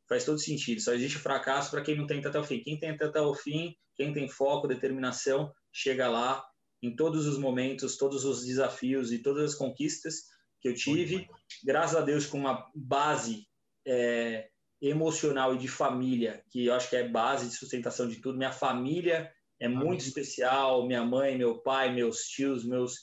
[0.09, 0.81] faz todo sentido.
[0.81, 2.61] Só existe fracasso para quem não tenta até o fim.
[2.61, 6.45] Quem tenta até o fim, quem tem foco, determinação, chega lá
[6.83, 10.25] em todos os momentos, todos os desafios e todas as conquistas
[10.61, 11.29] que eu tive,
[11.65, 13.47] graças a Deus com uma base
[13.87, 14.49] é,
[14.81, 18.39] emocional e de família, que eu acho que é base de sustentação de tudo.
[18.39, 22.95] Minha família é muito especial, minha mãe, meu pai, meus tios, meus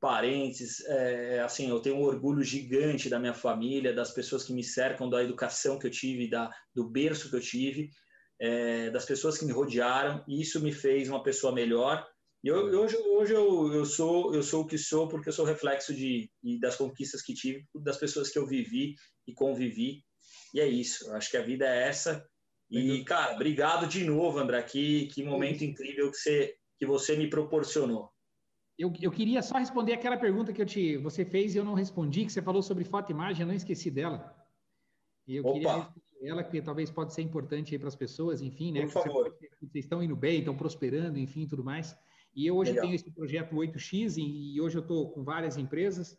[0.00, 4.64] parentes, é, assim, eu tenho um orgulho gigante da minha família, das pessoas que me
[4.64, 7.90] cercam, da educação que eu tive, da, do berço que eu tive,
[8.40, 12.06] é, das pessoas que me rodearam, e isso me fez uma pessoa melhor.
[12.42, 15.44] E eu, hoje, hoje eu, eu, sou, eu sou o que sou porque eu sou
[15.44, 18.94] reflexo de, das conquistas que tive, das pessoas que eu vivi
[19.26, 20.02] e convivi,
[20.54, 22.26] e é isso, eu acho que a vida é essa.
[22.70, 27.28] E, cara, obrigado de novo, André, que, que momento incrível que você, que você me
[27.28, 28.09] proporcionou.
[28.80, 31.74] Eu, eu queria só responder aquela pergunta que eu te, você fez e eu não
[31.74, 34.34] respondi, que você falou sobre foto e imagem, eu não esqueci dela.
[35.26, 35.52] E eu Opa.
[35.52, 38.82] queria responder ela, que talvez pode ser importante para as pessoas, enfim, né?
[38.82, 39.28] Por favor.
[39.28, 41.94] Você, vocês estão indo bem, estão prosperando, enfim, tudo mais.
[42.34, 42.86] E eu hoje Legal.
[42.86, 46.18] tenho esse projeto 8X e, e hoje eu estou com várias empresas.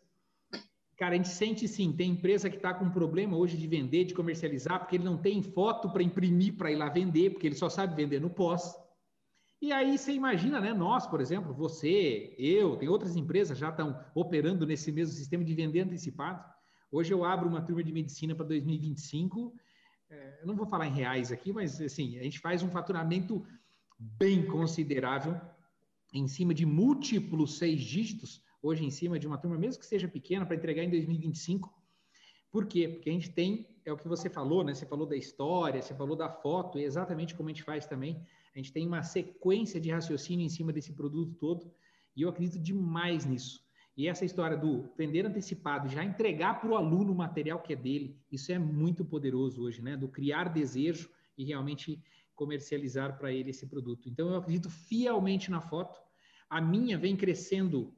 [0.96, 4.14] Cara, a gente sente sim, tem empresa que está com problema hoje de vender, de
[4.14, 7.68] comercializar, porque ele não tem foto para imprimir para ir lá vender, porque ele só
[7.68, 8.76] sabe vender no pós.
[9.62, 10.74] E aí você imagina, né?
[10.74, 15.54] Nós, por exemplo, você, eu, tem outras empresas já estão operando nesse mesmo sistema de
[15.54, 16.42] vender antecipado.
[16.90, 19.54] Hoje eu abro uma turma de medicina para 2025.
[20.10, 23.46] É, eu não vou falar em reais aqui, mas assim, a gente faz um faturamento
[23.96, 25.40] bem considerável
[26.12, 30.08] em cima de múltiplos seis dígitos, hoje em cima de uma turma, mesmo que seja
[30.08, 31.72] pequena, para entregar em 2025.
[32.50, 32.88] Por quê?
[32.88, 34.74] Porque a gente tem, é o que você falou, né?
[34.74, 38.26] Você falou da história, você falou da foto, é exatamente como a gente faz também
[38.54, 41.72] a gente tem uma sequência de raciocínio em cima desse produto todo
[42.14, 43.64] e eu acredito demais nisso.
[43.96, 47.76] E essa história do vender antecipado, já entregar para o aluno o material que é
[47.76, 49.96] dele, isso é muito poderoso hoje, né?
[49.96, 52.02] Do criar desejo e realmente
[52.34, 54.08] comercializar para ele esse produto.
[54.08, 56.00] Então, eu acredito fielmente na foto.
[56.48, 57.94] A minha vem crescendo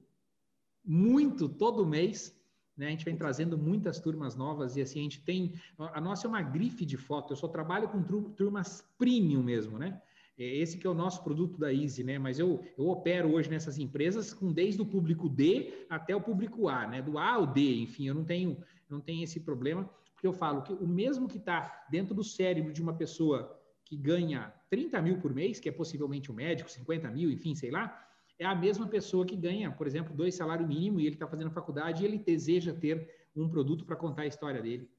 [0.84, 2.36] muito todo mês.
[2.76, 2.88] Né?
[2.88, 5.54] A gente vem trazendo muitas turmas novas e assim a gente tem.
[5.78, 7.32] A nossa é uma grife de foto.
[7.32, 8.02] Eu só trabalho com
[8.34, 10.02] turmas premium mesmo, né?
[10.36, 12.18] É esse que é o nosso produto da Easy, né?
[12.18, 16.68] Mas eu, eu opero hoje nessas empresas com desde o público D até o público
[16.68, 17.00] A, né?
[17.00, 18.56] Do A ao D, enfim, eu não tenho,
[18.88, 22.72] não tenho esse problema, porque eu falo que o mesmo que está dentro do cérebro
[22.72, 27.10] de uma pessoa que ganha 30 mil por mês, que é possivelmente um médico, 50
[27.10, 28.04] mil, enfim, sei lá,
[28.38, 31.50] é a mesma pessoa que ganha, por exemplo, dois salários mínimo e ele está fazendo
[31.50, 34.90] faculdade e ele deseja ter um produto para contar a história dele.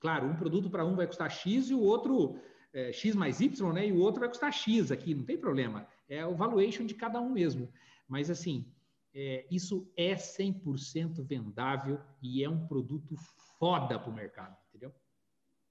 [0.00, 2.38] Claro, um produto para um vai custar X e o outro
[2.74, 3.86] é, X mais Y, né?
[3.86, 5.86] E o outro vai custar X aqui, não tem problema.
[6.08, 7.72] É o valuation de cada um mesmo.
[8.08, 8.70] Mas assim,
[9.14, 13.14] é, isso é 100% vendável e é um produto
[13.58, 14.92] foda para o mercado, entendeu?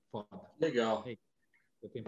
[0.10, 0.50] Foda.
[0.60, 1.04] Legal.
[1.08, 1.18] É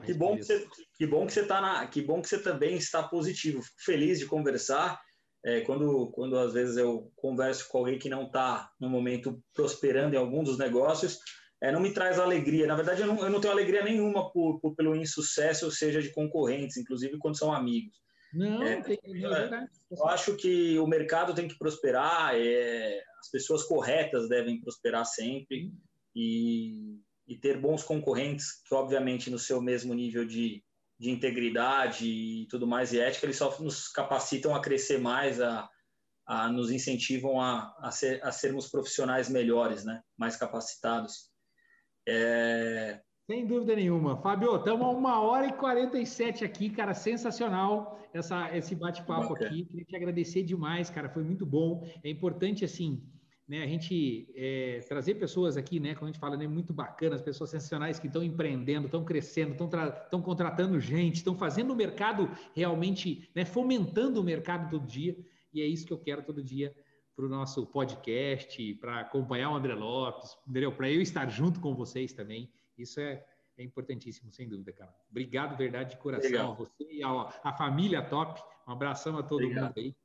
[0.06, 2.78] que bom que, você, que bom que você tá na, que bom que você também
[2.78, 3.62] está positivo.
[3.62, 5.02] Fico feliz de conversar.
[5.44, 10.16] É, quando, quando às vezes eu converso com alguém que não está no momento prosperando
[10.16, 11.20] em algum dos negócios,
[11.62, 12.68] é, não me traz alegria.
[12.68, 16.02] Na verdade, eu não, eu não tenho alegria nenhuma por, por, pelo insucesso, ou seja,
[16.02, 17.96] de concorrentes, inclusive quando são amigos.
[18.34, 19.72] Não, é, tem, é verdade.
[19.90, 25.72] Eu acho que o mercado tem que prosperar, é, as pessoas corretas devem prosperar sempre
[26.14, 30.62] e, e ter bons concorrentes que, obviamente, no seu mesmo nível de,
[31.00, 35.70] de integridade e tudo mais e ética, eles só nos capacitam a crescer mais, a,
[36.26, 40.02] a nos incentivam a, a, ser, a sermos profissionais melhores, né?
[40.18, 41.30] mais capacitados.
[42.08, 43.02] É...
[43.28, 44.18] Sem dúvida nenhuma.
[44.18, 46.94] Fábio, estamos a uma hora e 47 aqui, cara.
[46.94, 49.66] Sensacional essa, esse bate-papo aqui.
[49.66, 51.10] Queria te agradecer demais, cara.
[51.10, 51.84] Foi muito bom.
[52.04, 53.04] É importante, assim,
[53.48, 57.22] né, a gente é, trazer pessoas aqui, né, como a gente fala, né, muito bacanas,
[57.22, 63.30] pessoas sensacionais que estão empreendendo, estão crescendo, estão contratando gente, estão fazendo o mercado realmente,
[63.36, 65.18] né, fomentando o mercado todo dia.
[65.52, 66.76] E é isso que eu quero todo dia
[67.16, 70.38] para o nosso podcast, para acompanhar o André Lopes?
[70.76, 72.52] Para eu estar junto com vocês também.
[72.78, 73.24] Isso é,
[73.58, 74.94] é importantíssimo, sem dúvida, cara.
[75.10, 76.52] Obrigado, verdade, de coração Legal.
[76.52, 77.10] a você e a,
[77.44, 78.42] a, família top.
[78.68, 79.68] Um abração a todo Obrigado.
[79.68, 79.96] mundo aí.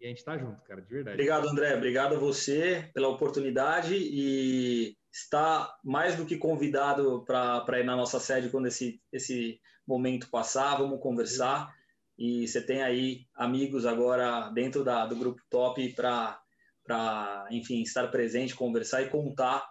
[0.00, 1.14] E a gente está junto, cara, de verdade.
[1.14, 1.74] Obrigado, André.
[1.74, 8.20] Obrigado a você pela oportunidade e está mais do que convidado para ir na nossa
[8.20, 10.78] sede quando esse, esse momento passar.
[10.78, 11.74] Vamos conversar.
[12.16, 16.40] E você tem aí amigos agora dentro da, do grupo top para
[16.88, 19.62] para, enfim, estar presente, conversar e contar.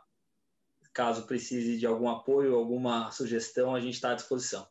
[0.94, 4.66] Caso precise de algum apoio, alguma sugestão, a gente está à disposição.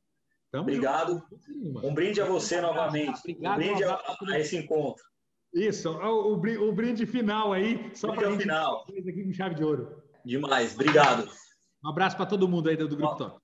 [0.50, 1.22] Tamo Obrigado.
[1.44, 1.86] Junto.
[1.86, 3.18] Um brinde a você novamente.
[3.18, 5.04] Obrigado, um brinde a, a, esse encontro.
[5.52, 8.84] Isso, o, o, brinde final aí, só para o final.
[8.88, 10.02] Aqui com chave de ouro.
[10.24, 11.28] Demais, obrigado.
[11.84, 13.38] Um abraço para todo mundo aí do, do Grupo Top.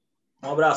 [0.45, 0.70] Um abraço.